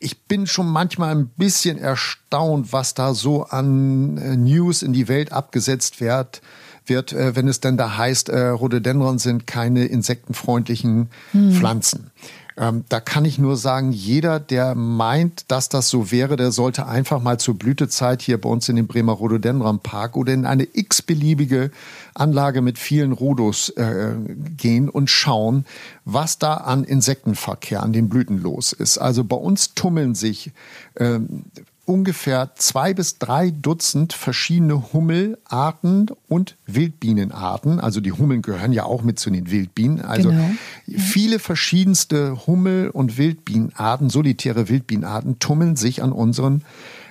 ich 0.00 0.22
bin 0.22 0.46
schon 0.46 0.68
manchmal 0.68 1.14
ein 1.14 1.28
bisschen 1.28 1.78
erstaunt, 1.78 2.72
was 2.72 2.94
da 2.94 3.14
so 3.14 3.44
an 3.44 4.16
äh, 4.18 4.36
News 4.36 4.82
in 4.82 4.92
die 4.92 5.08
Welt 5.08 5.32
abgesetzt 5.32 6.00
wird, 6.00 6.40
wird 6.86 7.12
äh, 7.12 7.34
wenn 7.36 7.48
es 7.48 7.60
denn 7.60 7.76
da 7.76 7.96
heißt, 7.96 8.28
äh, 8.28 8.48
Rhododendron 8.48 9.18
sind 9.18 9.46
keine 9.46 9.86
insektenfreundlichen 9.86 11.10
hm. 11.32 11.52
Pflanzen. 11.52 12.10
Ähm, 12.58 12.84
da 12.88 12.98
kann 12.98 13.24
ich 13.24 13.38
nur 13.38 13.56
sagen, 13.56 13.92
jeder, 13.92 14.40
der 14.40 14.74
meint, 14.74 15.50
dass 15.50 15.68
das 15.68 15.88
so 15.88 16.10
wäre, 16.10 16.36
der 16.36 16.50
sollte 16.50 16.86
einfach 16.86 17.22
mal 17.22 17.38
zur 17.38 17.56
Blütezeit 17.56 18.20
hier 18.20 18.40
bei 18.40 18.48
uns 18.48 18.68
in 18.68 18.74
den 18.74 18.88
Bremer 18.88 19.12
Rhododendron 19.12 19.78
Park 19.78 20.16
oder 20.16 20.32
in 20.32 20.44
eine 20.44 20.66
x-beliebige 20.72 21.70
Anlage 22.14 22.60
mit 22.60 22.78
vielen 22.78 23.12
Rhodos 23.12 23.68
äh, 23.70 24.14
gehen 24.56 24.88
und 24.88 25.08
schauen, 25.08 25.66
was 26.04 26.38
da 26.38 26.54
an 26.54 26.82
Insektenverkehr 26.82 27.82
an 27.82 27.92
den 27.92 28.08
Blüten 28.08 28.42
los 28.42 28.72
ist. 28.72 28.98
Also 28.98 29.22
bei 29.22 29.36
uns 29.36 29.74
tummeln 29.74 30.16
sich 30.16 30.50
ähm, 30.98 31.44
ungefähr 31.88 32.50
zwei 32.56 32.92
bis 32.92 33.18
drei 33.18 33.50
Dutzend 33.50 34.12
verschiedene 34.12 34.92
Hummelarten 34.92 36.10
und 36.28 36.56
Wildbienenarten. 36.66 37.80
Also 37.80 38.00
die 38.00 38.12
Hummeln 38.12 38.42
gehören 38.42 38.72
ja 38.72 38.84
auch 38.84 39.02
mit 39.02 39.18
zu 39.18 39.30
den 39.30 39.50
Wildbienen. 39.50 40.02
Also 40.02 40.28
genau. 40.28 40.50
viele 40.86 41.38
verschiedenste 41.38 42.46
Hummel- 42.46 42.90
und 42.90 43.16
Wildbienenarten, 43.16 44.10
solitäre 44.10 44.68
Wildbienenarten 44.68 45.38
tummeln 45.38 45.76
sich 45.76 46.02
an 46.02 46.12
unseren 46.12 46.62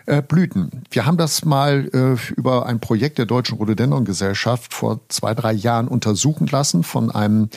äh, 0.05 0.21
Blüten. 0.21 0.83
Wir 0.91 1.07
haben 1.07 1.17
das 1.17 1.43
mal 1.43 1.89
äh, 1.93 2.33
über 2.33 2.67
ein 2.67 2.79
Projekt 2.79 3.17
der 3.17 3.25
Deutschen 3.25 3.57
Rhododendron-Gesellschaft 3.57 4.73
vor 4.75 5.01
zwei, 5.09 5.33
drei 5.33 5.53
Jahren 5.53 5.87
untersuchen 5.87 6.47
lassen 6.47 6.83
von 6.83 7.09
einem 7.09 7.49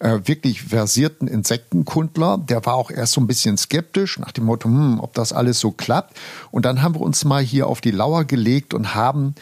äh, 0.00 0.20
wirklich 0.24 0.62
versierten 0.62 1.28
Insektenkundler. 1.28 2.38
Der 2.38 2.64
war 2.66 2.74
auch 2.74 2.90
erst 2.90 3.12
so 3.12 3.20
ein 3.20 3.26
bisschen 3.26 3.56
skeptisch 3.56 4.18
nach 4.18 4.32
dem 4.32 4.44
Motto, 4.44 4.68
hm, 4.68 4.98
ob 4.98 5.14
das 5.14 5.32
alles 5.32 5.60
so 5.60 5.70
klappt. 5.70 6.18
Und 6.50 6.64
dann 6.64 6.82
haben 6.82 6.94
wir 6.94 7.02
uns 7.02 7.24
mal 7.24 7.42
hier 7.42 7.66
auf 7.66 7.80
die 7.80 7.90
Lauer 7.90 8.24
gelegt 8.24 8.74
und 8.74 8.94
haben 8.94 9.34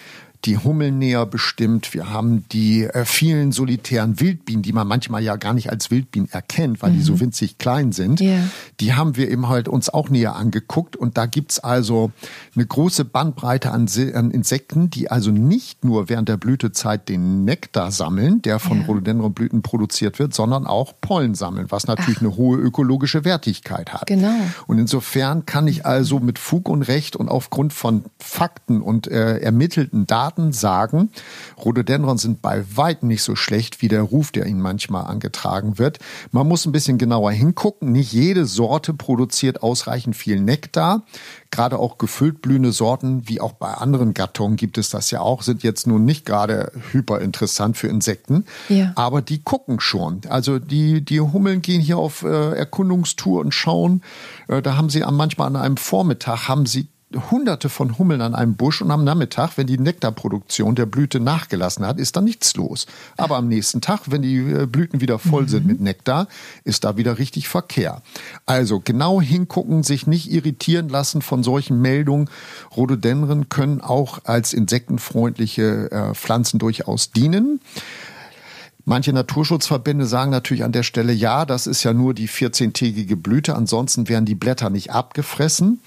die 0.44 0.56
Hummeln 0.56 0.98
näher 0.98 1.26
bestimmt. 1.26 1.94
Wir 1.94 2.10
haben 2.10 2.44
die 2.52 2.84
äh, 2.84 3.04
vielen 3.04 3.50
solitären 3.50 4.20
Wildbienen, 4.20 4.62
die 4.62 4.72
man 4.72 4.86
manchmal 4.86 5.22
ja 5.22 5.36
gar 5.36 5.52
nicht 5.52 5.70
als 5.70 5.90
Wildbienen 5.90 6.28
erkennt, 6.30 6.80
weil 6.80 6.92
mhm. 6.92 6.96
die 6.96 7.02
so 7.02 7.14
mhm. 7.14 7.20
winzig 7.20 7.58
klein 7.58 7.92
sind. 7.92 8.20
Yeah. 8.20 8.44
Die 8.78 8.94
haben 8.94 9.16
wir 9.16 9.30
eben 9.30 9.48
halt 9.48 9.68
uns 9.68 9.88
auch 9.90 10.10
näher 10.10 10.36
angeguckt. 10.36 10.96
Und 10.96 11.18
da 11.18 11.26
gibt's 11.26 11.58
also 11.58 12.12
eine 12.54 12.64
große 12.64 13.04
Bandbreite 13.04 13.72
an, 13.72 13.88
an, 14.14 14.30
Insekten, 14.30 14.90
die 14.90 15.10
also 15.10 15.32
nicht 15.32 15.84
nur 15.84 16.08
während 16.08 16.28
der 16.28 16.36
Blütezeit 16.36 17.08
den 17.08 17.44
Nektar 17.44 17.90
sammeln, 17.90 18.40
der 18.42 18.60
von 18.60 18.78
yeah. 18.78 18.86
Rhododendronblüten 18.86 19.62
produziert 19.62 20.20
wird, 20.20 20.34
sondern 20.34 20.66
auch 20.66 20.94
Pollen 21.00 21.34
sammeln, 21.34 21.66
was 21.70 21.88
natürlich 21.88 22.18
Ach. 22.18 22.22
eine 22.22 22.36
hohe 22.36 22.58
ökologische 22.58 23.24
Wertigkeit 23.24 23.92
hat. 23.92 24.06
Genau. 24.06 24.34
Und 24.68 24.78
insofern 24.78 25.46
kann 25.46 25.66
ich 25.66 25.84
also 25.84 26.20
mit 26.20 26.38
Fug 26.38 26.68
und 26.68 26.82
Recht 26.82 27.16
und 27.16 27.28
aufgrund 27.28 27.72
von 27.72 28.04
Fakten 28.18 28.80
und 28.80 29.08
äh, 29.08 29.38
ermittelten 29.38 30.06
Daten 30.06 30.27
Daten 30.28 30.52
sagen, 30.52 31.10
Rhododendron 31.64 32.18
sind 32.18 32.42
bei 32.42 32.64
weitem 32.76 33.08
nicht 33.08 33.22
so 33.22 33.34
schlecht 33.34 33.80
wie 33.80 33.88
der 33.88 34.02
Ruf, 34.02 34.30
der 34.30 34.44
ihnen 34.44 34.60
manchmal 34.60 35.06
angetragen 35.06 35.78
wird. 35.78 35.98
Man 36.32 36.46
muss 36.46 36.66
ein 36.66 36.72
bisschen 36.72 36.98
genauer 36.98 37.32
hingucken. 37.32 37.92
Nicht 37.92 38.12
jede 38.12 38.44
Sorte 38.44 38.92
produziert 38.92 39.62
ausreichend 39.62 40.16
viel 40.16 40.40
Nektar. 40.40 41.02
Gerade 41.50 41.78
auch 41.78 41.96
gefüllt 41.96 42.42
blühende 42.42 42.72
Sorten, 42.72 43.26
wie 43.26 43.40
auch 43.40 43.52
bei 43.52 43.72
anderen 43.72 44.12
Gattungen 44.12 44.56
gibt 44.56 44.76
es 44.76 44.90
das 44.90 45.10
ja 45.10 45.20
auch, 45.20 45.42
sind 45.42 45.62
jetzt 45.62 45.86
nun 45.86 46.04
nicht 46.04 46.26
gerade 46.26 46.72
hyper 46.92 47.20
interessant 47.22 47.78
für 47.78 47.88
Insekten. 47.88 48.44
Ja. 48.68 48.92
Aber 48.96 49.22
die 49.22 49.42
gucken 49.42 49.80
schon. 49.80 50.20
Also 50.28 50.58
die, 50.58 51.02
die 51.02 51.20
Hummeln 51.20 51.62
gehen 51.62 51.80
hier 51.80 51.96
auf 51.96 52.22
äh, 52.22 52.52
Erkundungstour 52.52 53.40
und 53.40 53.54
schauen. 53.54 54.02
Äh, 54.46 54.60
da 54.60 54.76
haben 54.76 54.90
sie 54.90 55.02
manchmal 55.10 55.46
an 55.46 55.56
einem 55.56 55.78
Vormittag 55.78 56.48
haben 56.48 56.66
sie 56.66 56.88
hunderte 57.30 57.70
von 57.70 57.98
Hummeln 57.98 58.20
an 58.20 58.34
einem 58.34 58.54
Busch 58.54 58.82
und 58.82 58.90
am 58.90 59.02
Nachmittag, 59.02 59.56
wenn 59.56 59.66
die 59.66 59.78
Nektarproduktion 59.78 60.74
der 60.74 60.84
Blüte 60.84 61.20
nachgelassen 61.20 61.86
hat, 61.86 61.98
ist 61.98 62.16
da 62.16 62.20
nichts 62.20 62.54
los. 62.56 62.86
Aber 63.16 63.36
am 63.36 63.48
nächsten 63.48 63.80
Tag, 63.80 64.02
wenn 64.06 64.22
die 64.22 64.36
äh, 64.36 64.66
Blüten 64.66 65.00
wieder 65.00 65.18
voll 65.18 65.44
mhm. 65.44 65.48
sind 65.48 65.66
mit 65.66 65.80
Nektar, 65.80 66.28
ist 66.64 66.84
da 66.84 66.96
wieder 66.96 67.18
richtig 67.18 67.48
Verkehr. 67.48 68.02
Also 68.44 68.80
genau 68.80 69.22
hingucken, 69.22 69.82
sich 69.82 70.06
nicht 70.06 70.30
irritieren 70.30 70.90
lassen 70.90 71.22
von 71.22 71.42
solchen 71.42 71.80
Meldungen. 71.80 72.28
Rhododendren 72.76 73.48
können 73.48 73.80
auch 73.80 74.20
als 74.24 74.52
insektenfreundliche 74.52 75.90
äh, 75.90 76.14
Pflanzen 76.14 76.58
durchaus 76.58 77.10
dienen. 77.12 77.60
Manche 78.88 79.12
Naturschutzverbände 79.12 80.06
sagen 80.06 80.30
natürlich 80.30 80.64
an 80.64 80.72
der 80.72 80.82
Stelle, 80.82 81.12
ja, 81.12 81.44
das 81.44 81.66
ist 81.66 81.84
ja 81.84 81.92
nur 81.92 82.14
die 82.14 82.26
14-tägige 82.26 83.16
Blüte, 83.16 83.54
ansonsten 83.54 84.08
werden 84.08 84.24
die 84.24 84.34
Blätter 84.34 84.70
nicht 84.70 84.92
abgefressen. 84.92 85.80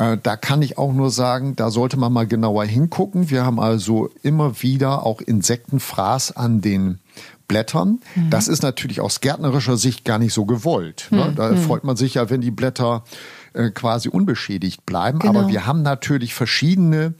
Äh, 0.00 0.16
da 0.22 0.36
kann 0.36 0.62
ich 0.62 0.78
auch 0.78 0.92
nur 0.92 1.10
sagen, 1.10 1.54
da 1.56 1.70
sollte 1.70 1.98
man 1.98 2.12
mal 2.12 2.26
genauer 2.26 2.64
hingucken. 2.64 3.28
Wir 3.28 3.44
haben 3.44 3.60
also 3.60 4.08
immer 4.22 4.62
wieder 4.62 5.04
auch 5.04 5.20
Insektenfraß 5.20 6.36
an 6.36 6.62
den 6.62 6.98
Blättern. 7.46 8.00
Mhm. 8.14 8.30
Das 8.30 8.48
ist 8.48 8.62
natürlich 8.62 9.00
aus 9.02 9.20
gärtnerischer 9.20 9.76
Sicht 9.76 10.06
gar 10.06 10.18
nicht 10.18 10.32
so 10.32 10.46
gewollt. 10.46 11.08
Ne? 11.10 11.26
Mhm. 11.26 11.34
Da 11.36 11.50
mhm. 11.50 11.58
freut 11.58 11.84
man 11.84 11.96
sich 11.96 12.14
ja, 12.14 12.30
wenn 12.30 12.40
die 12.40 12.50
Blätter 12.50 13.04
äh, 13.52 13.70
quasi 13.70 14.08
unbeschädigt 14.08 14.86
bleiben. 14.86 15.18
Genau. 15.18 15.38
Aber 15.38 15.48
wir 15.48 15.66
haben 15.66 15.82
natürlich 15.82 16.32
verschiedene 16.32 17.12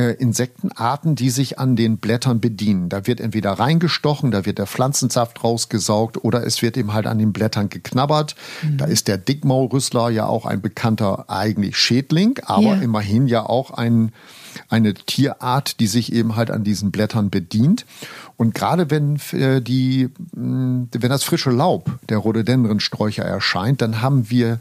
äh, 0.00 0.12
Insektenarten, 0.12 1.14
die 1.14 1.28
sich 1.28 1.58
an 1.58 1.76
den 1.76 1.98
Blättern 1.98 2.40
bedienen. 2.40 2.88
Da 2.88 3.06
wird 3.06 3.20
entweder 3.20 3.52
reingestochen, 3.52 4.30
da 4.30 4.46
wird 4.46 4.58
der 4.58 4.66
Pflanzensaft 4.66 5.44
rausgesaugt 5.44 6.24
oder 6.24 6.46
es 6.46 6.62
wird 6.62 6.78
eben 6.78 6.94
halt 6.94 7.06
an 7.06 7.18
den 7.18 7.34
Blättern 7.34 7.68
geknabbert. 7.68 8.34
Mhm. 8.62 8.78
Da 8.78 8.86
ist 8.86 9.08
der 9.08 9.18
Dickmaulrüssler 9.18 10.08
ja 10.08 10.26
auch 10.26 10.46
ein 10.46 10.62
bekannter 10.62 11.28
eigentlich 11.28 11.76
Schädling, 11.76 12.38
aber 12.44 12.76
ja. 12.76 12.82
immerhin 12.82 13.26
ja 13.26 13.44
auch 13.44 13.72
ein 13.72 14.12
eine 14.68 14.94
Tierart, 14.94 15.78
die 15.78 15.86
sich 15.86 16.12
eben 16.12 16.34
halt 16.34 16.50
an 16.50 16.64
diesen 16.64 16.90
Blättern 16.90 17.30
bedient. 17.30 17.86
Und 18.36 18.52
gerade 18.52 18.90
wenn 18.90 19.20
äh, 19.32 19.60
die, 19.60 20.08
wenn 20.32 20.88
das 20.90 21.22
frische 21.22 21.50
Laub 21.50 22.00
der 22.08 22.18
Rhododendrensträucher 22.18 23.24
erscheint, 23.24 23.80
dann 23.80 24.00
haben 24.00 24.28
wir 24.28 24.58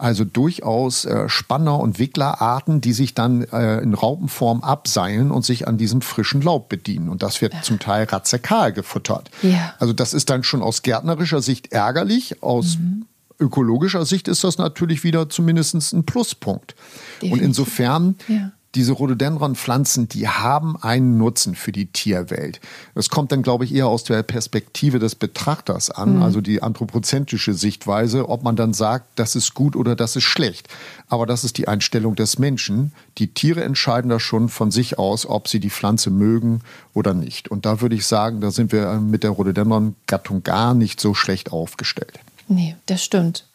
also 0.00 0.24
durchaus 0.24 1.04
äh, 1.04 1.28
Spanner- 1.28 1.78
und 1.78 1.98
Wicklerarten, 1.98 2.80
die 2.80 2.92
sich 2.92 3.14
dann 3.14 3.42
äh, 3.44 3.78
in 3.78 3.94
Raupenform 3.94 4.62
abseilen 4.62 5.30
und 5.30 5.44
sich 5.44 5.68
an 5.68 5.78
diesem 5.78 6.00
frischen 6.00 6.42
Laub 6.42 6.68
bedienen. 6.68 7.08
Und 7.08 7.22
das 7.22 7.40
wird 7.42 7.54
zum 7.62 7.78
Teil 7.78 8.04
radikal 8.04 8.72
gefuttert. 8.72 9.30
Ja. 9.42 9.74
Also 9.78 9.92
das 9.92 10.14
ist 10.14 10.30
dann 10.30 10.42
schon 10.42 10.62
aus 10.62 10.82
gärtnerischer 10.82 11.42
Sicht 11.42 11.72
ärgerlich, 11.72 12.42
aus 12.42 12.78
mhm. 12.78 13.06
ökologischer 13.38 14.06
Sicht 14.06 14.28
ist 14.28 14.42
das 14.44 14.58
natürlich 14.58 15.04
wieder 15.04 15.28
zumindest 15.28 15.74
ein 15.92 16.04
Pluspunkt. 16.04 16.74
Definitiv. 17.22 17.32
Und 17.32 17.44
insofern 17.44 18.14
ja 18.28 18.52
diese 18.76 18.92
Rhododendron-Pflanzen, 18.92 20.08
die 20.08 20.28
haben 20.28 20.76
einen 20.80 21.18
Nutzen 21.18 21.56
für 21.56 21.72
die 21.72 21.86
Tierwelt. 21.86 22.60
Das 22.94 23.10
kommt 23.10 23.32
dann, 23.32 23.42
glaube 23.42 23.64
ich, 23.64 23.74
eher 23.74 23.88
aus 23.88 24.04
der 24.04 24.22
Perspektive 24.22 25.00
des 25.00 25.16
Betrachters 25.16 25.90
an, 25.90 26.16
mhm. 26.16 26.22
also 26.22 26.40
die 26.40 26.62
anthropozentrische 26.62 27.54
Sichtweise, 27.54 28.28
ob 28.28 28.44
man 28.44 28.54
dann 28.54 28.72
sagt, 28.72 29.06
das 29.16 29.34
ist 29.34 29.54
gut 29.54 29.74
oder 29.74 29.96
das 29.96 30.14
ist 30.14 30.24
schlecht. 30.24 30.68
Aber 31.08 31.26
das 31.26 31.42
ist 31.42 31.58
die 31.58 31.66
Einstellung 31.66 32.14
des 32.14 32.38
Menschen. 32.38 32.92
Die 33.18 33.34
Tiere 33.34 33.64
entscheiden 33.64 34.08
da 34.08 34.20
schon 34.20 34.48
von 34.48 34.70
sich 34.70 34.98
aus, 34.98 35.26
ob 35.26 35.48
sie 35.48 35.58
die 35.58 35.70
Pflanze 35.70 36.10
mögen 36.10 36.60
oder 36.94 37.12
nicht. 37.12 37.50
Und 37.50 37.66
da 37.66 37.80
würde 37.80 37.96
ich 37.96 38.06
sagen, 38.06 38.40
da 38.40 38.52
sind 38.52 38.70
wir 38.70 39.00
mit 39.00 39.24
der 39.24 39.30
Rhododendron-Gattung 39.30 40.44
gar 40.44 40.74
nicht 40.74 41.00
so 41.00 41.14
schlecht 41.14 41.50
aufgestellt. 41.50 42.20
Nee, 42.52 42.74
das 42.86 43.04
stimmt. 43.04 43.48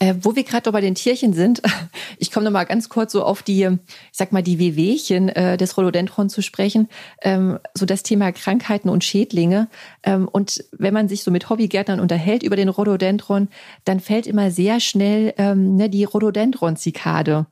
Äh, 0.00 0.16
wo 0.22 0.34
wir 0.34 0.42
gerade 0.42 0.72
bei 0.72 0.80
den 0.80 0.96
Tierchen 0.96 1.34
sind, 1.34 1.62
ich 2.18 2.32
komme 2.32 2.46
noch 2.46 2.50
mal 2.50 2.64
ganz 2.64 2.88
kurz 2.88 3.12
so 3.12 3.22
auf 3.22 3.44
die, 3.44 3.62
ich 3.62 3.78
sag 4.10 4.32
mal, 4.32 4.42
die 4.42 4.58
Wehwehchen 4.58 5.28
äh, 5.28 5.56
des 5.56 5.76
Rhododendron 5.76 6.28
zu 6.28 6.42
sprechen, 6.42 6.88
ähm, 7.22 7.60
so 7.74 7.86
das 7.86 8.02
Thema 8.02 8.32
Krankheiten 8.32 8.88
und 8.88 9.04
Schädlinge. 9.04 9.68
Ähm, 10.02 10.26
und 10.26 10.64
wenn 10.72 10.92
man 10.92 11.08
sich 11.08 11.22
so 11.22 11.30
mit 11.30 11.48
Hobbygärtnern 11.48 12.00
unterhält 12.00 12.42
über 12.42 12.56
den 12.56 12.68
Rhododendron, 12.68 13.46
dann 13.84 14.00
fällt 14.00 14.26
immer 14.26 14.50
sehr 14.50 14.80
schnell 14.80 15.32
ähm, 15.38 15.76
ne, 15.76 15.88
die 15.88 16.02
Rhododendron-Zikade. 16.02 17.46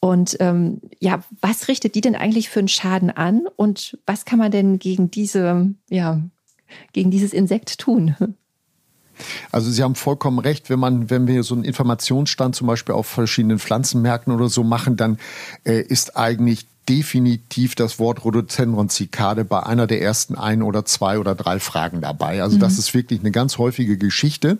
Und 0.00 0.36
ähm, 0.40 0.80
ja, 0.98 1.22
was 1.40 1.68
richtet 1.68 1.94
die 1.94 2.00
denn 2.00 2.16
eigentlich 2.16 2.48
für 2.48 2.58
einen 2.58 2.66
Schaden 2.66 3.10
an 3.10 3.46
und 3.54 3.98
was 4.04 4.24
kann 4.24 4.40
man 4.40 4.50
denn 4.50 4.80
gegen 4.80 5.12
diese, 5.12 5.72
ja, 5.90 6.20
gegen 6.92 7.12
dieses 7.12 7.32
Insekt 7.32 7.78
tun? 7.78 8.16
Also 9.52 9.70
Sie 9.70 9.82
haben 9.82 9.94
vollkommen 9.94 10.38
recht, 10.38 10.70
wenn 10.70 10.78
man, 10.78 11.10
wenn 11.10 11.26
wir 11.26 11.42
so 11.42 11.54
einen 11.54 11.64
Informationsstand 11.64 12.56
zum 12.56 12.66
Beispiel 12.66 12.94
auf 12.94 13.06
verschiedenen 13.06 13.58
Pflanzenmärkten 13.58 14.32
oder 14.32 14.48
so 14.48 14.64
machen, 14.64 14.96
dann 14.96 15.18
äh, 15.64 15.80
ist 15.80 16.16
eigentlich 16.16 16.66
definitiv 16.88 17.74
das 17.76 17.98
Wort 17.98 18.24
Rhododendron-Zikade 18.24 19.44
bei 19.44 19.62
einer 19.62 19.86
der 19.86 20.02
ersten 20.02 20.34
ein 20.34 20.62
oder 20.62 20.84
zwei 20.84 21.18
oder 21.18 21.34
drei 21.34 21.60
Fragen 21.60 22.00
dabei. 22.00 22.42
Also 22.42 22.56
mhm. 22.56 22.60
das 22.60 22.78
ist 22.78 22.92
wirklich 22.94 23.20
eine 23.20 23.30
ganz 23.30 23.58
häufige 23.58 23.96
Geschichte. 23.96 24.58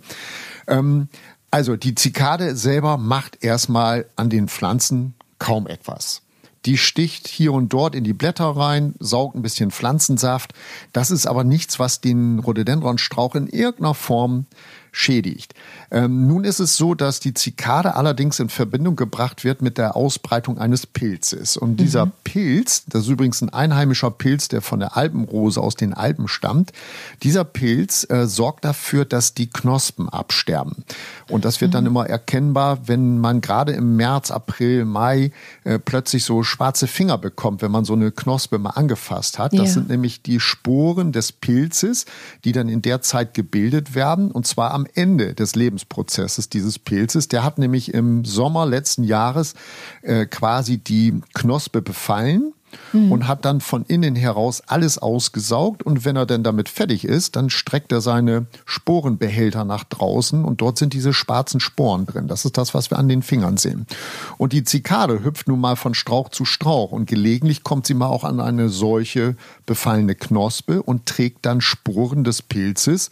Ähm, 0.69 1.09
also 1.51 1.77
die 1.77 1.97
Zikade 1.97 2.55
selber 2.55 2.99
macht 2.99 3.43
erstmal 3.43 4.07
an 4.15 4.31
den 4.31 4.47
Pflanzen 4.47 5.15
kaum 5.39 5.67
etwas. 5.67 6.23
Die 6.67 6.77
sticht 6.77 7.27
hier 7.27 7.53
und 7.53 7.73
dort 7.73 7.95
in 7.95 8.05
die 8.05 8.13
Blätter 8.13 8.45
rein, 8.45 8.95
saugt 8.99 9.35
ein 9.35 9.43
bisschen 9.43 9.71
Pflanzensaft. 9.71 10.53
Das 10.93 11.11
ist 11.11 11.27
aber 11.27 11.43
nichts, 11.43 11.79
was 11.79 12.01
den 12.01 12.39
Rhododendronstrauch 12.39 13.35
in 13.35 13.47
irgendeiner 13.47 13.95
Form 13.95 14.47
schädigt. 14.93 15.55
Ähm, 15.91 16.27
nun 16.27 16.45
ist 16.45 16.61
es 16.61 16.77
so, 16.77 16.95
dass 16.95 17.21
die 17.21 17.35
Zikade 17.35 17.95
allerdings 17.95 18.39
in 18.39 18.49
Verbindung 18.49 18.97
gebracht 18.97 19.45
wird 19.45 19.63
mit 19.63 19.79
der 19.79 19.97
Ausbreitung 19.97 20.59
eines 20.59 20.87
Pilzes. 20.87 21.57
Und 21.57 21.77
dieser 21.77 22.07
mhm. 22.07 22.13
Pilz, 22.25 22.85
das 22.87 23.03
ist 23.03 23.09
übrigens 23.09 23.43
ein 23.43 23.51
einheimischer 23.51 24.11
Pilz, 24.11 24.49
der 24.49 24.63
von 24.63 24.81
der 24.81 24.97
Alpenrose 24.97 25.61
aus 25.61 25.75
den 25.75 25.95
Alpen 25.95 26.29
stammt, 26.29 26.73
dieser 27.23 27.45
Pilz 27.45 28.07
äh, 28.09 28.27
sorgt 28.27 28.65
dafür, 28.65 29.05
dass 29.05 29.35
die 29.35 29.49
Knospen 29.49 30.09
absterben. 30.09 30.85
Und 31.29 31.45
das 31.45 31.61
wird 31.61 31.71
mhm. 31.71 31.75
dann 31.75 31.87
immer 31.87 32.07
erkennbar, 32.07 32.89
wenn 32.89 33.19
man 33.19 33.41
gerade 33.41 33.73
im 33.73 33.97
März, 33.97 34.31
April, 34.31 34.85
Mai 34.85 35.33
äh, 35.65 35.79
plötzlich 35.79 36.25
so 36.25 36.43
schwarze 36.43 36.87
Finger 36.87 37.19
bekommt, 37.19 37.63
wenn 37.63 37.71
man 37.71 37.85
so 37.85 37.95
eine 37.95 38.13
Knospe 38.13 38.59
mal 38.59 38.71
angefasst 38.71 39.39
hat. 39.39 39.53
Das 39.53 39.61
ja. 39.61 39.75
sind 39.75 39.89
nämlich 39.89 40.23
die 40.23 40.41
Sporen 40.41 41.13
des 41.13 41.33
Pilzes, 41.33 42.07
die 42.45 42.53
dann 42.53 42.69
in 42.69 42.83
der 42.83 43.03
Zeit 43.03 43.35
gebildet 43.35 43.95
werden, 43.95 44.31
und 44.31 44.47
zwar 44.47 44.73
am 44.73 44.80
Ende 44.95 45.35
des 45.35 45.55
Lebensprozesses 45.55 46.49
dieses 46.49 46.79
Pilzes. 46.79 47.29
Der 47.29 47.45
hat 47.45 47.59
nämlich 47.59 47.95
im 47.95 48.25
Sommer 48.25 48.67
letzten 48.67 49.05
Jahres 49.05 49.55
äh, 50.03 50.27
quasi 50.27 50.79
die 50.79 51.21
Knospe 51.35 51.83
befallen 51.83 52.53
mhm. 52.93 53.13
und 53.13 53.29
hat 53.29 53.45
dann 53.45 53.61
von 53.61 53.85
innen 53.85 54.17
heraus 54.17 54.63
alles 54.67 54.99
ausgesaugt. 54.99 55.83
Und 55.83 56.05
wenn 56.05 56.17
er 56.17 56.27
denn 56.27 56.43
damit 56.43 56.69
fertig 56.69 57.05
ist, 57.05 57.37
dann 57.37 57.51
streckt 57.51 57.93
er 57.93 58.01
seine 58.01 58.47
Sporenbehälter 58.65 59.65
nach 59.65 59.85
draußen 59.85 60.45
und 60.45 60.61
dort 60.61 60.79
sind 60.79 60.93
diese 60.93 61.13
schwarzen 61.13 61.61
Sporen 61.61 62.07
drin. 62.07 62.29
Das 62.29 62.45
ist 62.45 62.59
das, 62.59 62.75
was 62.75 62.91
wir 62.91 62.99
an 62.99 63.09
den 63.09 63.23
Fingern 63.23 63.57
sehen. 63.57 63.87
Und 64.39 64.53
die 64.53 64.65
Zikade 64.65 65.23
hüpft 65.25 65.49
nun 65.49 65.61
mal 65.61 65.77
von 65.77 65.95
Strauch 65.95 66.29
zu 66.31 66.45
Strauch 66.45 66.93
und 66.93 67.07
gelegentlich 67.07 67.65
kommt 67.65 67.87
sie 67.87 67.95
mal 67.95 68.09
auch 68.09 68.25
an 68.25 68.41
eine 68.41 68.69
solche 68.69 69.37
befallene 69.71 70.17
Knospe 70.17 70.83
und 70.83 71.07
trägt 71.07 71.47
dann 71.47 71.61
Spuren 71.61 72.25
des 72.25 72.43
Pilzes 72.43 73.09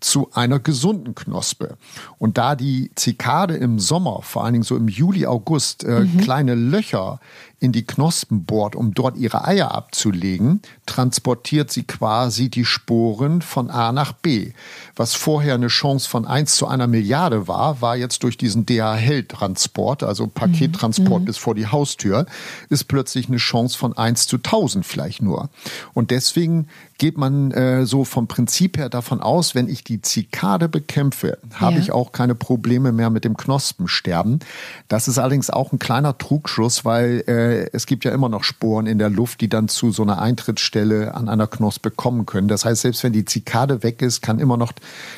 zu 0.00 0.28
einer 0.32 0.58
gesunden 0.58 1.14
Knospe. 1.14 1.76
Und 2.18 2.36
da 2.36 2.56
die 2.56 2.90
Zikade 2.96 3.54
im 3.54 3.78
Sommer, 3.78 4.22
vor 4.22 4.42
allen 4.42 4.54
Dingen 4.54 4.64
so 4.64 4.76
im 4.76 4.88
Juli, 4.88 5.24
August, 5.26 5.84
äh, 5.84 6.00
mhm. 6.00 6.18
kleine 6.18 6.56
Löcher 6.56 7.20
in 7.60 7.72
die 7.72 7.84
Knospen 7.84 8.44
bohrt, 8.46 8.74
um 8.74 8.94
dort 8.94 9.18
ihre 9.18 9.44
Eier 9.44 9.74
abzulegen, 9.74 10.62
transportiert 10.86 11.70
sie 11.70 11.82
quasi 11.82 12.48
die 12.48 12.64
Sporen 12.64 13.42
von 13.42 13.70
A 13.70 13.92
nach 13.92 14.12
B. 14.12 14.52
Was 14.96 15.14
vorher 15.14 15.54
eine 15.54 15.68
Chance 15.68 16.08
von 16.08 16.26
1 16.26 16.56
zu 16.56 16.66
einer 16.66 16.86
Milliarde 16.86 17.48
war, 17.48 17.82
war 17.82 17.96
jetzt 17.96 18.22
durch 18.22 18.38
diesen 18.38 18.64
DHL-Transport, 18.64 20.02
also 20.02 20.26
Pakettransport 20.26 21.20
mhm. 21.20 21.24
bis 21.26 21.36
vor 21.36 21.54
die 21.54 21.66
Haustür, 21.66 22.24
ist 22.70 22.84
plötzlich 22.84 23.28
eine 23.28 23.36
Chance 23.36 23.76
von 23.76 23.96
1 23.96 24.26
zu 24.26 24.36
1000 24.36 24.86
vielleicht 24.86 25.20
nur. 25.20 25.50
Und 25.92 25.99
deswegen 26.08 26.68
geht 26.98 27.18
man 27.18 27.50
äh, 27.50 27.84
so 27.86 28.04
vom 28.04 28.28
Prinzip 28.28 28.78
her 28.78 28.88
davon 28.88 29.20
aus, 29.20 29.54
wenn 29.54 29.68
ich 29.68 29.82
die 29.84 30.02
Zikade 30.02 30.68
bekämpfe, 30.68 31.38
habe 31.54 31.76
Ja. 31.76 31.80
ich 31.80 31.92
auch 31.92 32.12
keine 32.12 32.34
Probleme 32.34 32.92
mehr 32.92 33.10
mit 33.10 33.24
dem 33.24 33.36
Knospensterben. 33.36 34.40
Das 34.88 35.08
ist 35.08 35.18
allerdings 35.18 35.50
auch 35.50 35.72
ein 35.72 35.78
kleiner 35.78 36.16
Trugschuss, 36.18 36.84
weil 36.84 37.24
äh, 37.26 37.70
es 37.72 37.86
gibt 37.86 38.04
ja 38.04 38.12
immer 38.12 38.28
noch 38.28 38.44
Sporen 38.44 38.86
in 38.86 38.98
der 38.98 39.10
Luft, 39.10 39.40
die 39.40 39.48
dann 39.48 39.68
zu 39.68 39.90
so 39.90 40.02
einer 40.02 40.20
Eintrittsstelle 40.20 41.14
an 41.14 41.28
einer 41.28 41.46
Knospe 41.46 41.90
kommen 41.90 42.26
können. 42.26 42.48
Das 42.48 42.64
heißt, 42.64 42.82
selbst 42.82 43.02
wenn 43.02 43.12
die 43.12 43.24
Zikade 43.24 43.82
weg 43.82 44.02
ist, 44.02 44.20
kann 44.22 44.38
immer 44.38 44.56
noch 44.56 44.72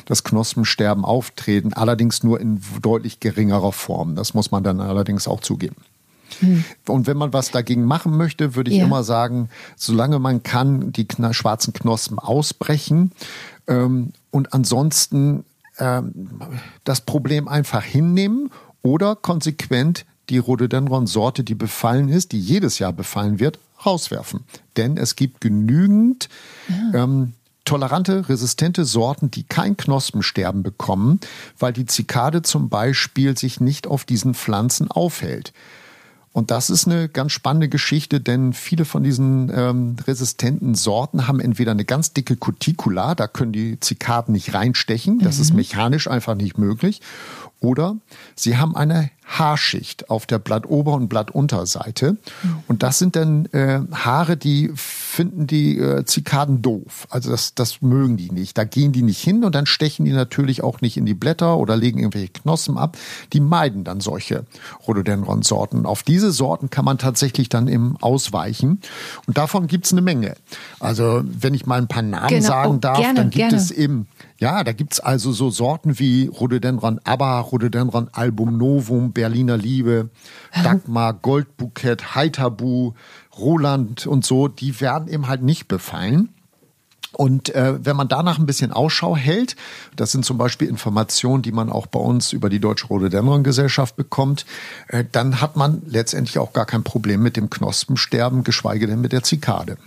das 0.05 0.23
Knospensterben 0.23 1.05
auftreten, 1.05 1.73
allerdings 1.73 2.23
nur 2.23 2.39
in 2.39 2.61
deutlich 2.81 3.19
geringerer 3.19 3.71
Form. 3.73 4.15
Das 4.15 4.33
muss 4.33 4.51
man 4.51 4.63
dann 4.63 4.79
allerdings 4.79 5.27
auch 5.27 5.41
zugeben. 5.41 5.75
Und 6.87 7.07
wenn 7.07 7.17
man 7.17 7.33
was 7.33 7.51
dagegen 7.51 7.85
machen 7.85 8.15
möchte, 8.17 8.55
würde 8.55 8.71
ich 8.71 8.77
Ja. 8.77 8.85
immer 8.85 9.03
sagen, 9.03 9.49
solange 9.75 10.19
man 10.19 10.43
kann, 10.43 10.91
die 10.91 11.05
kna 11.07 11.33
schwarzen 11.33 11.73
Knospen 11.73 12.19
ausbrechen 12.19 13.11
ähm, 13.67 14.11
und 14.31 14.53
ansonsten 14.53 15.45
ähm, 15.79 16.29
das 16.83 17.01
Problem 17.01 17.47
einfach 17.47 17.83
hinnehmen 17.83 18.49
oder 18.81 19.15
konsequent 19.15 20.05
die 20.29 20.37
Rhododendron-Sorte, 20.37 21.43
die 21.43 21.55
befallen 21.55 22.09
ist, 22.09 22.31
die 22.31 22.39
jedes 22.39 22.79
Jahr 22.79 22.93
befallen 22.93 23.39
wird, 23.39 23.59
rauswerfen. 23.85 24.41
Denn 24.77 24.97
es 24.97 25.15
gibt 25.15 25.41
genügend 25.41 26.29
ähm, 26.93 27.33
tolerante, 27.65 28.27
resistente 28.29 28.85
Sorten, 28.85 29.31
die 29.31 29.43
kein 29.43 29.77
Knospensterben 29.77 30.63
bekommen, 30.63 31.19
weil 31.59 31.73
die 31.73 31.85
Zikade 31.85 32.41
zum 32.41 32.69
Beispiel 32.69 33.37
sich 33.37 33.59
nicht 33.59 33.87
auf 33.87 34.05
diesen 34.05 34.33
Pflanzen 34.33 34.89
aufhält. 34.91 35.53
Und 36.33 36.49
das 36.49 36.71
ist 36.71 36.87
eine 36.87 37.09
ganz 37.09 37.31
spannende 37.31 37.69
Geschichte, 37.69 38.19
denn 38.19 38.53
viele 38.53 38.85
von 38.85 39.03
diesen 39.03 39.51
ähm, 39.53 39.95
resistenten 40.07 40.73
Sorten 40.73 41.27
haben 41.27 41.39
entweder 41.39 41.71
eine 41.71 41.85
ganz 41.85 42.11
dicke 42.11 42.35
Cuticula, 42.35 43.13
da 43.13 43.27
können 43.27 43.53
die 43.53 43.79
Zikaden 43.79 44.33
nicht 44.33 44.55
reinstechen, 44.55 45.19
das 45.19 45.37
ist 45.37 45.53
mechanisch 45.53 46.07
einfach 46.07 46.33
nicht 46.33 46.57
möglich, 46.57 47.01
oder 47.63 47.95
sie 48.35 48.57
haben 48.57 48.75
eine 48.75 49.09
Haarschicht 49.25 50.09
auf 50.09 50.25
der 50.25 50.37
Blattober- 50.37 50.93
und 50.95 51.07
Blattunterseite. 51.07 52.17
Und 52.67 52.83
das 52.83 52.99
sind 52.99 53.15
dann 53.15 53.45
äh, 53.53 53.79
Haare, 53.93 54.35
die 54.35 54.69
finden 54.75 55.47
die 55.47 55.77
äh, 55.79 56.03
Zikaden 56.03 56.61
doof. 56.61 57.07
Also 57.09 57.31
das, 57.31 57.55
das 57.55 57.81
mögen 57.81 58.17
die 58.17 58.31
nicht. 58.31 58.57
Da 58.57 58.65
gehen 58.65 58.91
die 58.91 59.01
nicht 59.01 59.21
hin 59.23 59.45
und 59.45 59.55
dann 59.55 59.65
stechen 59.65 60.03
die 60.05 60.11
natürlich 60.11 60.61
auch 60.61 60.81
nicht 60.81 60.97
in 60.97 61.05
die 61.05 61.13
Blätter 61.13 61.57
oder 61.57 61.77
legen 61.77 61.99
irgendwelche 61.99 62.33
Knospen 62.33 62.77
ab. 62.77 62.97
Die 63.31 63.39
meiden 63.39 63.85
dann 63.85 64.01
solche 64.01 64.43
Rhododendron-Sorten. 64.85 65.85
Auf 65.85 66.03
diese 66.03 66.31
Sorten 66.33 66.69
kann 66.69 66.83
man 66.83 66.97
tatsächlich 66.97 67.47
dann 67.47 67.69
eben 67.69 67.95
ausweichen. 68.01 68.81
Und 69.25 69.37
davon 69.37 69.67
gibt's 69.67 69.93
eine 69.93 70.01
Menge. 70.01 70.35
Also 70.81 71.21
wenn 71.23 71.53
ich 71.53 71.65
mal 71.65 71.79
ein 71.79 71.87
paar 71.87 72.03
Namen 72.03 72.27
Genau. 72.27 72.47
sagen 72.47 72.75
Oh, 72.75 72.77
darf, 72.79 72.97
gerne, 72.99 73.15
dann 73.15 73.29
gibt 73.29 73.35
gerne. 73.49 73.55
es 73.57 73.71
eben, 73.71 74.07
ja, 74.43 74.65
da 74.65 74.73
gibt's 74.73 74.99
also 74.99 75.31
so 75.31 75.49
Sorten 75.49 75.99
wie 75.99 76.27
Rhododendron 76.27 76.99
Abba, 77.05 77.39
Rhododendron 77.39 78.09
Album 78.11 78.57
Novum, 78.57 79.13
Berliner 79.13 79.55
Liebe, 79.55 80.09
Dagmar, 80.65 81.13
Goldbukett, 81.13 82.13
Heiterbu, 82.13 82.91
Roland 83.37 84.05
und 84.05 84.25
so, 84.25 84.49
die 84.49 84.81
werden 84.81 85.07
eben 85.07 85.29
halt 85.29 85.43
nicht 85.43 85.69
befallen. 85.69 86.27
Und 87.13 87.55
äh, 87.55 87.85
wenn 87.85 87.95
man 87.95 88.09
danach 88.09 88.37
ein 88.37 88.45
bisschen 88.45 88.73
Ausschau 88.73 89.15
hält, 89.15 89.55
das 89.95 90.11
sind 90.11 90.25
zum 90.25 90.37
Beispiel 90.37 90.67
Informationen, 90.67 91.41
die 91.41 91.53
man 91.53 91.69
auch 91.69 91.87
bei 91.87 91.99
uns 91.99 92.33
über 92.33 92.49
die 92.49 92.59
Deutsche 92.59 92.87
Rhododendron-Gesellschaft 92.87 93.95
bekommt, 93.95 94.45
äh, 94.89 95.05
dann 95.09 95.39
hat 95.39 95.55
man 95.55 95.83
letztendlich 95.85 96.37
auch 96.37 96.51
gar 96.51 96.65
kein 96.65 96.83
Problem 96.83 97.23
mit 97.23 97.37
dem 97.37 97.49
Knospensterben, 97.49 98.43
geschweige 98.43 98.87
denn 98.87 98.99
mit 98.99 99.13
der 99.13 99.23
Zikade. 99.23 99.77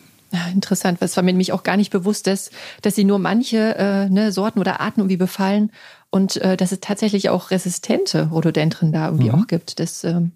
Interessant. 0.52 1.00
Das 1.00 1.16
war 1.16 1.22
mir 1.22 1.32
nämlich 1.32 1.52
auch 1.52 1.62
gar 1.62 1.76
nicht 1.76 1.90
bewusst, 1.90 2.26
dass, 2.26 2.50
dass 2.82 2.94
sie 2.94 3.04
nur 3.04 3.18
manche 3.18 3.76
äh, 3.76 4.08
ne, 4.08 4.32
Sorten 4.32 4.58
oder 4.58 4.80
Arten 4.80 5.00
irgendwie 5.00 5.16
befallen 5.16 5.70
und 6.10 6.36
äh, 6.38 6.56
dass 6.56 6.72
es 6.72 6.80
tatsächlich 6.80 7.28
auch 7.28 7.50
resistente 7.50 8.28
Rhododendren 8.28 8.92
da 8.92 9.06
irgendwie 9.06 9.30
auch 9.30 9.46
gibt. 9.46 9.78
Das 9.80 10.04
ähm, 10.04 10.32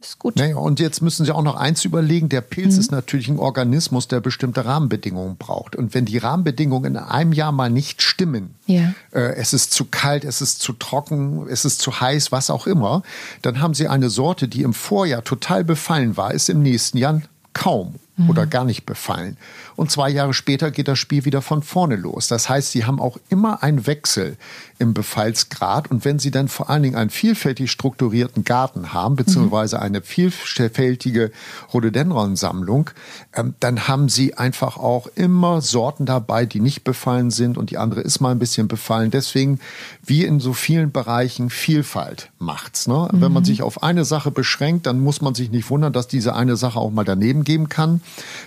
ist 0.00 0.18
gut. 0.18 0.36
Naja, 0.36 0.56
und 0.56 0.80
jetzt 0.80 1.00
müssen 1.00 1.24
Sie 1.24 1.32
auch 1.32 1.42
noch 1.42 1.56
eins 1.56 1.84
überlegen. 1.84 2.28
Der 2.28 2.40
Pilz 2.40 2.76
ist 2.76 2.90
natürlich 2.90 3.28
ein 3.28 3.38
Organismus, 3.38 4.08
der 4.08 4.20
bestimmte 4.20 4.64
Rahmenbedingungen 4.64 5.36
braucht. 5.36 5.76
Und 5.76 5.94
wenn 5.94 6.04
die 6.04 6.18
Rahmenbedingungen 6.18 6.96
in 6.96 6.96
einem 6.96 7.32
Jahr 7.32 7.52
mal 7.52 7.70
nicht 7.70 8.02
stimmen, 8.02 8.54
Ja. 8.66 8.92
äh, 9.12 9.34
es 9.36 9.52
ist 9.52 9.72
zu 9.72 9.84
kalt, 9.84 10.24
es 10.24 10.40
ist 10.42 10.60
zu 10.60 10.72
trocken, 10.72 11.46
es 11.48 11.64
ist 11.64 11.80
zu 11.80 12.00
heiß, 12.00 12.32
was 12.32 12.50
auch 12.50 12.66
immer, 12.66 13.02
dann 13.42 13.60
haben 13.60 13.74
Sie 13.74 13.88
eine 13.88 14.10
Sorte, 14.10 14.48
die 14.48 14.62
im 14.62 14.74
Vorjahr 14.74 15.22
total 15.22 15.64
befallen 15.64 16.16
war, 16.16 16.34
ist 16.34 16.48
im 16.48 16.62
nächsten 16.62 16.98
Jahr 16.98 17.22
kaum 17.52 17.94
oder 18.28 18.46
gar 18.46 18.64
nicht 18.64 18.84
befallen. 18.84 19.36
Und 19.74 19.90
zwei 19.90 20.10
Jahre 20.10 20.34
später 20.34 20.70
geht 20.70 20.88
das 20.88 20.98
Spiel 20.98 21.24
wieder 21.24 21.40
von 21.40 21.62
vorne 21.62 21.96
los. 21.96 22.28
Das 22.28 22.48
heißt, 22.48 22.70
Sie 22.70 22.84
haben 22.84 23.00
auch 23.00 23.16
immer 23.30 23.62
einen 23.62 23.86
Wechsel 23.86 24.36
im 24.82 24.94
Befallsgrad. 24.94 25.90
Und 25.90 26.04
wenn 26.04 26.18
Sie 26.18 26.32
dann 26.32 26.48
vor 26.48 26.68
allen 26.68 26.82
Dingen 26.82 26.96
einen 26.96 27.08
vielfältig 27.08 27.70
strukturierten 27.70 28.44
Garten 28.44 28.92
haben, 28.92 29.14
beziehungsweise 29.14 29.80
eine 29.80 30.02
vielfältige 30.02 31.30
Rhododendron-Sammlung, 31.72 32.90
ähm, 33.32 33.54
dann 33.60 33.86
haben 33.86 34.08
Sie 34.08 34.34
einfach 34.34 34.76
auch 34.76 35.06
immer 35.14 35.60
Sorten 35.60 36.04
dabei, 36.04 36.44
die 36.44 36.60
nicht 36.60 36.82
befallen 36.82 37.30
sind 37.30 37.56
und 37.56 37.70
die 37.70 37.78
andere 37.78 38.00
ist 38.00 38.20
mal 38.20 38.32
ein 38.32 38.40
bisschen 38.40 38.66
befallen. 38.66 39.12
Deswegen, 39.12 39.60
wie 40.04 40.24
in 40.24 40.40
so 40.40 40.52
vielen 40.52 40.90
Bereichen, 40.90 41.48
Vielfalt 41.48 42.30
macht's. 42.40 42.88
Ne? 42.88 43.08
Wenn 43.12 43.32
man 43.32 43.44
sich 43.44 43.62
auf 43.62 43.84
eine 43.84 44.04
Sache 44.04 44.32
beschränkt, 44.32 44.86
dann 44.86 44.98
muss 44.98 45.20
man 45.20 45.34
sich 45.34 45.50
nicht 45.50 45.70
wundern, 45.70 45.92
dass 45.92 46.08
diese 46.08 46.34
eine 46.34 46.56
Sache 46.56 46.80
auch 46.80 46.90
mal 46.90 47.04
daneben 47.04 47.44
gehen 47.44 47.68
kann. 47.68 48.00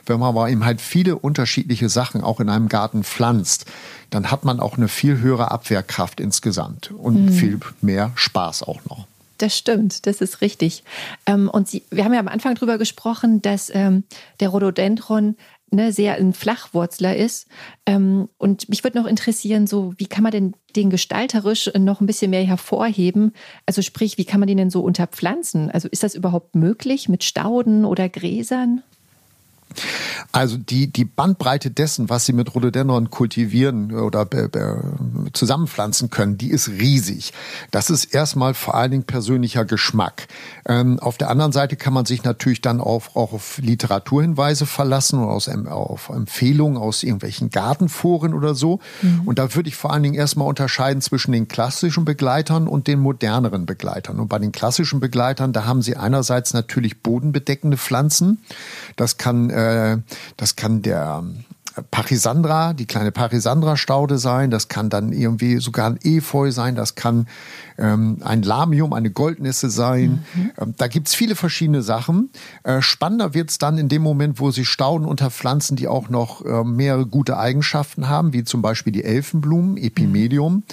Wenn 0.05 0.19
man 0.19 0.29
aber 0.29 0.49
eben 0.49 0.65
halt 0.65 0.81
viele 0.81 1.15
unterschiedliche 1.15 1.87
Sachen 1.87 2.21
auch 2.21 2.41
in 2.41 2.49
einem 2.49 2.67
Garten 2.67 3.05
pflanzt, 3.05 3.65
dann 4.09 4.31
hat 4.31 4.45
man 4.45 4.59
auch 4.59 4.77
eine 4.77 4.87
viel 4.87 5.19
höhere 5.19 5.51
Abwehrkraft 5.51 6.19
insgesamt 6.19 6.91
und 6.91 7.29
viel 7.29 7.59
mehr 7.81 8.11
Spaß 8.15 8.63
auch 8.63 8.79
noch. 8.85 9.07
Das 9.37 9.57
stimmt, 9.57 10.05
das 10.05 10.21
ist 10.21 10.41
richtig. 10.41 10.83
Ähm, 11.25 11.49
und 11.49 11.67
Sie, 11.67 11.83
wir 11.91 12.05
haben 12.05 12.13
ja 12.13 12.19
am 12.19 12.29
Anfang 12.29 12.55
drüber 12.55 12.77
gesprochen, 12.77 13.41
dass 13.41 13.69
ähm, 13.73 14.05
der 14.39 14.49
Rhododendron 14.49 15.35
ne, 15.71 15.91
sehr 15.91 16.15
ein 16.15 16.33
Flachwurzler 16.33 17.15
ist. 17.15 17.47
Ähm, 17.85 18.29
und 18.37 18.69
mich 18.69 18.83
würde 18.83 18.97
noch 18.97 19.07
interessieren, 19.07 19.67
so 19.67 19.93
wie 19.97 20.07
kann 20.07 20.23
man 20.23 20.31
denn 20.31 20.53
den 20.75 20.89
gestalterisch 20.89 21.69
noch 21.77 22.01
ein 22.01 22.07
bisschen 22.07 22.31
mehr 22.31 22.43
hervorheben? 22.43 23.33
Also 23.65 23.81
sprich, 23.81 24.17
wie 24.17 24.25
kann 24.25 24.39
man 24.39 24.47
den 24.47 24.57
denn 24.57 24.69
so 24.69 24.81
unterpflanzen? 24.81 25.69
Also 25.69 25.87
ist 25.89 26.03
das 26.03 26.15
überhaupt 26.15 26.55
möglich 26.55 27.09
mit 27.09 27.23
Stauden 27.23 27.85
oder 27.85 28.09
Gräsern? 28.09 28.83
Also 30.31 30.57
die, 30.57 30.91
die 30.91 31.05
Bandbreite 31.05 31.71
dessen, 31.71 32.09
was 32.09 32.25
sie 32.25 32.33
mit 32.33 32.53
Rhododendron 32.53 33.09
kultivieren 33.09 33.93
oder 33.93 34.27
zusammenpflanzen 35.33 36.09
können, 36.09 36.37
die 36.37 36.49
ist 36.49 36.69
riesig. 36.69 37.33
Das 37.71 37.89
ist 37.89 38.05
erstmal 38.05 38.53
vor 38.53 38.75
allen 38.75 38.91
Dingen 38.91 39.03
persönlicher 39.03 39.65
Geschmack. 39.65 40.27
Ähm, 40.67 40.99
auf 40.99 41.17
der 41.17 41.29
anderen 41.29 41.51
Seite 41.51 41.75
kann 41.75 41.93
man 41.93 42.05
sich 42.05 42.23
natürlich 42.23 42.61
dann 42.61 42.79
auf, 42.79 43.15
auch 43.15 43.33
auf 43.33 43.57
Literaturhinweise 43.59 44.65
verlassen 44.65 45.19
oder 45.19 45.33
aus, 45.33 45.49
auf 45.49 46.09
Empfehlungen 46.09 46.77
aus 46.77 47.03
irgendwelchen 47.03 47.49
Gartenforen 47.49 48.33
oder 48.33 48.55
so. 48.55 48.79
Und 49.25 49.39
da 49.39 49.53
würde 49.55 49.69
ich 49.69 49.75
vor 49.75 49.91
allen 49.91 50.03
Dingen 50.03 50.15
erstmal 50.15 50.47
unterscheiden 50.47 51.01
zwischen 51.01 51.31
den 51.31 51.47
klassischen 51.47 52.05
Begleitern 52.05 52.67
und 52.67 52.87
den 52.87 52.99
moderneren 52.99 53.65
Begleitern. 53.65 54.19
Und 54.19 54.27
bei 54.27 54.39
den 54.39 54.51
klassischen 54.51 54.99
Begleitern, 54.99 55.53
da 55.53 55.65
haben 55.65 55.81
sie 55.81 55.95
einerseits 55.97 56.53
natürlich 56.53 57.01
bodenbedeckende 57.01 57.77
Pflanzen. 57.77 58.41
Das 58.95 59.17
kann, 59.17 59.49
äh, 59.49 59.55
das 60.37 60.55
kann 60.55 60.81
der 60.81 61.23
Pachyandra, 61.91 62.73
die 62.73 62.85
kleine 62.85 63.11
Pachyandra-Staude 63.11 64.17
sein, 64.17 64.49
das 64.49 64.67
kann 64.67 64.89
dann 64.89 65.11
irgendwie 65.11 65.57
sogar 65.57 65.89
ein 65.89 65.99
Efeu 66.03 66.51
sein, 66.51 66.75
das 66.75 66.95
kann 66.95 67.27
ähm, 67.77 68.19
ein 68.23 68.43
Lamium, 68.43 68.93
eine 68.93 69.11
Goldnisse 69.11 69.69
sein. 69.69 70.23
Ähm, 70.57 70.73
da 70.77 70.87
gibt's 70.87 71.13
viele 71.13 71.35
verschiedene 71.35 71.81
Sachen. 71.81 72.29
Äh, 72.63 72.81
spannender 72.81 73.33
wird's 73.33 73.57
dann 73.57 73.77
in 73.77 73.89
dem 73.89 74.01
Moment, 74.01 74.39
wo 74.39 74.51
sie 74.51 74.63
Stauden 74.63 75.05
unter 75.05 75.29
Pflanzen, 75.29 75.75
die 75.75 75.87
auch 75.87 76.09
noch 76.09 76.45
äh, 76.45 76.63
mehrere 76.63 77.05
gute 77.05 77.37
Eigenschaften 77.37 78.07
haben, 78.07 78.31
wie 78.31 78.45
zum 78.45 78.61
Beispiel 78.61 78.93
die 78.93 79.03
Elfenblumen, 79.03 79.75
Epimedium, 79.77 80.63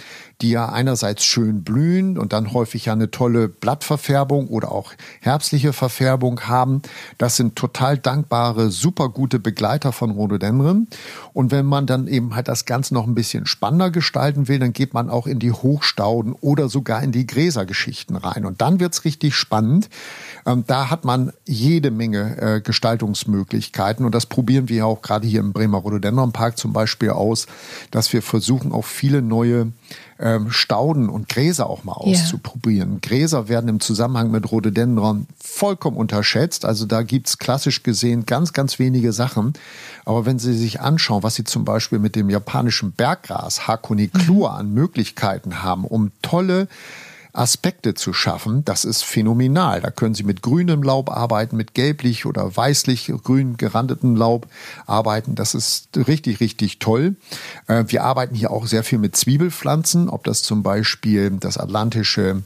die 0.42 0.50
ja 0.50 0.68
einerseits 0.68 1.24
schön 1.24 1.62
blühen 1.62 2.18
und 2.18 2.32
dann 2.32 2.52
häufig 2.52 2.86
ja 2.86 2.92
eine 2.92 3.10
tolle 3.10 3.48
Blattverfärbung 3.48 4.48
oder 4.48 4.72
auch 4.72 4.92
herbstliche 5.20 5.72
Verfärbung 5.72 6.40
haben. 6.42 6.82
Das 7.16 7.36
sind 7.36 7.54
total 7.54 7.96
dankbare, 7.96 8.70
super 8.70 9.08
gute 9.08 9.38
Begleiter 9.38 9.92
von 9.92 10.10
Rhododendren. 10.10 10.88
Und 11.32 11.52
wenn 11.52 11.64
man 11.64 11.86
dann 11.86 12.08
eben 12.08 12.34
halt 12.34 12.48
das 12.48 12.64
Ganze 12.64 12.92
noch 12.92 13.06
ein 13.06 13.14
bisschen 13.14 13.46
spannender 13.46 13.90
gestalten 13.90 14.48
will, 14.48 14.58
dann 14.58 14.72
geht 14.72 14.94
man 14.94 15.08
auch 15.10 15.26
in 15.26 15.38
die 15.38 15.52
Hochstauden 15.52 16.32
oder 16.32 16.68
sogar 16.68 17.02
in 17.02 17.12
die 17.12 17.26
Gräsergeschichten 17.26 18.16
rein. 18.16 18.44
Und 18.44 18.60
dann 18.60 18.80
wird's 18.80 19.04
richtig 19.04 19.36
spannend. 19.36 19.88
Ähm, 20.44 20.64
da 20.66 20.90
hat 20.90 21.04
man 21.04 21.32
jede 21.46 21.92
Menge 21.92 22.36
äh, 22.40 22.60
Gestaltungsmöglichkeiten. 22.60 24.04
Und 24.04 24.14
das 24.14 24.26
probieren 24.26 24.68
wir 24.68 24.86
auch 24.86 25.02
gerade 25.02 25.26
hier 25.26 25.40
im 25.40 25.52
Bremer 25.52 25.78
Rhododendron 25.78 26.32
Park 26.32 26.58
zum 26.58 26.72
Beispiel 26.72 27.10
aus, 27.10 27.46
dass 27.92 28.12
wir 28.12 28.22
versuchen, 28.22 28.72
auch 28.72 28.84
viele 28.84 29.22
neue 29.22 29.72
ähm, 30.18 30.50
Stauden 30.50 31.08
und 31.08 31.28
Gräser 31.28 31.68
auch 31.68 31.84
mal 31.84 31.96
Ja. 32.04 32.12
auszuprobieren. 32.12 33.00
Gräser 33.00 33.48
werden 33.48 33.68
im 33.68 33.80
Zusammenhang 33.80 34.30
mit 34.30 34.50
Rhododendron 34.50 35.26
vollkommen 35.38 35.96
unterschätzt. 35.96 36.64
Also 36.64 36.86
da 36.86 37.02
gibt's 37.02 37.38
klassisch 37.38 37.82
gesehen 37.82 38.26
ganz, 38.26 38.52
ganz 38.52 38.78
wenige 38.78 39.12
Sachen. 39.12 39.52
Aber 40.04 40.26
wenn 40.26 40.38
Sie 40.38 40.54
sich 40.54 40.80
anschauen, 40.80 41.22
was 41.22 41.34
Sie 41.34 41.44
zum 41.44 41.64
Beispiel 41.64 41.98
mit 41.98 42.16
dem 42.16 42.30
japanischen 42.30 42.92
Berggras 42.92 43.66
Hakoniklur 43.66 44.50
mhm. 44.50 44.56
an 44.56 44.74
Möglichkeiten 44.74 45.62
haben, 45.62 45.84
um 45.84 46.10
tolle 46.22 46.68
Aspekte 47.32 47.94
zu 47.94 48.12
schaffen, 48.12 48.64
das 48.64 48.84
ist 48.84 49.02
phänomenal. 49.02 49.80
Da 49.80 49.90
können 49.90 50.14
Sie 50.14 50.22
mit 50.22 50.42
grünem 50.42 50.82
Laub 50.82 51.10
arbeiten, 51.10 51.56
mit 51.56 51.74
gelblich 51.74 52.26
oder 52.26 52.54
weißlich 52.56 53.12
grün 53.22 53.56
gerandetem 53.56 54.16
Laub 54.16 54.46
arbeiten. 54.86 55.34
Das 55.34 55.54
ist 55.54 55.88
richtig, 55.96 56.40
richtig 56.40 56.78
toll. 56.78 57.16
Äh, 57.68 57.84
wir 57.88 58.04
arbeiten 58.04 58.34
hier 58.34 58.50
auch 58.50 58.66
sehr 58.66 58.84
viel 58.84 58.98
mit 58.98 59.16
Zwiebelpflanzen, 59.16 60.08
ob 60.08 60.24
das 60.24 60.42
zum 60.42 60.62
Beispiel 60.62 61.30
das 61.30 61.56
atlantische, 61.56 62.42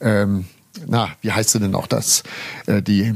ähm, 0.00 0.46
na, 0.86 1.10
wie 1.20 1.32
heißt 1.32 1.50
sie 1.50 1.60
denn 1.60 1.74
auch 1.74 1.86
das, 1.86 2.22
äh, 2.66 2.80
die 2.80 3.14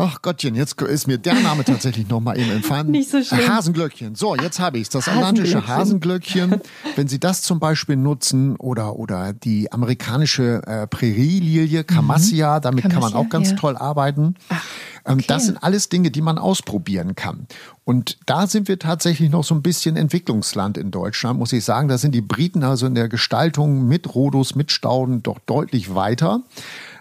Ach 0.00 0.22
Gottchen, 0.22 0.54
jetzt 0.54 0.80
ist 0.80 1.06
mir 1.06 1.18
der 1.18 1.34
Name 1.34 1.64
tatsächlich 1.64 2.08
noch 2.08 2.20
mal 2.20 2.38
eben 2.38 2.50
entfallen. 2.50 2.90
Nicht 2.90 3.10
so 3.10 3.22
schlimm. 3.22 3.48
Hasenglöckchen. 3.48 4.14
So, 4.14 4.36
jetzt 4.36 4.60
habe 4.60 4.78
ich 4.78 4.84
es. 4.84 4.88
Das 4.90 5.08
atlantische 5.08 5.66
Hasenglöckchen. 5.66 6.60
Wenn 6.96 7.08
Sie 7.08 7.18
das 7.18 7.42
zum 7.42 7.58
Beispiel 7.58 7.96
nutzen 7.96 8.56
oder, 8.56 8.96
oder 8.96 9.32
die 9.32 9.72
amerikanische 9.72 10.62
äh, 10.66 10.86
Prärielilie, 10.86 11.84
Camassia, 11.84 12.58
mhm. 12.58 12.62
damit 12.62 12.82
Camassia, 12.82 13.00
kann 13.00 13.12
man 13.12 13.26
auch 13.26 13.28
ganz 13.28 13.50
ja. 13.50 13.56
toll 13.56 13.76
arbeiten. 13.76 14.36
Ach, 14.48 14.64
ähm, 15.04 15.14
okay. 15.14 15.24
Das 15.26 15.46
sind 15.46 15.62
alles 15.62 15.88
Dinge, 15.88 16.10
die 16.10 16.22
man 16.22 16.38
ausprobieren 16.38 17.14
kann. 17.14 17.46
Und 17.84 18.18
da 18.26 18.46
sind 18.46 18.68
wir 18.68 18.78
tatsächlich 18.78 19.30
noch 19.30 19.44
so 19.44 19.54
ein 19.54 19.62
bisschen 19.62 19.96
Entwicklungsland 19.96 20.76
in 20.76 20.90
Deutschland, 20.90 21.38
muss 21.38 21.52
ich 21.52 21.64
sagen. 21.64 21.88
Da 21.88 21.98
sind 21.98 22.14
die 22.14 22.20
Briten 22.20 22.62
also 22.62 22.86
in 22.86 22.94
der 22.94 23.08
Gestaltung 23.08 23.88
mit 23.88 24.14
Rhodus, 24.14 24.54
mit 24.54 24.70
Stauden 24.70 25.22
doch 25.22 25.38
deutlich 25.40 25.94
weiter. 25.94 26.42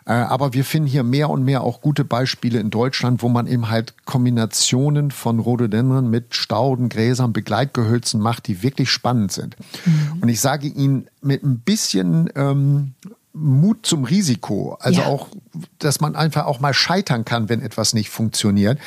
Äh, 0.08 0.14
aber 0.14 0.54
wir 0.54 0.64
finden 0.64 0.88
hier 0.88 1.04
mehr 1.04 1.30
und 1.30 1.44
mehr 1.44 1.62
auch 1.62 1.82
gute 1.82 2.06
Beispiele 2.06 2.60
in 2.60 2.70
Deutschland, 2.70 3.22
wo 3.22 3.28
man 3.28 3.46
eben 3.46 3.70
halt 3.70 3.94
Kombinationen 4.06 5.12
von 5.12 5.40
Rhododendron 5.40 6.10
mit 6.10 6.34
Stauden, 6.34 6.88
Gräsern, 6.88 7.34
Begleitgehölzen 7.34 8.22
macht, 8.22 8.48
die 8.48 8.64
wirklich 8.64 8.90
spannend 8.90 9.34
sind. 9.34 9.58
Mhm. 9.86 10.22
Und 10.22 10.30
ich 10.30 10.40
sage 10.40 10.68
Ihnen 10.68 11.08
mit 11.22 11.44
ein 11.44 11.60
bisschen 11.60 12.30
ähm, 12.36 12.94
Mut 13.34 13.86
zum 13.86 14.06
Risiko, 14.06 14.78
also 14.80 15.02
ja. 15.02 15.08
auch, 15.08 15.28
dass 15.78 16.00
man 16.00 16.16
einfach 16.16 16.46
auch 16.46 16.62
mal 16.62 16.74
scheitern 16.74 17.26
kann, 17.26 17.50
wenn 17.50 17.62
etwas 17.62 17.94
nicht 17.94 18.10
funktioniert. 18.10 18.80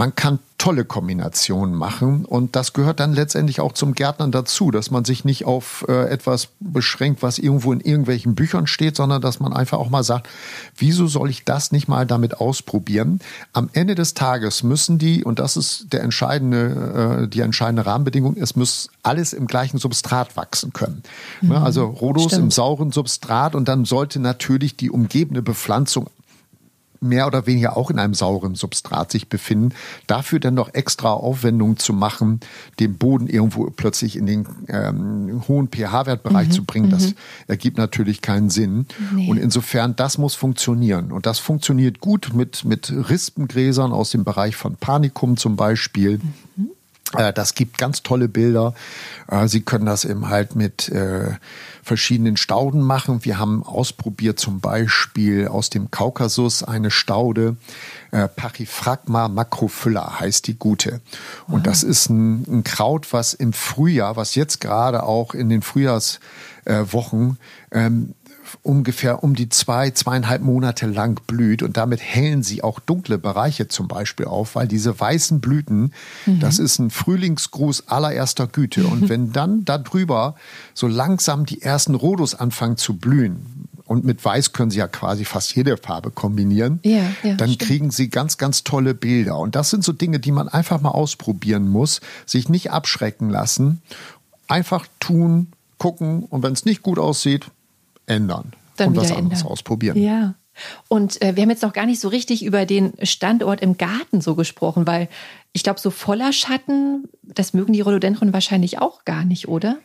Man 0.00 0.14
kann 0.14 0.38
tolle 0.56 0.86
Kombinationen 0.86 1.74
machen. 1.74 2.24
Und 2.24 2.56
das 2.56 2.72
gehört 2.72 3.00
dann 3.00 3.12
letztendlich 3.12 3.60
auch 3.60 3.72
zum 3.74 3.92
Gärtnern 3.92 4.32
dazu, 4.32 4.70
dass 4.70 4.90
man 4.90 5.04
sich 5.04 5.26
nicht 5.26 5.44
auf 5.44 5.84
äh, 5.88 6.08
etwas 6.08 6.48
beschränkt, 6.58 7.22
was 7.22 7.38
irgendwo 7.38 7.70
in 7.70 7.80
irgendwelchen 7.80 8.34
Büchern 8.34 8.66
steht, 8.66 8.96
sondern 8.96 9.20
dass 9.20 9.40
man 9.40 9.52
einfach 9.52 9.76
auch 9.76 9.90
mal 9.90 10.02
sagt, 10.02 10.26
wieso 10.74 11.06
soll 11.06 11.28
ich 11.28 11.44
das 11.44 11.70
nicht 11.70 11.86
mal 11.86 12.06
damit 12.06 12.40
ausprobieren? 12.40 13.20
Am 13.52 13.68
Ende 13.74 13.94
des 13.94 14.14
Tages 14.14 14.62
müssen 14.62 14.96
die, 14.96 15.22
und 15.22 15.38
das 15.38 15.58
ist 15.58 15.92
der 15.92 16.02
entscheidende, 16.02 17.24
äh, 17.24 17.28
die 17.28 17.40
entscheidende 17.40 17.84
Rahmenbedingung, 17.84 18.38
es 18.38 18.56
muss 18.56 18.88
alles 19.02 19.34
im 19.34 19.46
gleichen 19.46 19.76
Substrat 19.76 20.34
wachsen 20.34 20.72
können. 20.72 21.02
Mhm. 21.42 21.52
Also 21.52 21.84
Rhodos 21.84 22.24
Stimmt. 22.24 22.42
im 22.44 22.50
sauren 22.50 22.90
Substrat 22.90 23.54
und 23.54 23.68
dann 23.68 23.84
sollte 23.84 24.18
natürlich 24.18 24.76
die 24.76 24.88
umgebende 24.88 25.42
Bepflanzung 25.42 26.08
mehr 27.00 27.26
oder 27.26 27.46
weniger 27.46 27.76
auch 27.76 27.90
in 27.90 27.98
einem 27.98 28.14
sauren 28.14 28.54
Substrat 28.54 29.10
sich 29.10 29.28
befinden, 29.28 29.74
dafür 30.06 30.38
dann 30.38 30.54
noch 30.54 30.74
extra 30.74 31.12
Aufwendungen 31.12 31.78
zu 31.78 31.92
machen, 31.92 32.40
den 32.78 32.96
Boden 32.96 33.26
irgendwo 33.26 33.70
plötzlich 33.70 34.16
in 34.16 34.26
den 34.26 34.46
ähm, 34.68 35.42
hohen 35.48 35.68
pH-Wertbereich 35.68 36.48
mhm, 36.48 36.52
zu 36.52 36.64
bringen, 36.64 36.90
das 36.90 37.08
mhm. 37.08 37.14
ergibt 37.46 37.78
natürlich 37.78 38.20
keinen 38.20 38.50
Sinn. 38.50 38.86
Nee. 39.14 39.30
Und 39.30 39.38
insofern, 39.38 39.96
das 39.96 40.18
muss 40.18 40.34
funktionieren. 40.34 41.10
Und 41.12 41.26
das 41.26 41.38
funktioniert 41.38 42.00
gut 42.00 42.32
mit, 42.34 42.64
mit 42.64 42.92
Rispengräsern 42.92 43.92
aus 43.92 44.10
dem 44.10 44.24
Bereich 44.24 44.56
von 44.56 44.76
Panikum 44.76 45.36
zum 45.36 45.56
Beispiel. 45.56 46.20
Mhm. 46.56 46.70
Äh, 47.16 47.32
das 47.32 47.54
gibt 47.54 47.78
ganz 47.78 48.02
tolle 48.02 48.28
Bilder. 48.28 48.74
Äh, 49.28 49.48
Sie 49.48 49.62
können 49.62 49.86
das 49.86 50.04
eben 50.04 50.28
halt 50.28 50.54
mit 50.54 50.88
äh, 50.88 51.32
verschiedenen 51.82 52.36
Stauden 52.36 52.82
machen. 52.82 53.24
Wir 53.24 53.38
haben 53.38 53.64
ausprobiert 53.64 54.38
zum 54.38 54.60
Beispiel 54.60 55.48
aus 55.48 55.70
dem 55.70 55.90
Kaukasus 55.90 56.62
eine 56.62 56.90
Staude, 56.90 57.56
Pachyphragma 58.10 59.28
macrophylla 59.28 60.18
heißt 60.18 60.48
die 60.48 60.58
gute. 60.58 61.00
Und 61.46 61.68
das 61.68 61.84
ist 61.84 62.10
ein, 62.10 62.44
ein, 62.48 62.64
Kraut, 62.64 63.12
was 63.12 63.34
im 63.34 63.52
Frühjahr, 63.52 64.16
was 64.16 64.34
jetzt 64.34 64.60
gerade 64.60 65.04
auch 65.04 65.32
in 65.32 65.48
den 65.48 65.62
Frühjahrswochen 65.62 67.38
ähm, 67.70 68.14
ungefähr 68.62 69.22
um 69.22 69.34
die 69.34 69.48
zwei, 69.48 69.90
zweieinhalb 69.90 70.42
Monate 70.42 70.86
lang 70.86 71.20
blüht 71.26 71.62
und 71.62 71.76
damit 71.76 72.00
hellen 72.00 72.42
sie 72.42 72.62
auch 72.62 72.80
dunkle 72.80 73.18
Bereiche 73.18 73.68
zum 73.68 73.88
Beispiel 73.88 74.26
auf, 74.26 74.54
weil 74.54 74.68
diese 74.68 74.98
weißen 74.98 75.40
Blüten, 75.40 75.92
mhm. 76.26 76.40
das 76.40 76.58
ist 76.58 76.78
ein 76.78 76.90
Frühlingsgruß 76.90 77.88
allererster 77.88 78.46
Güte. 78.46 78.86
Und 78.86 79.08
wenn 79.08 79.32
dann 79.32 79.64
darüber 79.64 80.34
so 80.74 80.86
langsam 80.86 81.46
die 81.46 81.62
ersten 81.62 81.94
Rhodus 81.94 82.34
anfangen 82.34 82.76
zu 82.76 82.96
blühen, 82.96 83.66
und 83.90 84.04
mit 84.04 84.24
Weiß 84.24 84.52
können 84.52 84.70
Sie 84.70 84.78
ja 84.78 84.86
quasi 84.86 85.24
fast 85.24 85.56
jede 85.56 85.76
Farbe 85.76 86.12
kombinieren. 86.12 86.78
Ja, 86.84 87.10
ja, 87.24 87.34
dann 87.34 87.50
stimmt. 87.50 87.58
kriegen 87.58 87.90
Sie 87.90 88.08
ganz, 88.08 88.38
ganz 88.38 88.62
tolle 88.62 88.94
Bilder. 88.94 89.36
Und 89.36 89.56
das 89.56 89.70
sind 89.70 89.82
so 89.82 89.92
Dinge, 89.92 90.20
die 90.20 90.30
man 90.30 90.48
einfach 90.48 90.80
mal 90.80 90.90
ausprobieren 90.90 91.68
muss, 91.68 92.00
sich 92.24 92.48
nicht 92.48 92.70
abschrecken 92.70 93.30
lassen, 93.30 93.82
einfach 94.46 94.86
tun, 95.00 95.48
gucken 95.78 96.22
und 96.22 96.44
wenn 96.44 96.52
es 96.52 96.64
nicht 96.64 96.82
gut 96.82 97.00
aussieht, 97.00 97.50
ändern 98.10 98.52
Dann 98.76 98.88
und 98.88 98.96
was 98.96 99.12
anderes 99.12 99.40
ändern. 99.40 99.52
ausprobieren. 99.52 99.96
Ja. 99.98 100.34
Und 100.88 101.22
äh, 101.22 101.36
wir 101.36 101.42
haben 101.42 101.50
jetzt 101.50 101.62
noch 101.62 101.72
gar 101.72 101.86
nicht 101.86 102.00
so 102.00 102.08
richtig 102.08 102.44
über 102.44 102.66
den 102.66 102.92
Standort 103.02 103.60
im 103.60 103.78
Garten 103.78 104.20
so 104.20 104.34
gesprochen, 104.34 104.86
weil 104.86 105.08
ich 105.52 105.62
glaube, 105.62 105.80
so 105.80 105.90
voller 105.90 106.32
Schatten, 106.32 107.04
das 107.22 107.54
mögen 107.54 107.72
die 107.72 107.80
Rhododendron 107.80 108.32
wahrscheinlich 108.32 108.78
auch 108.78 109.04
gar 109.04 109.24
nicht, 109.24 109.48
oder? 109.48 109.78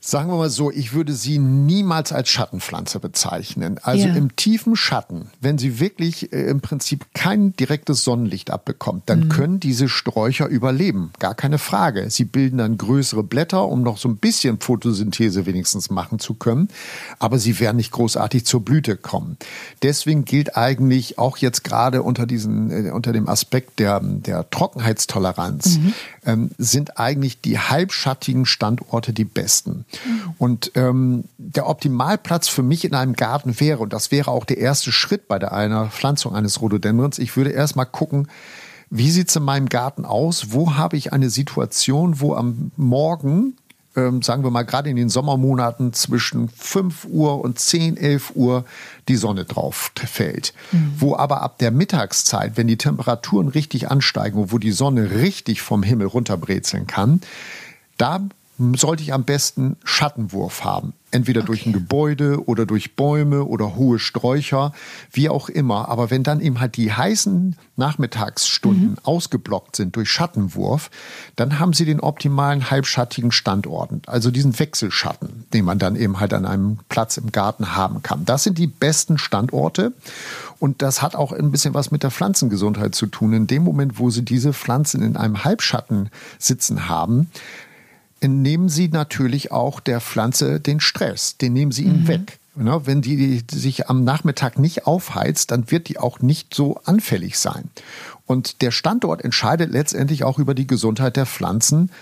Sagen 0.00 0.30
wir 0.30 0.36
mal 0.36 0.48
so, 0.48 0.70
ich 0.70 0.92
würde 0.92 1.12
sie 1.12 1.40
niemals 1.40 2.12
als 2.12 2.28
Schattenpflanze 2.28 3.00
bezeichnen. 3.00 3.80
Also 3.82 4.06
ja. 4.06 4.14
im 4.14 4.36
tiefen 4.36 4.76
Schatten, 4.76 5.32
wenn 5.40 5.58
sie 5.58 5.80
wirklich 5.80 6.32
äh, 6.32 6.48
im 6.48 6.60
Prinzip 6.60 7.06
kein 7.14 7.52
direktes 7.56 8.04
Sonnenlicht 8.04 8.52
abbekommt, 8.52 9.02
dann 9.06 9.24
mhm. 9.24 9.28
können 9.28 9.60
diese 9.60 9.88
Sträucher 9.88 10.46
überleben. 10.46 11.12
Gar 11.18 11.34
keine 11.34 11.58
Frage. 11.58 12.10
Sie 12.10 12.24
bilden 12.24 12.58
dann 12.58 12.78
größere 12.78 13.24
Blätter, 13.24 13.66
um 13.66 13.82
noch 13.82 13.98
so 13.98 14.08
ein 14.08 14.18
bisschen 14.18 14.60
Photosynthese 14.60 15.46
wenigstens 15.46 15.90
machen 15.90 16.20
zu 16.20 16.34
können. 16.34 16.68
Aber 17.18 17.40
sie 17.40 17.58
werden 17.58 17.76
nicht 17.76 17.90
großartig 17.90 18.46
zur 18.46 18.64
Blüte 18.64 18.96
kommen. 18.96 19.36
Deswegen 19.82 20.24
gilt 20.24 20.56
eigentlich 20.56 21.18
auch 21.18 21.38
jetzt 21.38 21.64
gerade 21.64 22.04
unter 22.04 22.24
diesen, 22.24 22.70
äh, 22.70 22.90
unter 22.92 23.12
dem 23.12 23.28
Aspekt 23.28 23.80
der, 23.80 23.98
der 23.98 24.48
Trockenheitstoleranz, 24.48 25.78
mhm. 25.78 25.94
ähm, 26.24 26.50
sind 26.56 27.00
eigentlich 27.00 27.40
die 27.40 27.58
halbschattigen 27.58 28.46
Standorte 28.46 29.12
die 29.12 29.24
besten. 29.24 29.84
Und 30.38 30.72
ähm, 30.74 31.24
der 31.38 31.68
Optimalplatz 31.68 32.48
für 32.48 32.62
mich 32.62 32.84
in 32.84 32.94
einem 32.94 33.14
Garten 33.14 33.58
wäre, 33.60 33.80
und 33.80 33.92
das 33.92 34.10
wäre 34.10 34.30
auch 34.30 34.44
der 34.44 34.58
erste 34.58 34.92
Schritt 34.92 35.28
bei 35.28 35.38
der 35.38 35.52
einer 35.52 35.86
Pflanzung 35.86 36.34
eines 36.34 36.60
Rhododendrons, 36.60 37.18
ich 37.18 37.36
würde 37.36 37.50
erstmal 37.50 37.86
gucken, 37.86 38.28
wie 38.90 39.10
sieht 39.10 39.28
es 39.28 39.36
in 39.36 39.42
meinem 39.42 39.68
Garten 39.68 40.04
aus? 40.04 40.52
Wo 40.52 40.74
habe 40.76 40.96
ich 40.96 41.12
eine 41.12 41.30
Situation, 41.30 42.20
wo 42.20 42.34
am 42.34 42.70
Morgen, 42.76 43.56
ähm, 43.96 44.22
sagen 44.22 44.44
wir 44.44 44.50
mal 44.50 44.62
gerade 44.62 44.88
in 44.88 44.96
den 44.96 45.10
Sommermonaten 45.10 45.92
zwischen 45.92 46.48
5 46.48 47.04
Uhr 47.04 47.40
und 47.42 47.58
10, 47.58 47.96
11 47.98 48.32
Uhr 48.34 48.64
die 49.08 49.16
Sonne 49.16 49.44
drauf 49.44 49.92
fällt. 49.94 50.54
Mhm. 50.72 50.94
Wo 50.98 51.16
aber 51.16 51.42
ab 51.42 51.58
der 51.58 51.70
Mittagszeit, 51.70 52.56
wenn 52.56 52.66
die 52.66 52.78
Temperaturen 52.78 53.48
richtig 53.48 53.90
ansteigen, 53.90 54.50
wo 54.52 54.58
die 54.58 54.72
Sonne 54.72 55.10
richtig 55.10 55.60
vom 55.60 55.82
Himmel 55.82 56.06
runterbrezeln 56.06 56.86
kann, 56.86 57.20
da 57.98 58.20
sollte 58.74 59.02
ich 59.02 59.12
am 59.12 59.24
besten 59.24 59.76
Schattenwurf 59.84 60.64
haben. 60.64 60.92
Entweder 61.10 61.40
okay. 61.40 61.46
durch 61.46 61.66
ein 61.66 61.72
Gebäude 61.72 62.44
oder 62.46 62.66
durch 62.66 62.94
Bäume 62.94 63.44
oder 63.44 63.76
hohe 63.76 63.98
Sträucher, 63.98 64.72
wie 65.10 65.30
auch 65.30 65.48
immer. 65.48 65.88
Aber 65.88 66.10
wenn 66.10 66.22
dann 66.22 66.40
eben 66.40 66.60
halt 66.60 66.76
die 66.76 66.92
heißen 66.92 67.56
Nachmittagsstunden 67.76 68.90
mhm. 68.90 68.98
ausgeblockt 69.04 69.76
sind 69.76 69.96
durch 69.96 70.10
Schattenwurf, 70.10 70.90
dann 71.36 71.58
haben 71.58 71.72
Sie 71.72 71.86
den 71.86 72.00
optimalen 72.00 72.70
halbschattigen 72.70 73.32
Standort. 73.32 73.90
Also 74.06 74.30
diesen 74.30 74.58
Wechselschatten, 74.58 75.44
den 75.54 75.64
man 75.64 75.78
dann 75.78 75.96
eben 75.96 76.20
halt 76.20 76.34
an 76.34 76.44
einem 76.44 76.78
Platz 76.90 77.16
im 77.16 77.32
Garten 77.32 77.74
haben 77.74 78.02
kann. 78.02 78.26
Das 78.26 78.42
sind 78.42 78.58
die 78.58 78.66
besten 78.66 79.16
Standorte. 79.16 79.94
Und 80.58 80.82
das 80.82 81.00
hat 81.00 81.14
auch 81.14 81.32
ein 81.32 81.52
bisschen 81.52 81.72
was 81.72 81.90
mit 81.90 82.02
der 82.02 82.10
Pflanzengesundheit 82.10 82.94
zu 82.94 83.06
tun. 83.06 83.32
In 83.32 83.46
dem 83.46 83.62
Moment, 83.62 83.98
wo 83.98 84.10
Sie 84.10 84.22
diese 84.22 84.52
Pflanzen 84.52 85.02
in 85.02 85.16
einem 85.16 85.44
Halbschatten 85.44 86.10
sitzen 86.38 86.88
haben, 86.88 87.30
nehmen 88.22 88.68
sie 88.68 88.88
natürlich 88.88 89.52
auch 89.52 89.80
der 89.80 90.00
Pflanze 90.00 90.60
den 90.60 90.80
Stress, 90.80 91.36
den 91.36 91.52
nehmen 91.52 91.72
sie 91.72 91.84
ihnen 91.84 92.02
mhm. 92.02 92.08
weg. 92.08 92.38
Ne, 92.56 92.80
wenn 92.86 93.02
die 93.02 93.44
sich 93.48 93.88
am 93.88 94.02
Nachmittag 94.02 94.58
nicht 94.58 94.84
aufheizt, 94.84 95.52
dann 95.52 95.70
wird 95.70 95.88
die 95.88 95.98
auch 95.98 96.18
nicht 96.18 96.54
so 96.54 96.80
anfällig 96.84 97.38
sein. 97.38 97.70
Und 98.26 98.62
der 98.62 98.72
Standort 98.72 99.22
entscheidet 99.22 99.70
letztendlich 99.70 100.24
auch 100.24 100.40
über 100.40 100.54
die 100.54 100.66
Gesundheit 100.66 101.16
der 101.16 101.24
Pflanzen, 101.24 101.92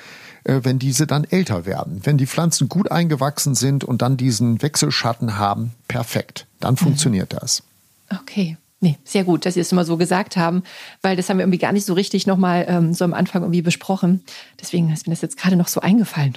äh, 0.44 0.60
wenn 0.62 0.78
diese 0.78 1.06
dann 1.06 1.24
älter 1.24 1.66
werden. 1.66 2.00
Wenn 2.04 2.16
die 2.16 2.26
Pflanzen 2.26 2.70
gut 2.70 2.90
eingewachsen 2.90 3.54
sind 3.54 3.84
und 3.84 4.00
dann 4.00 4.16
diesen 4.16 4.62
Wechselschatten 4.62 5.36
haben, 5.36 5.72
perfekt. 5.88 6.46
Dann 6.58 6.72
mhm. 6.72 6.78
funktioniert 6.78 7.34
das. 7.34 7.62
Okay. 8.10 8.56
Nee, 8.80 8.98
sehr 9.04 9.24
gut, 9.24 9.46
dass 9.46 9.54
Sie 9.54 9.60
es 9.60 9.72
immer 9.72 9.86
so 9.86 9.96
gesagt 9.96 10.36
haben, 10.36 10.62
weil 11.00 11.16
das 11.16 11.30
haben 11.30 11.38
wir 11.38 11.44
irgendwie 11.44 11.58
gar 11.58 11.72
nicht 11.72 11.86
so 11.86 11.94
richtig 11.94 12.26
nochmal 12.26 12.66
ähm, 12.68 12.92
so 12.92 13.04
am 13.04 13.14
Anfang 13.14 13.42
irgendwie 13.42 13.62
besprochen. 13.62 14.22
Deswegen 14.60 14.92
ist 14.92 15.06
mir 15.06 15.12
das 15.12 15.22
jetzt 15.22 15.38
gerade 15.38 15.56
noch 15.56 15.68
so 15.68 15.80
eingefallen. 15.80 16.36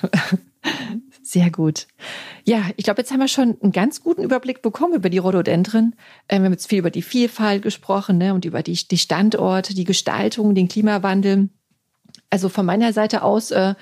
Sehr 1.22 1.52
gut. 1.52 1.88
Ja, 2.46 2.64
ich 2.78 2.86
glaube, 2.86 3.02
jetzt 3.02 3.12
haben 3.12 3.20
wir 3.20 3.28
schon 3.28 3.58
einen 3.62 3.74
ganz 3.74 4.02
guten 4.02 4.24
Überblick 4.24 4.62
bekommen 4.62 4.94
über 4.94 5.10
die 5.10 5.18
Rhododendren. 5.18 5.96
Ähm, 6.30 6.42
wir 6.42 6.46
haben 6.46 6.54
jetzt 6.54 6.68
viel 6.68 6.80
über 6.80 6.92
die 6.92 7.02
Vielfalt 7.02 7.62
gesprochen 7.62 8.18
ne, 8.18 8.34
und 8.34 8.46
über 8.46 8.64
die, 8.64 8.74
die 8.88 8.98
Standorte, 8.98 9.76
die 9.76 9.84
Gestaltung, 9.84 10.56
den 10.56 10.70
Klimawandel. 10.70 11.50
Also 12.30 12.48
von 12.48 12.66
meiner 12.66 12.94
Seite 12.94 13.22
aus 13.22 13.52
äh, 13.52 13.76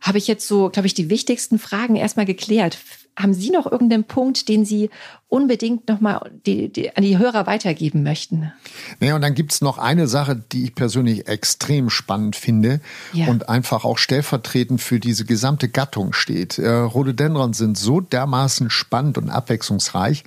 habe 0.00 0.18
ich 0.18 0.26
jetzt 0.26 0.48
so, 0.48 0.70
glaube 0.70 0.86
ich, 0.86 0.94
die 0.94 1.08
wichtigsten 1.08 1.60
Fragen 1.60 1.94
erstmal 1.94 2.26
geklärt. 2.26 2.78
Haben 3.14 3.34
Sie 3.34 3.50
noch 3.50 3.70
irgendeinen 3.70 4.04
Punkt, 4.04 4.48
den 4.48 4.64
Sie 4.64 4.88
unbedingt 5.28 5.88
nochmal 5.88 6.30
die, 6.46 6.72
die, 6.72 6.96
an 6.96 7.02
die 7.02 7.18
Hörer 7.18 7.46
weitergeben 7.46 8.02
möchten? 8.02 8.52
Naja, 9.00 9.14
und 9.14 9.22
dann 9.22 9.34
gibt 9.34 9.52
es 9.52 9.60
noch 9.60 9.78
eine 9.78 10.06
Sache, 10.06 10.34
die 10.36 10.64
ich 10.64 10.74
persönlich 10.74 11.28
extrem 11.28 11.90
spannend 11.90 12.36
finde 12.36 12.80
ja. 13.12 13.26
und 13.28 13.48
einfach 13.48 13.84
auch 13.84 13.98
stellvertretend 13.98 14.80
für 14.80 14.98
diese 14.98 15.24
gesamte 15.26 15.68
Gattung 15.68 16.12
steht. 16.12 16.58
Äh, 16.58 16.68
Rhododendron 16.70 17.52
sind 17.52 17.76
so 17.76 18.00
dermaßen 18.00 18.70
spannend 18.70 19.18
und 19.18 19.28
abwechslungsreich, 19.28 20.24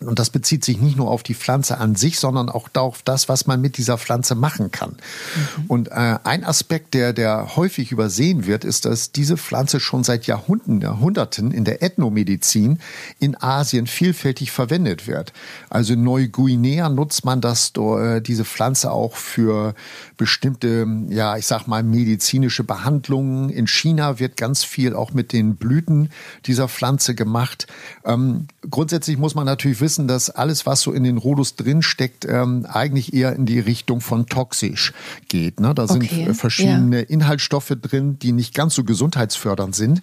und 0.00 0.18
das 0.18 0.30
bezieht 0.30 0.64
sich 0.64 0.80
nicht 0.80 0.96
nur 0.96 1.10
auf 1.10 1.22
die 1.22 1.34
Pflanze 1.34 1.78
an 1.78 1.96
sich, 1.96 2.20
sondern 2.20 2.48
auch 2.48 2.68
auf 2.74 3.02
das, 3.02 3.28
was 3.28 3.46
man 3.46 3.60
mit 3.60 3.78
dieser 3.78 3.98
Pflanze 3.98 4.34
machen 4.34 4.70
kann. 4.70 4.90
Mhm. 4.90 5.64
Und 5.66 5.88
äh, 5.88 6.18
ein 6.22 6.44
Aspekt, 6.44 6.94
der, 6.94 7.12
der 7.12 7.56
häufig 7.56 7.90
übersehen 7.90 8.46
wird, 8.46 8.64
ist, 8.64 8.84
dass 8.84 9.10
diese 9.10 9.36
Pflanze 9.36 9.80
schon 9.80 10.04
seit 10.04 10.26
Jahrhunderten, 10.26 10.80
Jahrhunderten 10.80 11.50
in 11.50 11.64
der 11.64 11.82
Ethnomedizin 11.82 12.78
in 13.18 13.40
Asien 13.40 13.86
vielfältig 13.86 14.52
verwendet 14.52 15.08
wird. 15.08 15.32
Also 15.68 15.94
in 15.94 16.04
Neuguinea 16.04 16.88
nutzt 16.88 17.24
man 17.24 17.40
das, 17.40 17.72
äh, 17.76 18.20
diese 18.20 18.44
Pflanze 18.44 18.92
auch 18.92 19.16
für 19.16 19.74
bestimmte, 20.16 20.86
ja, 21.08 21.36
ich 21.36 21.46
sag 21.46 21.66
mal, 21.66 21.82
medizinische 21.82 22.62
Behandlungen. 22.62 23.50
In 23.50 23.66
China 23.66 24.20
wird 24.20 24.36
ganz 24.36 24.62
viel 24.62 24.94
auch 24.94 25.12
mit 25.12 25.32
den 25.32 25.56
Blüten 25.56 26.10
dieser 26.46 26.68
Pflanze 26.68 27.14
gemacht. 27.16 27.66
Ähm, 28.04 28.46
grundsätzlich 28.70 29.18
muss 29.18 29.34
man 29.34 29.46
natürlich 29.46 29.80
wissen, 29.80 29.87
wissen, 29.88 30.06
dass 30.06 30.28
alles, 30.28 30.66
was 30.66 30.82
so 30.82 30.92
in 30.92 31.02
den 31.02 31.16
Rhodus 31.16 31.56
drinsteckt, 31.56 32.26
ähm, 32.28 32.66
eigentlich 32.70 33.14
eher 33.14 33.34
in 33.34 33.46
die 33.46 33.58
Richtung 33.58 34.02
von 34.02 34.26
toxisch 34.26 34.92
geht. 35.28 35.60
Ne? 35.60 35.74
Da 35.74 35.88
sind 35.88 36.04
okay. 36.04 36.34
verschiedene 36.34 36.98
ja. 36.98 37.06
Inhaltsstoffe 37.08 37.72
drin, 37.80 38.18
die 38.18 38.32
nicht 38.32 38.52
ganz 38.52 38.74
so 38.74 38.84
gesundheitsfördernd 38.84 39.74
sind. 39.74 40.02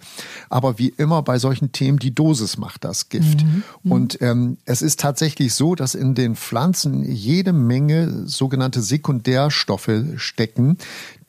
Aber 0.50 0.80
wie 0.80 0.88
immer 0.88 1.22
bei 1.22 1.38
solchen 1.38 1.70
Themen, 1.70 2.00
die 2.00 2.12
Dosis 2.12 2.58
macht 2.58 2.82
das 2.82 3.10
Gift. 3.10 3.44
Mhm. 3.44 3.62
mhm. 3.84 3.92
Und 3.92 4.22
ähm, 4.22 4.58
es 4.64 4.82
ist 4.82 4.98
tatsächlich 4.98 5.54
so, 5.54 5.76
dass 5.76 5.94
in 5.94 6.16
den 6.16 6.34
Pflanzen 6.34 7.04
jede 7.04 7.52
Menge 7.52 8.26
sogenannte 8.26 8.82
Sekundärstoffe 8.82 9.90
stecken, 10.16 10.78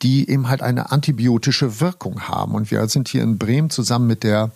die 0.02 0.28
eben 0.28 0.48
halt 0.48 0.62
eine 0.62 0.90
antibiotische 0.90 1.80
Wirkung 1.80 2.22
haben. 2.22 2.56
Und 2.56 2.72
wir 2.72 2.88
sind 2.88 3.08
hier 3.08 3.22
in 3.22 3.38
Bremen 3.38 3.70
zusammen 3.70 4.08
mit 4.08 4.24
der 4.24 4.50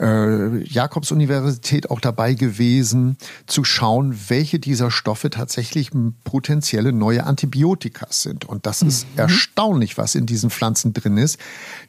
äh, 0.00 0.62
Jakobs-Universität 0.64 1.90
auch 1.90 2.00
dabei 2.00 2.34
gewesen, 2.34 3.16
zu 3.46 3.64
schauen, 3.64 4.18
welche 4.28 4.58
dieser 4.58 4.90
Stoffe 4.90 5.30
tatsächlich 5.30 5.90
potenzielle 6.24 6.92
neue 6.92 7.24
Antibiotika 7.24 8.06
sind. 8.10 8.44
Und 8.44 8.66
das 8.66 8.82
ist 8.82 9.06
mhm. 9.12 9.18
erstaunlich, 9.18 9.98
was 9.98 10.14
in 10.14 10.26
diesen 10.26 10.50
Pflanzen 10.50 10.92
drin 10.92 11.16
ist. 11.16 11.38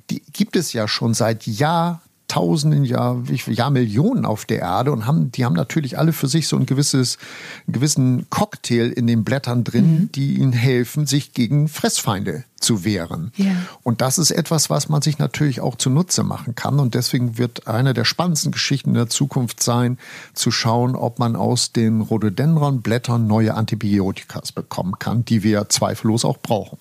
Die 0.10 0.22
gibt 0.34 0.55
es 0.55 0.74
ja 0.74 0.88
schon 0.88 1.14
seit 1.14 1.45
Jahr 1.45 2.01
Tausenden, 2.30 2.86
ja, 2.86 3.18
ja 3.48 3.70
Millionen 3.70 4.26
auf 4.26 4.46
der 4.46 4.60
Erde 4.60 4.94
und 4.94 5.06
haben, 5.06 5.32
die 5.32 5.44
haben 5.44 5.56
natürlich 5.56 5.98
alle 5.98 6.14
für 6.14 6.28
sich 6.28 6.48
so 6.48 6.56
ein 6.56 6.66
gewisses, 6.66 7.18
einen 7.68 7.74
gewissen 7.74 8.30
Cocktail 8.30 8.92
in 8.92 9.08
den 9.08 9.26
Blättern 9.26 9.66
drin, 9.66 9.92
mhm. 9.92 10.12
die 10.14 10.36
ihnen 10.36 10.54
helfen, 10.54 11.06
sich 11.06 11.34
gegen 11.34 11.68
Fressfeinde 11.68 12.46
zu 12.60 12.86
wehren. 12.86 13.32
Ja. 13.36 13.52
Und 13.84 14.02
das 14.02 14.18
ist 14.18 14.32
etwas, 14.32 14.70
was 14.70 14.90
man 14.90 15.02
sich 15.02 15.18
natürlich 15.18 15.62
auch 15.62 15.76
zunutze 15.76 16.24
machen 16.24 16.56
kann. 16.56 16.80
Und 16.80 16.94
deswegen 16.94 17.38
wird 17.38 17.68
eine 17.68 17.94
der 17.94 18.06
spannendsten 18.06 18.52
Geschichten 18.52 18.94
der 18.94 19.10
Zukunft 19.10 19.62
sein, 19.64 19.98
zu 20.34 20.52
schauen, 20.52 20.96
ob 20.96 21.20
man 21.20 21.36
aus 21.36 21.72
den 21.72 22.02
Rhododendron-Blättern 22.02 23.28
neue 23.28 23.56
Antibiotikas 23.56 24.52
bekommen 24.52 25.00
kann, 25.00 25.26
die 25.26 25.44
wir 25.44 25.70
zweifellos 25.70 26.26
auch 26.26 26.38
brauchen. 26.38 26.78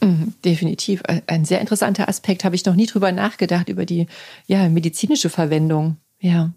Mhm, 0.00 0.34
definitiv. 0.44 1.02
Ein 1.26 1.44
sehr 1.44 1.60
interessanter 1.60 2.08
Aspekt. 2.08 2.44
Habe 2.44 2.54
ich 2.54 2.64
noch 2.64 2.74
nie 2.74 2.86
drüber 2.86 3.10
nachgedacht, 3.12 3.68
über 3.68 3.84
die 3.84 4.06
ja, 4.46 4.68
medizinische 4.68 5.28
Verwendung. 5.28 5.96
Ja, 6.20 6.50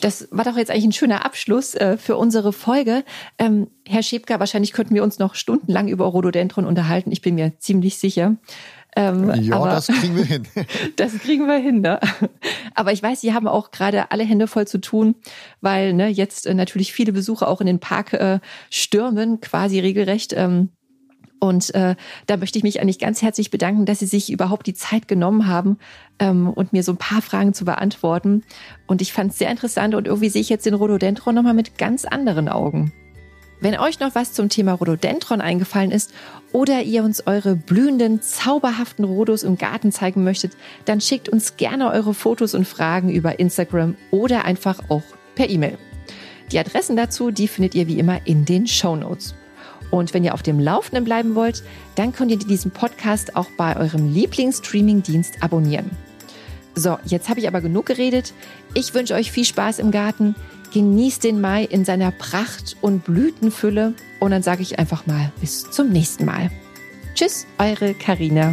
das 0.00 0.26
war 0.32 0.44
doch 0.44 0.56
jetzt 0.56 0.72
eigentlich 0.72 0.86
ein 0.86 0.92
schöner 0.92 1.24
Abschluss 1.24 1.76
äh, 1.76 1.96
für 1.96 2.16
unsere 2.16 2.52
Folge. 2.52 3.04
Ähm, 3.38 3.68
Herr 3.86 4.02
Schäbker, 4.02 4.40
wahrscheinlich 4.40 4.72
könnten 4.72 4.94
wir 4.94 5.04
uns 5.04 5.20
noch 5.20 5.36
stundenlang 5.36 5.86
über 5.86 6.04
Rhododendron 6.06 6.64
unterhalten. 6.64 7.12
Ich 7.12 7.22
bin 7.22 7.36
mir 7.36 7.52
ziemlich 7.58 7.98
sicher. 7.98 8.36
Ähm, 8.96 9.32
ja, 9.42 9.64
das 9.64 9.86
kriegen 9.86 10.16
wir 10.16 10.24
hin. 10.24 10.46
das 10.96 11.18
kriegen 11.18 11.46
wir 11.46 11.58
hin, 11.58 11.80
ne? 11.80 12.00
Aber 12.74 12.92
ich 12.92 13.02
weiß, 13.02 13.20
Sie 13.20 13.34
haben 13.34 13.46
auch 13.46 13.70
gerade 13.70 14.10
alle 14.10 14.24
Hände 14.24 14.46
voll 14.46 14.66
zu 14.66 14.80
tun, 14.80 15.14
weil 15.60 15.92
ne, 15.92 16.08
jetzt 16.08 16.46
äh, 16.46 16.54
natürlich 16.54 16.92
viele 16.92 17.12
Besucher 17.12 17.48
auch 17.48 17.60
in 17.60 17.66
den 17.66 17.80
Park 17.80 18.12
äh, 18.14 18.40
stürmen, 18.70 19.40
quasi 19.40 19.78
regelrecht. 19.78 20.32
Ähm, 20.36 20.70
und 21.40 21.74
äh, 21.74 21.94
da 22.26 22.36
möchte 22.36 22.58
ich 22.58 22.64
mich 22.64 22.80
eigentlich 22.80 22.98
ganz 22.98 23.20
herzlich 23.20 23.50
bedanken, 23.50 23.84
dass 23.84 23.98
Sie 23.98 24.06
sich 24.06 24.32
überhaupt 24.32 24.66
die 24.66 24.74
Zeit 24.74 25.08
genommen 25.08 25.46
haben 25.46 25.78
ähm, 26.18 26.48
und 26.48 26.72
mir 26.72 26.82
so 26.82 26.92
ein 26.92 26.98
paar 26.98 27.22
Fragen 27.22 27.52
zu 27.52 27.64
beantworten. 27.64 28.44
Und 28.86 29.02
ich 29.02 29.12
fand 29.12 29.32
es 29.32 29.38
sehr 29.38 29.50
interessant 29.50 29.94
und 29.94 30.06
irgendwie 30.06 30.30
sehe 30.30 30.40
ich 30.40 30.48
jetzt 30.48 30.64
den 30.64 30.74
Rhododendron 30.74 31.34
nochmal 31.34 31.54
mit 31.54 31.76
ganz 31.76 32.04
anderen 32.04 32.48
Augen. 32.48 32.92
Wenn 33.60 33.78
euch 33.78 34.00
noch 34.00 34.14
was 34.14 34.32
zum 34.32 34.48
Thema 34.48 34.72
Rhododendron 34.72 35.40
eingefallen 35.40 35.90
ist 35.90 36.12
oder 36.52 36.82
ihr 36.82 37.04
uns 37.04 37.26
eure 37.26 37.56
blühenden, 37.56 38.20
zauberhaften 38.20 39.04
Rhodos 39.04 39.42
im 39.42 39.56
Garten 39.56 39.92
zeigen 39.92 40.24
möchtet, 40.24 40.52
dann 40.84 41.00
schickt 41.00 41.28
uns 41.28 41.56
gerne 41.56 41.90
eure 41.90 42.14
Fotos 42.14 42.54
und 42.54 42.66
Fragen 42.66 43.10
über 43.10 43.38
Instagram 43.38 43.96
oder 44.10 44.44
einfach 44.44 44.90
auch 44.90 45.04
per 45.34 45.48
E-Mail. 45.48 45.78
Die 46.52 46.58
Adressen 46.58 46.96
dazu, 46.96 47.30
die 47.30 47.48
findet 47.48 47.74
ihr 47.74 47.86
wie 47.86 47.98
immer 47.98 48.26
in 48.26 48.44
den 48.44 48.66
Show 48.66 48.96
Notes. 48.96 49.34
Und 49.94 50.12
wenn 50.12 50.24
ihr 50.24 50.34
auf 50.34 50.42
dem 50.42 50.58
Laufenden 50.58 51.04
bleiben 51.04 51.36
wollt, 51.36 51.62
dann 51.94 52.12
könnt 52.12 52.32
ihr 52.32 52.36
diesen 52.36 52.72
Podcast 52.72 53.36
auch 53.36 53.46
bei 53.56 53.76
eurem 53.76 54.12
Lieblingsstreaming-Dienst 54.12 55.40
abonnieren. 55.40 55.88
So, 56.74 56.98
jetzt 57.04 57.28
habe 57.28 57.38
ich 57.38 57.46
aber 57.46 57.60
genug 57.60 57.86
geredet. 57.86 58.34
Ich 58.74 58.92
wünsche 58.92 59.14
euch 59.14 59.30
viel 59.30 59.44
Spaß 59.44 59.78
im 59.78 59.92
Garten. 59.92 60.34
Genießt 60.72 61.22
den 61.22 61.40
Mai 61.40 61.62
in 61.62 61.84
seiner 61.84 62.10
Pracht 62.10 62.76
und 62.80 63.04
Blütenfülle. 63.04 63.94
Und 64.18 64.32
dann 64.32 64.42
sage 64.42 64.62
ich 64.62 64.80
einfach 64.80 65.06
mal 65.06 65.30
bis 65.40 65.70
zum 65.70 65.90
nächsten 65.90 66.24
Mal. 66.24 66.50
Tschüss, 67.14 67.46
eure 67.58 67.94
Karina. 67.94 68.52